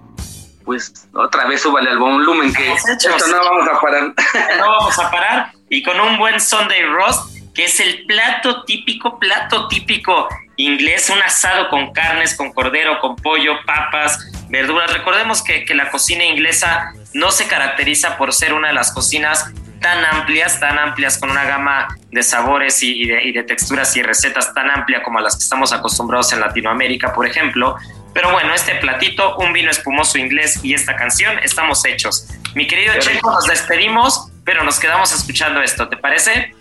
pues 0.64 1.06
otra 1.12 1.44
vez 1.48 1.60
súbale 1.60 1.90
al 1.90 1.98
volumen 1.98 2.50
que 2.54 2.72
esto 2.72 3.10
no 3.28 3.36
vamos 3.36 3.68
a 3.68 3.78
parar. 3.78 4.14
No 4.58 4.70
vamos 4.70 4.98
a 4.98 5.10
parar 5.10 5.52
y 5.68 5.82
con 5.82 6.00
un 6.00 6.16
buen 6.16 6.40
Sunday 6.40 6.82
roast, 6.84 7.39
que 7.60 7.66
es 7.66 7.78
el 7.78 8.06
plato 8.06 8.64
típico, 8.64 9.18
plato 9.18 9.68
típico 9.68 10.30
inglés, 10.56 11.10
un 11.10 11.20
asado 11.20 11.68
con 11.68 11.92
carnes, 11.92 12.34
con 12.34 12.54
cordero, 12.54 12.98
con 13.00 13.16
pollo, 13.16 13.52
papas, 13.66 14.18
verduras. 14.48 14.90
Recordemos 14.90 15.44
que, 15.44 15.66
que 15.66 15.74
la 15.74 15.90
cocina 15.90 16.24
inglesa 16.24 16.94
no 17.12 17.30
se 17.30 17.46
caracteriza 17.48 18.16
por 18.16 18.32
ser 18.32 18.54
una 18.54 18.68
de 18.68 18.72
las 18.72 18.92
cocinas 18.92 19.52
tan 19.78 20.02
amplias, 20.06 20.58
tan 20.58 20.78
amplias, 20.78 21.18
con 21.18 21.30
una 21.30 21.44
gama 21.44 21.98
de 22.10 22.22
sabores 22.22 22.82
y, 22.82 23.04
de, 23.04 23.42
texturas 23.42 23.94
y 23.94 24.02
recetas 24.02 24.54
tan 24.54 24.70
amplia 24.70 25.02
como 25.02 25.18
a 25.18 25.20
las 25.20 25.36
que 25.36 25.42
estamos 25.42 25.74
acostumbrados 25.74 26.32
en 26.32 26.40
Latinoamérica, 26.40 27.12
por 27.12 27.26
ejemplo. 27.26 27.76
Pero 28.14 28.32
bueno, 28.32 28.54
este 28.54 28.76
platito, 28.76 29.36
un 29.36 29.52
vino 29.52 29.70
espumoso 29.70 30.16
inglés 30.16 30.60
y 30.62 30.72
esta 30.72 30.96
canción, 30.96 31.38
estamos 31.40 31.84
hechos. 31.84 32.26
Mi 32.54 32.66
querido 32.66 32.94
Checo, 33.00 33.30
nos 33.30 33.44
despedimos, 33.44 34.30
pero 34.46 34.64
nos 34.64 34.78
quedamos 34.78 35.12
escuchando 35.12 35.60
esto, 35.60 35.90
¿te 35.90 35.98
parece? 35.98 36.54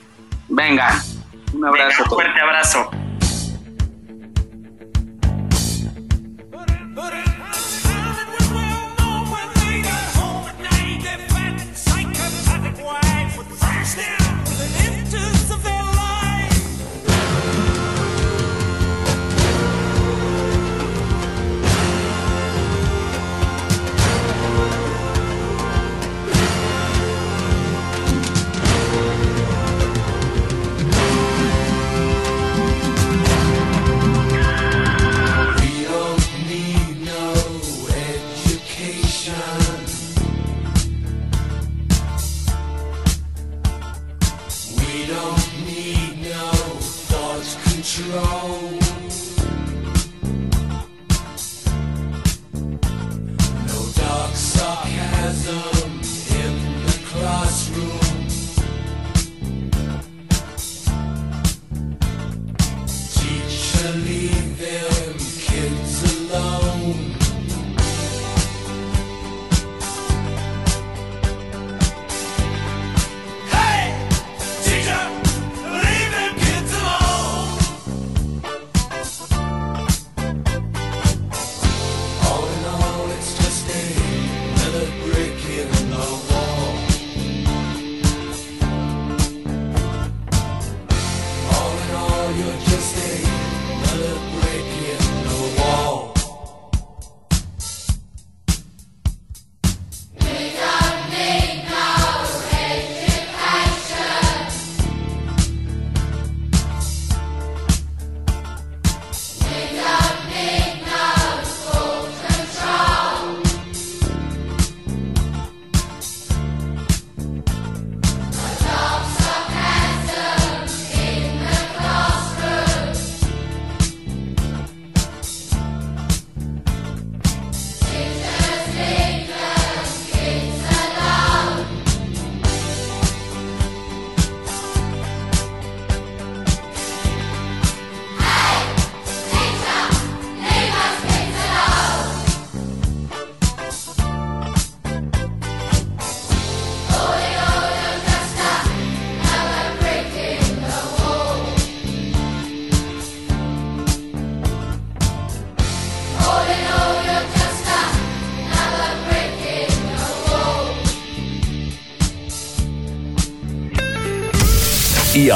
Venga, 0.50 1.04
un 1.54 1.66
abrazo. 1.66 2.04
un 2.04 2.10
fuerte 2.10 2.40
abrazo. 2.42 2.90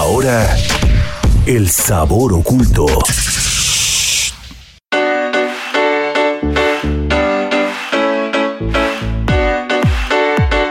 Ahora, 0.04 0.58
el 1.46 1.70
sabor 1.70 2.34
oculto. 2.34 2.86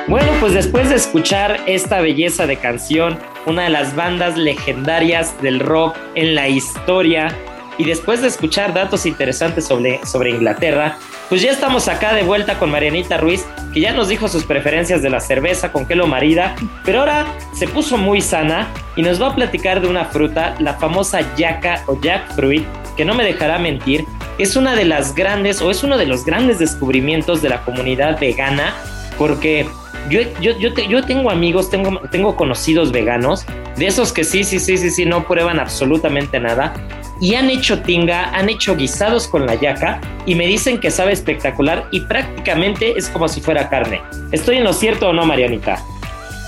Bueno, 0.07 0.33
pues 0.39 0.53
después 0.53 0.91
de 0.91 0.97
escuchar 0.97 1.61
esta 1.66 2.03
belleza 2.03 2.47
de 2.47 2.59
canción, 2.59 3.18
una 3.47 3.62
de 3.64 3.70
las 3.70 3.97
bandas 3.97 4.37
legendarias 4.37 5.41
del 5.41 5.61
rock 5.61 5.97
en 6.14 6.35
la 6.35 6.49
historia, 6.49 7.35
y 7.83 7.85
después 7.85 8.22
de 8.22 8.28
escuchar 8.28 8.72
datos 8.72 9.07
interesantes 9.07 9.66
sobre, 9.66 9.99
sobre 10.07 10.30
Inglaterra, 10.30 10.99
pues 11.28 11.43
ya 11.43 11.51
estamos 11.51 11.89
acá 11.89 12.14
de 12.14 12.22
vuelta 12.22 12.57
con 12.57 12.70
Marianita 12.70 13.16
Ruiz, 13.16 13.45
que 13.74 13.80
ya 13.80 13.93
nos 13.93 14.09
dijo 14.09 14.28
sus 14.28 14.45
preferencias 14.45 15.03
de 15.03 15.11
la 15.11 15.18
cerveza, 15.18 15.72
con 15.72 15.85
qué 15.85 15.97
lo 15.97 16.07
marida, 16.07 16.55
pero 16.85 17.01
ahora 17.01 17.26
se 17.53 17.66
puso 17.66 17.97
muy 17.97 18.20
sana 18.20 18.68
y 18.95 19.03
nos 19.03 19.20
va 19.20 19.30
a 19.30 19.35
platicar 19.35 19.80
de 19.80 19.89
una 19.89 20.05
fruta, 20.05 20.55
la 20.61 20.74
famosa 20.74 21.35
yaca 21.35 21.83
o 21.89 22.01
jackfruit, 22.01 22.64
que 22.97 23.05
no 23.05 23.14
me 23.14 23.24
dejará 23.24 23.59
mentir, 23.59 24.05
es 24.39 24.55
una 24.55 24.76
de 24.76 24.85
las 24.85 25.12
grandes 25.12 25.61
o 25.61 25.68
es 25.72 25.83
uno 25.83 25.99
de 25.99 26.07
los 26.07 26.24
grandes 26.24 26.61
descubrimientos 26.61 27.43
de 27.43 27.49
la 27.49 27.64
comunidad 27.64 28.20
vegana, 28.20 28.76
porque 29.18 29.66
yo, 30.09 30.20
yo, 30.41 30.57
yo, 30.57 30.68
yo 30.68 31.03
tengo 31.05 31.33
amigos, 31.33 31.68
tengo, 31.68 31.99
tengo 32.12 32.37
conocidos 32.37 32.93
veganos, 32.93 33.45
de 33.76 33.89
esos 33.89 34.12
que 34.12 34.22
sí, 34.22 34.45
sí, 34.45 34.61
sí, 34.61 34.76
sí, 34.76 34.91
sí, 34.91 35.05
no 35.05 35.26
prueban 35.26 35.59
absolutamente 35.59 36.39
nada, 36.39 36.74
y 37.22 37.36
han 37.36 37.48
hecho 37.50 37.80
tinga, 37.82 38.36
han 38.36 38.48
hecho 38.48 38.74
guisados 38.74 39.28
con 39.28 39.46
la 39.46 39.54
yaca 39.54 40.00
y 40.26 40.34
me 40.34 40.44
dicen 40.44 40.80
que 40.80 40.90
sabe 40.90 41.12
espectacular 41.12 41.86
y 41.92 42.00
prácticamente 42.00 42.98
es 42.98 43.08
como 43.08 43.28
si 43.28 43.40
fuera 43.40 43.68
carne. 43.68 44.00
¿Estoy 44.32 44.56
en 44.56 44.64
lo 44.64 44.72
cierto 44.72 45.10
o 45.10 45.12
no, 45.12 45.24
Marianita? 45.24 45.78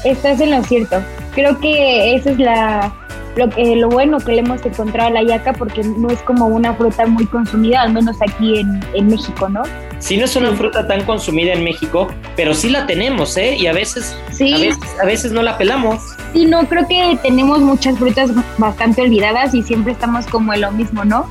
Estás 0.04 0.40
en 0.40 0.50
lo 0.50 0.64
cierto. 0.64 1.00
Creo 1.32 1.60
que 1.60 2.16
eso 2.16 2.30
es 2.30 2.40
la, 2.40 2.92
lo, 3.36 3.88
bueno 3.88 4.18
que 4.18 4.32
le 4.32 4.40
hemos 4.40 4.66
encontrado 4.66 5.10
a 5.10 5.12
la 5.12 5.22
yaca 5.22 5.52
porque 5.52 5.84
no 5.84 6.10
es 6.10 6.20
como 6.22 6.48
una 6.48 6.74
fruta 6.74 7.06
muy 7.06 7.26
consumida, 7.26 7.82
al 7.82 7.92
menos 7.92 8.16
aquí 8.20 8.58
en, 8.58 8.80
en 8.94 9.06
México, 9.06 9.48
¿no? 9.48 9.62
Sí, 10.04 10.18
no 10.18 10.26
es 10.26 10.36
una 10.36 10.52
fruta 10.52 10.86
tan 10.86 11.02
consumida 11.06 11.54
en 11.54 11.64
México, 11.64 12.08
pero 12.36 12.52
sí 12.52 12.68
la 12.68 12.86
tenemos, 12.86 13.38
¿eh? 13.38 13.56
Y 13.56 13.68
a 13.68 13.72
veces, 13.72 14.14
sí. 14.30 14.68
a 15.00 15.06
veces, 15.06 15.32
no 15.32 15.40
la 15.40 15.56
pelamos. 15.56 15.98
Sí, 16.34 16.44
no, 16.44 16.68
creo 16.68 16.86
que 16.86 17.18
tenemos 17.22 17.60
muchas 17.60 17.96
frutas 17.96 18.30
bastante 18.58 19.00
olvidadas 19.00 19.54
y 19.54 19.62
siempre 19.62 19.94
estamos 19.94 20.26
como 20.26 20.52
en 20.52 20.60
lo 20.60 20.72
mismo, 20.72 21.06
¿no? 21.06 21.26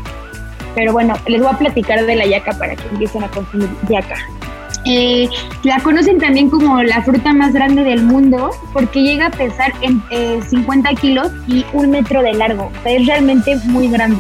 Pero 0.73 0.91
bueno, 0.91 1.13
les 1.27 1.39
voy 1.39 1.51
a 1.53 1.57
platicar 1.59 2.03
de 2.03 2.15
la 2.15 2.25
yaca 2.25 2.57
para 2.57 2.75
que 2.75 2.87
empiecen 2.87 3.23
a 3.23 3.27
consumir 3.27 3.69
yaca. 3.89 4.15
Eh, 4.85 5.29
la 5.61 5.79
conocen 5.81 6.17
también 6.17 6.49
como 6.49 6.81
la 6.81 7.03
fruta 7.03 7.31
más 7.31 7.53
grande 7.53 7.83
del 7.83 8.01
mundo 8.01 8.49
porque 8.73 9.03
llega 9.03 9.27
a 9.27 9.31
pesar 9.31 9.71
en 9.81 10.01
50 10.49 10.89
eh, 10.89 10.95
kilos 10.95 11.31
y 11.47 11.63
un 11.73 11.91
metro 11.91 12.23
de 12.23 12.33
largo. 12.33 12.71
O 12.79 12.83
sea, 12.83 12.93
es 12.93 13.05
realmente 13.05 13.55
muy 13.65 13.87
grande. 13.87 14.17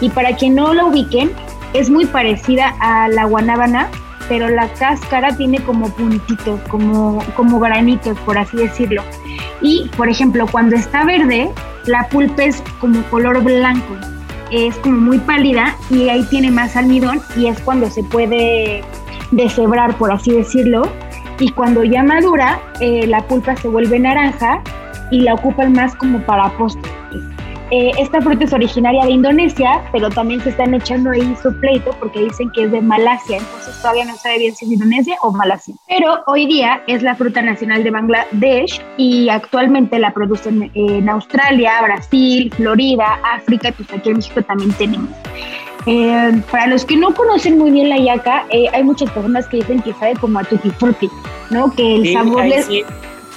Y 0.00 0.10
para 0.10 0.36
quien 0.36 0.54
no 0.54 0.72
lo 0.74 0.86
ubiquen, 0.86 1.32
es 1.72 1.90
muy 1.90 2.06
parecida 2.06 2.74
a 2.80 3.08
la 3.08 3.24
guanábana, 3.24 3.88
pero 4.28 4.48
la 4.48 4.68
cáscara 4.74 5.36
tiene 5.36 5.58
como 5.60 5.88
puntitos, 5.90 6.60
como, 6.68 7.22
como 7.36 7.60
granitos, 7.60 8.18
por 8.20 8.38
así 8.38 8.56
decirlo. 8.56 9.02
Y, 9.60 9.90
por 9.96 10.08
ejemplo, 10.08 10.46
cuando 10.50 10.76
está 10.76 11.04
verde, 11.04 11.50
la 11.86 12.08
pulpa 12.08 12.44
es 12.44 12.62
como 12.80 13.02
color 13.04 13.42
blanco, 13.42 13.94
es 14.50 14.76
como 14.76 15.00
muy 15.00 15.18
pálida 15.18 15.76
y 15.90 16.08
ahí 16.08 16.24
tiene 16.24 16.50
más 16.50 16.76
almidón 16.76 17.20
y 17.36 17.46
es 17.46 17.60
cuando 17.60 17.88
se 17.90 18.02
puede 18.04 18.82
deshebrar, 19.30 19.96
por 19.96 20.12
así 20.12 20.32
decirlo. 20.32 20.90
Y 21.38 21.50
cuando 21.50 21.84
ya 21.84 22.02
madura, 22.02 22.60
eh, 22.80 23.06
la 23.06 23.22
pulpa 23.26 23.56
se 23.56 23.68
vuelve 23.68 23.98
naranja 23.98 24.62
y 25.10 25.20
la 25.20 25.34
ocupan 25.34 25.72
más 25.72 25.94
como 25.94 26.20
para 26.20 26.50
postre. 26.56 26.95
Eh, 27.72 27.90
esta 27.98 28.20
fruta 28.20 28.44
es 28.44 28.52
originaria 28.52 29.04
de 29.04 29.10
Indonesia, 29.10 29.82
pero 29.90 30.08
también 30.08 30.40
se 30.40 30.50
están 30.50 30.72
echando 30.72 31.10
ahí 31.10 31.34
su 31.42 31.52
pleito 31.58 31.90
porque 31.98 32.20
dicen 32.20 32.48
que 32.52 32.64
es 32.64 32.70
de 32.70 32.80
Malasia, 32.80 33.38
entonces 33.38 33.76
todavía 33.82 34.04
no 34.04 34.16
sabe 34.16 34.38
bien 34.38 34.54
si 34.54 34.66
es 34.66 34.70
Indonesia 34.70 35.16
o 35.22 35.32
Malasia. 35.32 35.74
Pero 35.88 36.22
hoy 36.26 36.46
día 36.46 36.82
es 36.86 37.02
la 37.02 37.16
fruta 37.16 37.42
nacional 37.42 37.82
de 37.82 37.90
Bangladesh 37.90 38.80
y 38.96 39.28
actualmente 39.28 39.98
la 39.98 40.12
producen 40.12 40.70
en 40.74 41.08
Australia, 41.08 41.72
Brasil, 41.82 42.52
Florida, 42.56 43.18
África 43.34 43.70
y 43.70 43.72
pues 43.72 43.92
aquí 43.92 44.10
en 44.10 44.16
México 44.18 44.42
también 44.42 44.72
tenemos. 44.74 45.10
Eh, 45.86 46.42
para 46.50 46.68
los 46.68 46.84
que 46.84 46.96
no 46.96 47.14
conocen 47.14 47.58
muy 47.58 47.72
bien 47.72 47.88
la 47.88 47.98
yaca, 47.98 48.44
eh, 48.50 48.66
hay 48.72 48.84
muchas 48.84 49.10
personas 49.10 49.48
que 49.48 49.56
dicen 49.58 49.82
que 49.82 49.92
sabe 49.94 50.14
como 50.14 50.38
a 50.38 50.44
tutti 50.44 50.70
frutti, 50.70 51.10
¿no? 51.50 51.72
Que 51.74 51.96
el 51.96 52.12
sabor 52.12 52.42
ahí 52.42 52.50
les... 52.50 52.66
Sí, 52.66 52.84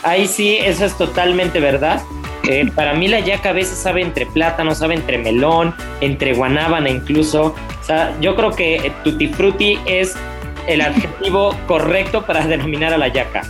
ahí 0.03 0.27
sí, 0.27 0.57
eso 0.57 0.85
es 0.85 0.95
totalmente 0.97 1.59
verdad. 1.59 2.01
Eh, 2.47 2.71
para 2.73 2.93
mí 2.93 3.07
la 3.07 3.19
yaca 3.19 3.49
a 3.49 3.53
veces 3.53 3.77
sabe 3.77 4.01
entre 4.01 4.25
plátano, 4.25 4.73
sabe 4.73 4.95
entre 4.95 5.17
melón, 5.17 5.73
entre 6.01 6.33
guanábana 6.33 6.89
incluso. 6.89 7.55
O 7.81 7.83
sea, 7.83 8.15
yo 8.21 8.35
creo 8.35 8.51
que 8.51 8.91
tutti 9.03 9.27
frutti 9.27 9.79
es 9.85 10.15
el 10.67 10.81
adjetivo 10.81 11.55
correcto 11.67 12.25
para 12.25 12.45
denominar 12.45 12.93
a 12.93 12.97
la 12.97 13.07
yaca. 13.07 13.43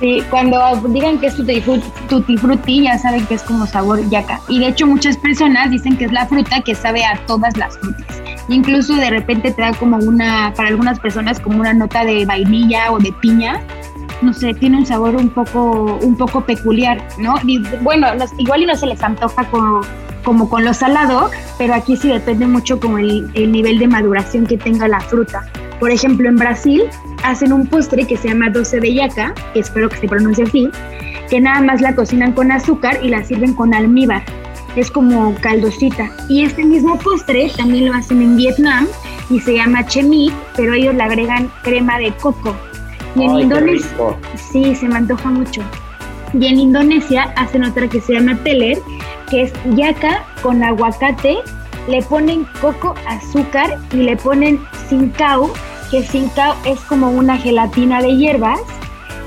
Sí, 0.00 0.22
cuando 0.28 0.60
digan 0.88 1.18
que 1.18 1.28
es 1.28 1.36
tutti 1.36 2.36
frutti, 2.36 2.82
ya 2.82 2.98
saben 2.98 3.24
que 3.26 3.34
es 3.34 3.42
como 3.42 3.66
sabor 3.66 4.06
yaca. 4.10 4.40
Y 4.48 4.58
de 4.58 4.68
hecho 4.68 4.86
muchas 4.86 5.16
personas 5.16 5.70
dicen 5.70 5.96
que 5.96 6.04
es 6.04 6.12
la 6.12 6.26
fruta 6.26 6.60
que 6.60 6.74
sabe 6.74 7.02
a 7.02 7.18
todas 7.26 7.56
las 7.56 7.78
frutas. 7.78 8.22
Incluso 8.48 8.94
de 8.94 9.08
repente 9.08 9.50
te 9.52 9.62
da 9.62 9.72
como 9.72 9.96
una, 9.96 10.52
para 10.54 10.68
algunas 10.68 11.00
personas, 11.00 11.40
como 11.40 11.60
una 11.60 11.72
nota 11.72 12.04
de 12.04 12.26
vainilla 12.26 12.92
o 12.92 12.98
de 12.98 13.10
piña 13.12 13.62
no 14.22 14.32
sé, 14.32 14.54
tiene 14.54 14.78
un 14.78 14.86
sabor 14.86 15.16
un 15.16 15.28
poco, 15.28 15.98
un 16.02 16.16
poco 16.16 16.42
peculiar, 16.42 17.06
¿no? 17.18 17.34
bueno, 17.82 18.08
igual 18.38 18.62
y 18.62 18.66
no 18.66 18.76
se 18.76 18.86
les 18.86 19.02
antoja 19.02 19.44
como, 19.50 19.80
como 20.24 20.48
con 20.48 20.64
lo 20.64 20.72
salado, 20.74 21.30
pero 21.58 21.74
aquí 21.74 21.96
sí 21.96 22.08
depende 22.08 22.46
mucho 22.46 22.80
como 22.80 22.98
el, 22.98 23.30
el 23.34 23.52
nivel 23.52 23.78
de 23.78 23.88
maduración 23.88 24.46
que 24.46 24.56
tenga 24.56 24.88
la 24.88 25.00
fruta. 25.00 25.46
Por 25.78 25.90
ejemplo, 25.90 26.28
en 26.28 26.36
Brasil 26.36 26.84
hacen 27.22 27.52
un 27.52 27.66
postre 27.66 28.06
que 28.06 28.16
se 28.16 28.28
llama 28.28 28.50
doce 28.50 28.80
de 28.80 28.94
yaca, 28.94 29.34
que 29.52 29.60
espero 29.60 29.88
que 29.88 29.96
se 29.96 30.08
pronuncie 30.08 30.44
así, 30.44 30.70
que 31.28 31.40
nada 31.40 31.60
más 31.60 31.80
la 31.80 31.94
cocinan 31.94 32.32
con 32.32 32.50
azúcar 32.50 32.98
y 33.02 33.08
la 33.08 33.24
sirven 33.24 33.52
con 33.52 33.74
almíbar. 33.74 34.22
Es 34.74 34.90
como 34.90 35.34
caldosita. 35.40 36.10
Y 36.28 36.44
este 36.44 36.64
mismo 36.64 36.98
postre 36.98 37.50
también 37.56 37.86
lo 37.86 37.94
hacen 37.94 38.22
en 38.22 38.36
Vietnam 38.36 38.86
y 39.30 39.40
se 39.40 39.54
llama 39.54 39.86
chemit, 39.86 40.32
pero 40.56 40.74
ellos 40.74 40.94
le 40.94 41.02
agregan 41.02 41.50
crema 41.62 41.98
de 41.98 42.12
coco. 42.12 42.54
Y 43.16 43.24
en 43.24 43.40
Indonesia, 43.40 43.88
sí, 44.34 44.74
se 44.74 44.86
me 44.88 44.96
antoja 44.96 45.30
mucho. 45.30 45.62
Y 46.34 46.46
en 46.46 46.58
Indonesia 46.58 47.32
hacen 47.36 47.64
otra 47.64 47.88
que 47.88 48.00
se 48.00 48.12
llama 48.12 48.36
teler, 48.44 48.78
que 49.30 49.42
es 49.42 49.52
yaca 49.74 50.22
con 50.42 50.62
aguacate, 50.62 51.38
le 51.88 52.02
ponen 52.02 52.46
coco, 52.60 52.94
azúcar 53.08 53.78
y 53.92 53.96
le 53.98 54.16
ponen 54.16 54.60
sincao, 54.88 55.50
que 55.90 56.02
sincao 56.02 56.54
es 56.66 56.78
como 56.80 57.10
una 57.10 57.38
gelatina 57.38 58.02
de 58.02 58.16
hierbas, 58.16 58.60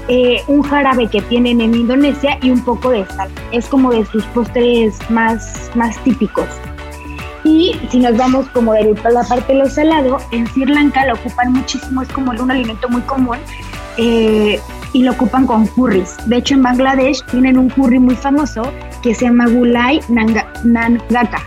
eh, 0.07 0.43
un 0.47 0.61
jarabe 0.61 1.07
que 1.07 1.21
tienen 1.23 1.59
en 1.59 1.73
Indonesia 1.73 2.37
y 2.43 2.51
un 2.51 2.63
poco 2.63 2.91
de 2.91 3.05
sal. 3.07 3.29
Es 3.51 3.67
como 3.67 3.91
de 3.91 4.05
sus 4.05 4.23
postres 4.25 4.99
más, 5.09 5.71
más 5.73 5.97
típicos. 6.03 6.47
Y 7.43 7.75
si 7.89 7.99
nos 7.99 8.17
vamos 8.17 8.47
como 8.49 8.73
de 8.73 8.93
la 9.11 9.23
parte 9.23 9.53
de 9.53 9.59
lo 9.59 9.69
salado, 9.69 10.17
en 10.31 10.45
Sri 10.47 10.65
Lanka 10.65 11.05
lo 11.07 11.13
ocupan 11.13 11.53
muchísimo, 11.53 12.03
es 12.03 12.09
como 12.09 12.31
un 12.31 12.51
alimento 12.51 12.87
muy 12.89 13.01
común 13.01 13.37
eh, 14.01 14.57
y 14.93 15.03
lo 15.03 15.11
ocupan 15.11 15.45
con 15.45 15.67
curries. 15.67 16.15
De 16.27 16.37
hecho, 16.37 16.55
en 16.55 16.63
Bangladesh 16.63 17.21
tienen 17.25 17.57
un 17.57 17.69
curry 17.69 17.99
muy 17.99 18.15
famoso 18.15 18.63
que 19.03 19.13
se 19.13 19.25
llama 19.25 19.47
Gulai 19.47 19.99
Nangaka, 20.07 21.43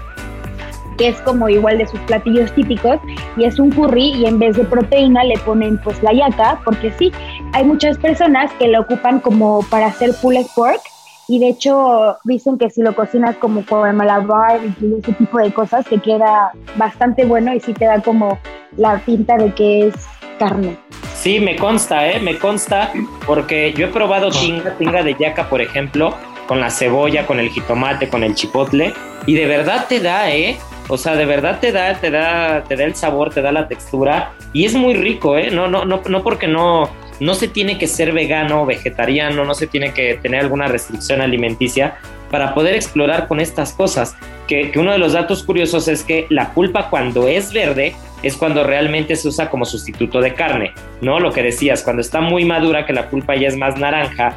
que 0.98 1.08
es 1.08 1.16
como 1.22 1.48
igual 1.48 1.78
de 1.78 1.86
sus 1.86 1.98
platillos 2.00 2.52
típicos 2.52 2.98
y 3.38 3.44
es 3.44 3.58
un 3.58 3.70
curry 3.70 4.12
y 4.12 4.26
en 4.26 4.38
vez 4.38 4.56
de 4.56 4.64
proteína 4.64 5.24
le 5.24 5.38
ponen 5.38 5.78
pues 5.82 6.02
la 6.02 6.12
yaca, 6.12 6.60
porque 6.62 6.92
sí, 6.98 7.10
hay 7.54 7.64
muchas 7.64 7.96
personas 7.96 8.52
que 8.58 8.68
lo 8.68 8.80
ocupan 8.80 9.20
como 9.20 9.62
para 9.70 9.86
hacer 9.86 10.10
pulled 10.20 10.46
pork 10.54 10.80
y 11.28 11.38
de 11.38 11.48
hecho 11.48 12.18
dicen 12.24 12.58
que 12.58 12.68
si 12.68 12.82
lo 12.82 12.94
cocinas 12.94 13.36
como 13.36 13.64
con 13.64 13.96
malabar 13.96 14.60
y 14.80 14.94
ese 14.98 15.12
tipo 15.14 15.38
de 15.38 15.52
cosas 15.54 15.86
te 15.86 15.98
queda 15.98 16.52
bastante 16.76 17.24
bueno 17.24 17.54
y 17.54 17.60
sí 17.60 17.72
te 17.72 17.86
da 17.86 18.02
como 18.02 18.38
la 18.76 18.98
pinta 18.98 19.38
de 19.38 19.54
que 19.54 19.88
es 19.88 19.94
carne. 20.38 20.76
Sí, 21.14 21.38
me 21.40 21.56
consta, 21.56 22.08
¿eh? 22.08 22.20
Me 22.20 22.38
consta 22.38 22.92
porque 23.26 23.72
yo 23.76 23.86
he 23.86 23.88
probado 23.88 24.30
tinga, 24.30 24.76
tinga 24.76 25.02
de 25.02 25.14
yaca, 25.14 25.48
por 25.48 25.60
ejemplo, 25.60 26.16
con 26.46 26.60
la 26.60 26.70
cebolla, 26.70 27.26
con 27.26 27.38
el 27.38 27.48
jitomate, 27.48 28.08
con 28.08 28.24
el 28.24 28.34
chipotle 28.34 28.92
y 29.26 29.34
de 29.34 29.46
verdad 29.46 29.86
te 29.88 30.00
da, 30.00 30.30
¿eh? 30.30 30.58
O 30.88 30.98
sea, 30.98 31.14
de 31.14 31.24
verdad 31.24 31.60
te 31.60 31.70
da, 31.72 31.94
te 31.94 32.10
da, 32.10 32.64
te 32.64 32.76
da 32.76 32.84
el 32.84 32.94
sabor, 32.94 33.32
te 33.32 33.40
da 33.40 33.52
la 33.52 33.68
textura 33.68 34.32
y 34.52 34.64
es 34.64 34.74
muy 34.74 34.94
rico, 34.94 35.38
¿eh? 35.38 35.50
No, 35.50 35.68
no, 35.68 35.84
no, 35.84 36.02
no 36.08 36.22
porque 36.22 36.48
no, 36.48 36.90
no 37.20 37.34
se 37.34 37.48
tiene 37.48 37.78
que 37.78 37.86
ser 37.86 38.12
vegano 38.12 38.62
o 38.62 38.66
vegetariano, 38.66 39.44
no 39.44 39.54
se 39.54 39.68
tiene 39.68 39.92
que 39.92 40.14
tener 40.14 40.40
alguna 40.40 40.66
restricción 40.66 41.20
alimenticia 41.20 41.98
para 42.32 42.54
poder 42.54 42.74
explorar 42.74 43.28
con 43.28 43.38
estas 43.38 43.72
cosas. 43.74 44.16
Que, 44.48 44.72
uno 44.74 44.90
de 44.90 44.98
los 44.98 45.12
datos 45.12 45.44
curiosos 45.44 45.86
es 45.86 46.02
que 46.02 46.26
la 46.30 46.52
pulpa 46.52 46.90
cuando 46.90 47.28
es 47.28 47.52
verde 47.52 47.94
es 48.24 48.36
cuando 48.36 48.64
realmente 48.64 49.14
se 49.14 49.28
usa 49.28 49.50
como 49.50 49.64
sustituto 49.64 50.20
de 50.20 50.34
carne, 50.34 50.72
¿no? 51.00 51.20
Lo 51.20 51.30
que 51.30 51.42
decías, 51.42 51.82
cuando 51.82 52.00
está 52.00 52.20
muy 52.20 52.44
madura, 52.44 52.86
que 52.86 52.92
la 52.92 53.08
pulpa 53.08 53.36
ya 53.36 53.48
es 53.48 53.56
más 53.56 53.76
naranja, 53.78 54.36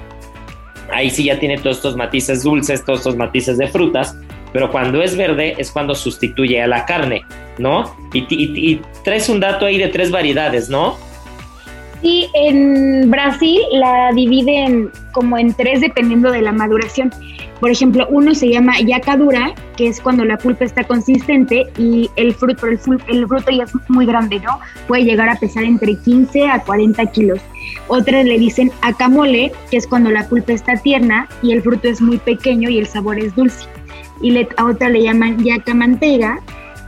ahí 0.92 1.10
sí 1.10 1.26
ya 1.26 1.40
tiene 1.40 1.58
todos 1.58 1.78
estos 1.78 1.96
matices 1.96 2.44
dulces, 2.44 2.84
todos 2.84 3.00
estos 3.00 3.16
matices 3.16 3.58
de 3.58 3.68
frutas, 3.68 4.18
pero 4.52 4.72
cuando 4.72 5.02
es 5.02 5.16
verde 5.16 5.56
es 5.58 5.72
cuando 5.72 5.96
sustituye 5.96 6.62
a 6.62 6.68
la 6.68 6.86
carne, 6.86 7.24
¿no? 7.58 7.96
Y, 8.14 8.26
y, 8.30 8.72
y 8.72 8.82
traes 9.04 9.30
un 9.30 9.40
dato 9.40 9.66
ahí 9.66 9.78
de 9.78 9.88
tres 9.88 10.12
variedades, 10.12 10.70
¿no? 10.70 10.98
Sí, 12.06 12.30
en 12.36 13.10
Brasil 13.10 13.60
la 13.72 14.12
dividen 14.14 14.92
como 15.12 15.40
en 15.40 15.56
tres 15.56 15.82
dependiendo 15.82 16.32
de 16.32 16.44
la 16.44 16.52
maduración. 16.52 17.12
Por 17.60 17.72
ejemplo, 17.72 18.06
uno 18.12 18.36
se 18.36 18.48
llama 18.48 18.80
yaca 18.80 19.18
dura, 19.18 19.56
que 19.76 19.88
es 19.88 20.00
cuando 20.02 20.24
la 20.24 20.38
pulpa 20.38 20.66
está 20.66 20.84
consistente 20.84 21.66
y 21.80 22.12
el 22.16 22.36
fruto, 22.36 22.68
el, 22.68 22.80
el 23.08 23.28
fruto 23.28 23.50
ya 23.50 23.64
es 23.64 23.74
muy 23.88 24.06
grande, 24.06 24.40
¿no? 24.40 24.60
Puede 24.88 25.04
llegar 25.04 25.30
a 25.30 25.36
pesar 25.36 25.64
entre 25.64 25.96
15 25.96 26.48
a 26.48 26.60
40 26.60 27.04
kilos. 27.08 27.40
Otras 27.88 28.24
le 28.24 28.38
dicen 28.38 28.72
acamole, 28.84 29.52
que 29.72 29.78
es 29.78 29.88
cuando 29.88 30.12
la 30.12 30.30
pulpa 30.30 30.54
está 30.54 30.78
tierna 30.78 31.28
y 31.42 31.54
el 31.54 31.64
fruto 31.64 31.88
es 31.88 32.02
muy 32.02 32.20
pequeño 32.20 32.70
y 32.70 32.78
el 32.78 32.86
sabor 32.86 33.18
es 33.18 33.36
dulce. 33.36 33.66
Y 34.22 34.38
a 34.38 34.64
otra 34.64 34.90
le 34.90 35.02
llaman 35.02 35.44
yaca 35.44 35.74
mantega, 35.74 36.40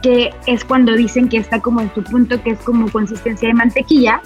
que 0.03 0.29
es 0.45 0.63
cuando 0.63 0.93
dicen 0.93 1.27
que 1.27 1.37
está 1.37 1.59
como 1.59 1.81
en 1.81 1.91
su 1.95 2.03
punto, 2.03 2.39
que 2.43 2.51
es 2.51 2.59
como 2.59 2.87
consistencia 2.91 3.47
de 3.47 3.55
mantequilla 3.55 4.21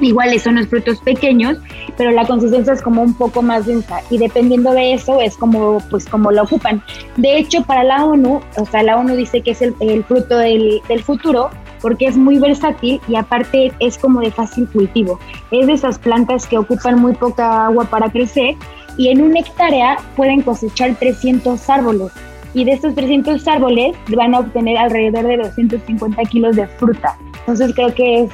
Iguales 0.00 0.42
son 0.42 0.56
los 0.56 0.68
frutos 0.68 1.00
pequeños, 1.00 1.58
pero 1.96 2.10
la 2.10 2.26
consistencia 2.26 2.72
es 2.72 2.82
como 2.82 3.02
un 3.02 3.14
poco 3.14 3.42
más 3.42 3.66
densa 3.66 4.00
y 4.10 4.18
dependiendo 4.18 4.72
de 4.72 4.94
eso 4.94 5.20
es 5.20 5.36
como 5.36 5.78
pues 5.90 6.06
como 6.06 6.30
lo 6.30 6.42
ocupan. 6.42 6.82
De 7.16 7.38
hecho, 7.38 7.62
para 7.62 7.84
la 7.84 8.04
ONU, 8.04 8.40
o 8.56 8.66
sea, 8.66 8.82
la 8.82 8.96
ONU 8.96 9.16
dice 9.16 9.40
que 9.40 9.52
es 9.52 9.62
el, 9.62 10.04
fruto 10.04 10.38
del, 10.38 10.80
del, 10.88 11.02
futuro 11.02 11.50
porque 11.80 12.06
es 12.06 12.16
muy 12.16 12.38
versátil 12.38 13.00
y 13.08 13.16
aparte 13.16 13.72
es 13.80 13.98
como 13.98 14.20
de 14.20 14.30
fácil 14.30 14.68
cultivo. 14.68 15.18
Es 15.50 15.66
de 15.66 15.72
esas 15.72 15.98
plantas 15.98 16.46
que 16.46 16.58
ocupan 16.58 17.00
muy 17.00 17.14
poca 17.14 17.66
agua 17.66 17.84
para 17.84 18.10
crecer 18.10 18.54
y 18.96 19.08
en 19.08 19.22
una 19.22 19.40
hectárea 19.40 19.96
pueden 20.16 20.42
cosechar 20.42 20.94
300 20.96 21.68
árboles 21.70 22.12
y 22.54 22.64
de 22.64 22.72
estos 22.72 22.94
300 22.94 23.46
árboles 23.46 23.96
van 24.16 24.34
a 24.34 24.40
obtener 24.40 24.76
alrededor 24.76 25.26
de 25.26 25.36
250 25.38 26.22
kilos 26.24 26.56
de 26.56 26.66
fruta. 26.66 27.16
Entonces 27.40 27.72
creo 27.74 27.94
que 27.94 28.24
es 28.24 28.30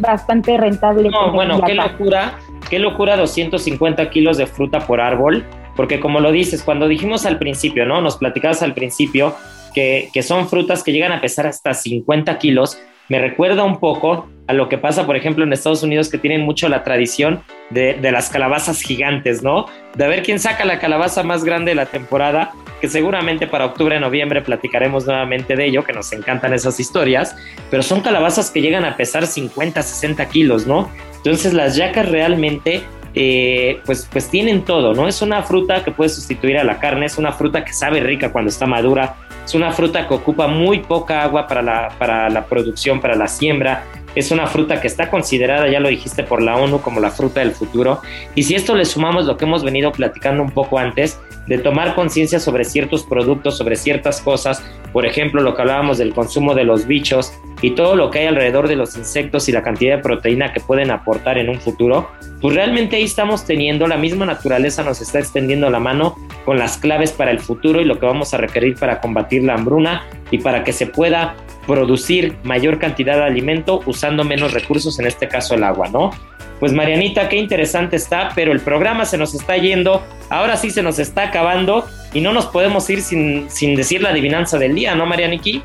bastante 0.00 0.56
rentable. 0.56 1.08
No, 1.08 1.32
bueno, 1.32 1.60
qué 1.62 1.74
locura, 1.74 2.38
qué 2.68 2.78
locura 2.78 3.16
250 3.16 4.10
kilos 4.10 4.36
de 4.36 4.46
fruta 4.46 4.80
por 4.80 5.00
árbol, 5.00 5.44
porque 5.76 6.00
como 6.00 6.20
lo 6.20 6.32
dices, 6.32 6.62
cuando 6.62 6.88
dijimos 6.88 7.26
al 7.26 7.38
principio, 7.38 7.86
¿no? 7.86 8.00
Nos 8.00 8.16
platicabas 8.16 8.62
al 8.62 8.74
principio 8.74 9.34
que, 9.74 10.08
que 10.12 10.22
son 10.22 10.48
frutas 10.48 10.82
que 10.82 10.92
llegan 10.92 11.12
a 11.12 11.20
pesar 11.20 11.46
hasta 11.46 11.74
50 11.74 12.38
kilos, 12.38 12.80
me 13.08 13.18
recuerda 13.18 13.64
un 13.64 13.78
poco 13.78 14.28
a 14.50 14.52
lo 14.52 14.68
que 14.68 14.78
pasa, 14.78 15.06
por 15.06 15.14
ejemplo, 15.14 15.44
en 15.44 15.52
Estados 15.52 15.84
Unidos, 15.84 16.08
que 16.08 16.18
tienen 16.18 16.40
mucho 16.40 16.68
la 16.68 16.82
tradición 16.82 17.40
de, 17.70 17.96
las 18.10 18.30
calabazas 18.30 18.82
gigantes, 18.82 19.44
¿no? 19.44 19.66
De 19.94 20.08
ver 20.08 20.24
quién 20.24 20.40
saca 20.40 20.64
la 20.64 20.80
calabaza 20.80 21.22
más 21.22 21.44
grande 21.44 21.70
de 21.70 21.76
la 21.76 21.86
temporada, 21.86 22.50
que 22.80 22.88
seguramente 22.88 23.46
para 23.46 23.64
octubre, 23.64 24.00
noviembre 24.00 24.42
platicaremos 24.42 25.06
nuevamente 25.06 25.54
de 25.54 25.66
ello, 25.66 25.84
que 25.84 25.92
nos 25.92 26.12
encantan 26.12 26.52
esas 26.52 26.80
historias, 26.80 27.36
pero 27.70 27.84
son 27.84 28.00
calabazas 28.00 28.50
que 28.50 28.60
llegan 28.60 28.84
a 28.84 28.96
pesar 28.96 29.24
50, 29.24 29.80
60 29.80 30.28
kilos, 30.28 30.66
¿no? 30.66 30.90
Entonces 31.18 31.54
las 31.54 31.76
yacas 31.76 32.08
realmente 32.08 32.82
eh, 33.14 33.78
pues, 33.86 34.08
pues 34.10 34.28
tienen 34.28 34.64
todo, 34.64 34.94
¿no? 34.94 35.06
Es 35.06 35.22
una 35.22 35.44
fruta 35.44 35.84
que 35.84 35.92
puede 35.92 36.10
sustituir 36.10 36.58
a 36.58 36.64
la 36.64 36.80
carne, 36.80 37.06
es 37.06 37.18
una 37.18 37.30
fruta 37.30 37.64
que 37.64 37.72
sabe 37.72 38.00
rica 38.00 38.32
cuando 38.32 38.48
está 38.48 38.66
madura, 38.66 39.14
es 39.44 39.54
una 39.54 39.72
fruta 39.72 40.06
que 40.06 40.14
ocupa 40.14 40.46
muy 40.46 40.80
poca 40.80 41.22
agua 41.22 41.46
para 41.46 41.62
la, 41.62 41.88
para 41.98 42.28
la 42.30 42.44
producción, 42.44 43.00
para 43.00 43.16
la 43.16 43.26
siembra, 43.26 43.84
es 44.14 44.30
una 44.30 44.46
fruta 44.46 44.80
que 44.80 44.86
está 44.86 45.10
considerada, 45.10 45.68
ya 45.68 45.80
lo 45.80 45.88
dijiste, 45.88 46.22
por 46.22 46.42
la 46.42 46.56
ONU 46.56 46.80
como 46.80 47.00
la 47.00 47.10
fruta 47.10 47.40
del 47.40 47.52
futuro. 47.52 48.00
Y 48.34 48.42
si 48.42 48.54
esto 48.54 48.74
le 48.74 48.84
sumamos 48.84 49.26
lo 49.26 49.36
que 49.36 49.44
hemos 49.44 49.62
venido 49.62 49.92
platicando 49.92 50.42
un 50.42 50.50
poco 50.50 50.78
antes, 50.78 51.18
de 51.46 51.58
tomar 51.58 51.94
conciencia 51.94 52.38
sobre 52.38 52.64
ciertos 52.64 53.02
productos, 53.02 53.58
sobre 53.58 53.76
ciertas 53.76 54.20
cosas, 54.20 54.62
por 54.92 55.06
ejemplo, 55.06 55.42
lo 55.42 55.54
que 55.54 55.62
hablábamos 55.62 55.98
del 55.98 56.14
consumo 56.14 56.54
de 56.54 56.64
los 56.64 56.86
bichos 56.86 57.32
y 57.62 57.72
todo 57.72 57.96
lo 57.96 58.10
que 58.10 58.20
hay 58.20 58.26
alrededor 58.26 58.68
de 58.68 58.76
los 58.76 58.96
insectos 58.96 59.48
y 59.48 59.52
la 59.52 59.62
cantidad 59.62 59.96
de 59.96 60.02
proteína 60.02 60.52
que 60.52 60.60
pueden 60.60 60.90
aportar 60.90 61.38
en 61.38 61.48
un 61.48 61.60
futuro, 61.60 62.10
pues 62.40 62.54
realmente 62.54 62.96
ahí 62.96 63.04
estamos 63.04 63.44
teniendo, 63.44 63.86
la 63.86 63.96
misma 63.96 64.26
naturaleza 64.26 64.82
nos 64.82 65.00
está 65.00 65.18
extendiendo 65.18 65.68
la 65.70 65.80
mano 65.80 66.16
con 66.44 66.58
las 66.58 66.78
claves 66.78 67.12
para 67.12 67.30
el 67.30 67.40
futuro 67.40 67.80
y 67.80 67.84
lo 67.84 67.98
que 67.98 68.06
vamos 68.06 68.32
a 68.32 68.38
requerir 68.38 68.76
para 68.76 69.00
combatir 69.00 69.42
la 69.42 69.54
hambruna 69.54 70.04
y 70.30 70.38
para 70.38 70.64
que 70.64 70.72
se 70.72 70.86
pueda 70.86 71.36
producir 71.66 72.36
mayor 72.42 72.78
cantidad 72.78 73.16
de 73.16 73.24
alimento 73.24 73.80
usando 73.86 74.24
menos 74.24 74.52
recursos, 74.52 74.98
en 74.98 75.06
este 75.06 75.28
caso 75.28 75.54
el 75.54 75.64
agua, 75.64 75.88
¿no? 75.88 76.10
Pues 76.58 76.72
Marianita, 76.72 77.28
qué 77.28 77.36
interesante 77.36 77.96
está, 77.96 78.30
pero 78.34 78.52
el 78.52 78.60
programa 78.60 79.06
se 79.06 79.16
nos 79.16 79.34
está 79.34 79.56
yendo, 79.56 80.02
ahora 80.28 80.56
sí 80.56 80.70
se 80.70 80.82
nos 80.82 80.98
está 80.98 81.24
acabando 81.24 81.86
y 82.12 82.20
no 82.20 82.32
nos 82.32 82.46
podemos 82.46 82.88
ir 82.90 83.00
sin, 83.00 83.50
sin 83.50 83.74
decir 83.74 84.02
la 84.02 84.10
adivinanza 84.10 84.58
del 84.58 84.74
día, 84.74 84.94
¿no, 84.94 85.06
Marianiki? 85.06 85.62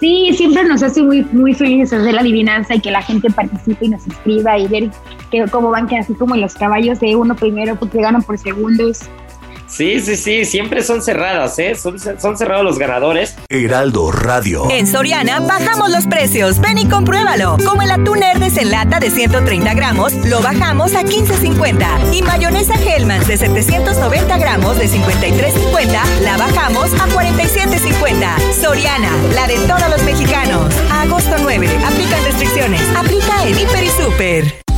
Sí, 0.00 0.32
siempre 0.34 0.64
nos 0.64 0.82
hace 0.82 1.02
muy, 1.02 1.22
muy 1.30 1.52
felices 1.52 1.92
hacer 1.92 2.14
la 2.14 2.22
adivinanza 2.22 2.74
y 2.74 2.80
que 2.80 2.90
la 2.90 3.02
gente 3.02 3.28
participe 3.30 3.84
y 3.84 3.88
nos 3.90 4.06
escriba 4.06 4.58
y 4.58 4.66
ver 4.66 4.90
que, 5.30 5.44
cómo 5.50 5.70
van, 5.70 5.86
que 5.86 5.98
así 5.98 6.14
como 6.14 6.36
los 6.36 6.54
caballos 6.54 7.00
de 7.00 7.14
uno 7.16 7.36
primero 7.36 7.76
porque 7.76 8.00
ganan 8.00 8.22
por 8.22 8.38
segundos. 8.38 9.00
Sí, 9.70 10.00
sí, 10.00 10.16
sí, 10.16 10.44
siempre 10.44 10.82
son 10.82 11.00
cerradas, 11.00 11.58
¿eh? 11.58 11.74
Son, 11.74 11.98
son, 11.98 12.36
cerrados 12.36 12.64
los 12.64 12.78
ganadores. 12.78 13.36
Heraldo 13.48 14.10
Radio. 14.10 14.68
En 14.70 14.86
Soriana 14.86 15.40
bajamos 15.40 15.90
los 15.90 16.06
precios. 16.06 16.60
Ven 16.60 16.78
y 16.78 16.88
compruébalo. 16.88 17.56
Como 17.64 17.82
el 17.82 17.90
atún 17.90 18.22
Herdes 18.22 18.56
en 18.58 18.70
lata 18.70 18.98
de 18.98 19.10
130 19.10 19.72
gramos, 19.74 20.12
lo 20.26 20.42
bajamos 20.42 20.94
a 20.94 21.02
15.50. 21.02 22.14
Y 22.14 22.22
mayonesa 22.22 22.74
Hellmann's 22.74 23.28
de 23.28 23.36
790 23.36 24.38
gramos 24.38 24.76
de 24.76 24.88
53.50, 24.88 26.20
la 26.22 26.36
bajamos 26.36 26.92
a 26.94 27.06
47.50. 27.08 28.52
Soriana, 28.60 29.10
la 29.34 29.46
de 29.46 29.56
todos 29.66 29.88
los 29.88 30.02
mexicanos. 30.02 30.74
agosto 30.90 31.36
9. 31.40 31.68
Aplican 31.86 32.24
restricciones. 32.24 32.82
Aplica 32.96 33.46
en 33.46 33.58
Hiper 33.58 33.84
y 33.84 33.88
Super. 33.88 34.69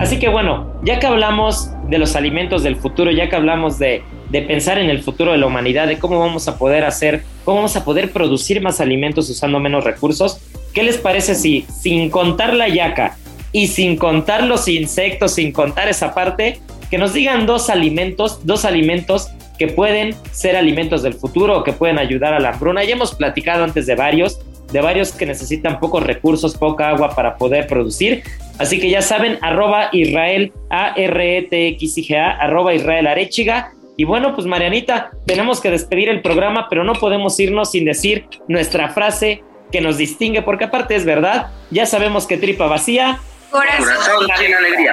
Así 0.00 0.20
que 0.20 0.28
bueno, 0.28 0.72
ya 0.84 1.00
que 1.00 1.06
hablamos 1.06 1.70
de 1.88 1.98
los 1.98 2.14
alimentos 2.14 2.62
del 2.62 2.76
futuro, 2.76 3.10
ya 3.10 3.28
que 3.28 3.34
hablamos 3.34 3.78
de, 3.80 4.04
pensar 4.30 4.78
en 4.78 4.90
el 4.90 5.02
futuro 5.02 5.32
de 5.32 5.38
la 5.38 5.46
humanidad, 5.46 5.88
de 5.88 5.98
cómo 5.98 6.20
vamos 6.20 6.46
a 6.46 6.56
poder 6.56 6.84
hacer, 6.84 7.24
cómo 7.44 7.56
vamos 7.56 7.74
a 7.76 7.84
poder 7.84 8.12
producir 8.12 8.60
más 8.60 8.80
alimentos 8.80 9.28
usando 9.28 9.58
menos 9.58 9.82
recursos, 9.82 10.40
¿qué 10.72 10.84
les 10.84 10.98
parece 10.98 11.34
si 11.34 11.66
sin 11.80 12.10
contar 12.10 12.54
la 12.54 12.68
yaca 12.68 13.16
y 13.50 13.66
sin 13.66 13.96
contar 13.96 14.44
los 14.44 14.68
insectos, 14.68 15.34
sin 15.34 15.50
contar 15.50 15.88
esa 15.88 16.14
parte, 16.14 16.60
que 16.90 16.98
nos 16.98 17.12
digan 17.12 17.46
dos 17.46 17.68
alimentos, 17.68 18.46
dos 18.46 18.64
alimentos 18.64 19.28
que 19.58 19.66
pueden 19.66 20.14
ser 20.30 20.56
alimentos 20.56 21.02
del 21.02 21.14
futuro 21.14 21.58
o 21.58 21.64
que 21.64 21.72
pueden 21.72 21.98
ayudar 21.98 22.34
a 22.34 22.38
la 22.38 22.50
hambruna? 22.50 22.84
Ya 22.84 22.92
hemos 22.92 23.16
platicado 23.16 23.64
antes 23.64 23.86
de 23.86 23.96
varios, 23.96 24.38
de 24.72 24.80
varios 24.80 25.12
que 25.12 25.26
necesitan 25.26 25.80
pocos 25.80 26.02
recursos, 26.02 26.56
poca 26.56 26.88
agua 26.90 27.14
para 27.14 27.36
poder 27.36 27.66
producir. 27.66 28.22
Así 28.58 28.80
que 28.80 28.90
ya 28.90 29.02
saben, 29.02 29.38
arroba 29.40 29.88
Israel, 29.92 30.52
A-R-E-T-X-I-G-A, 30.70 32.30
arroba 32.32 32.74
Israel 32.74 33.06
Arechiga. 33.06 33.72
Y 33.96 34.04
bueno, 34.04 34.34
pues 34.34 34.46
Marianita, 34.46 35.10
tenemos 35.26 35.60
que 35.60 35.70
despedir 35.70 36.08
el 36.08 36.22
programa, 36.22 36.68
pero 36.68 36.84
no 36.84 36.94
podemos 36.94 37.38
irnos 37.40 37.72
sin 37.72 37.84
decir 37.84 38.26
nuestra 38.46 38.90
frase 38.90 39.42
que 39.72 39.80
nos 39.80 39.98
distingue, 39.98 40.42
porque 40.42 40.64
aparte 40.64 40.94
es 40.94 41.04
verdad, 41.04 41.48
ya 41.70 41.84
sabemos 41.84 42.26
que 42.26 42.36
tripa 42.36 42.66
vacía. 42.66 43.18
Corazón, 43.50 43.86
Corazón 43.86 44.28
sin 44.38 44.54
alegría. 44.54 44.92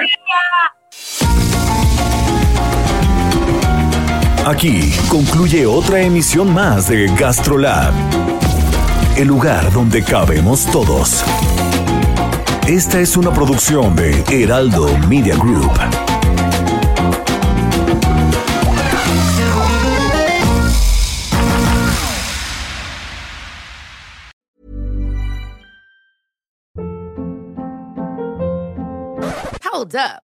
Aquí 4.44 4.92
concluye 5.08 5.66
otra 5.66 6.00
emisión 6.00 6.54
más 6.54 6.88
de 6.88 7.08
GastroLab 7.18 8.25
el 9.16 9.28
lugar 9.28 9.72
donde 9.72 10.04
cabemos 10.04 10.66
todos. 10.66 11.24
Esta 12.66 13.00
es 13.00 13.16
una 13.16 13.32
producción 13.32 13.96
de 13.96 14.22
Heraldo 14.30 14.96
Media 15.08 15.36
Group. 15.36 15.72
Hold 29.72 29.94
up. 29.96 30.25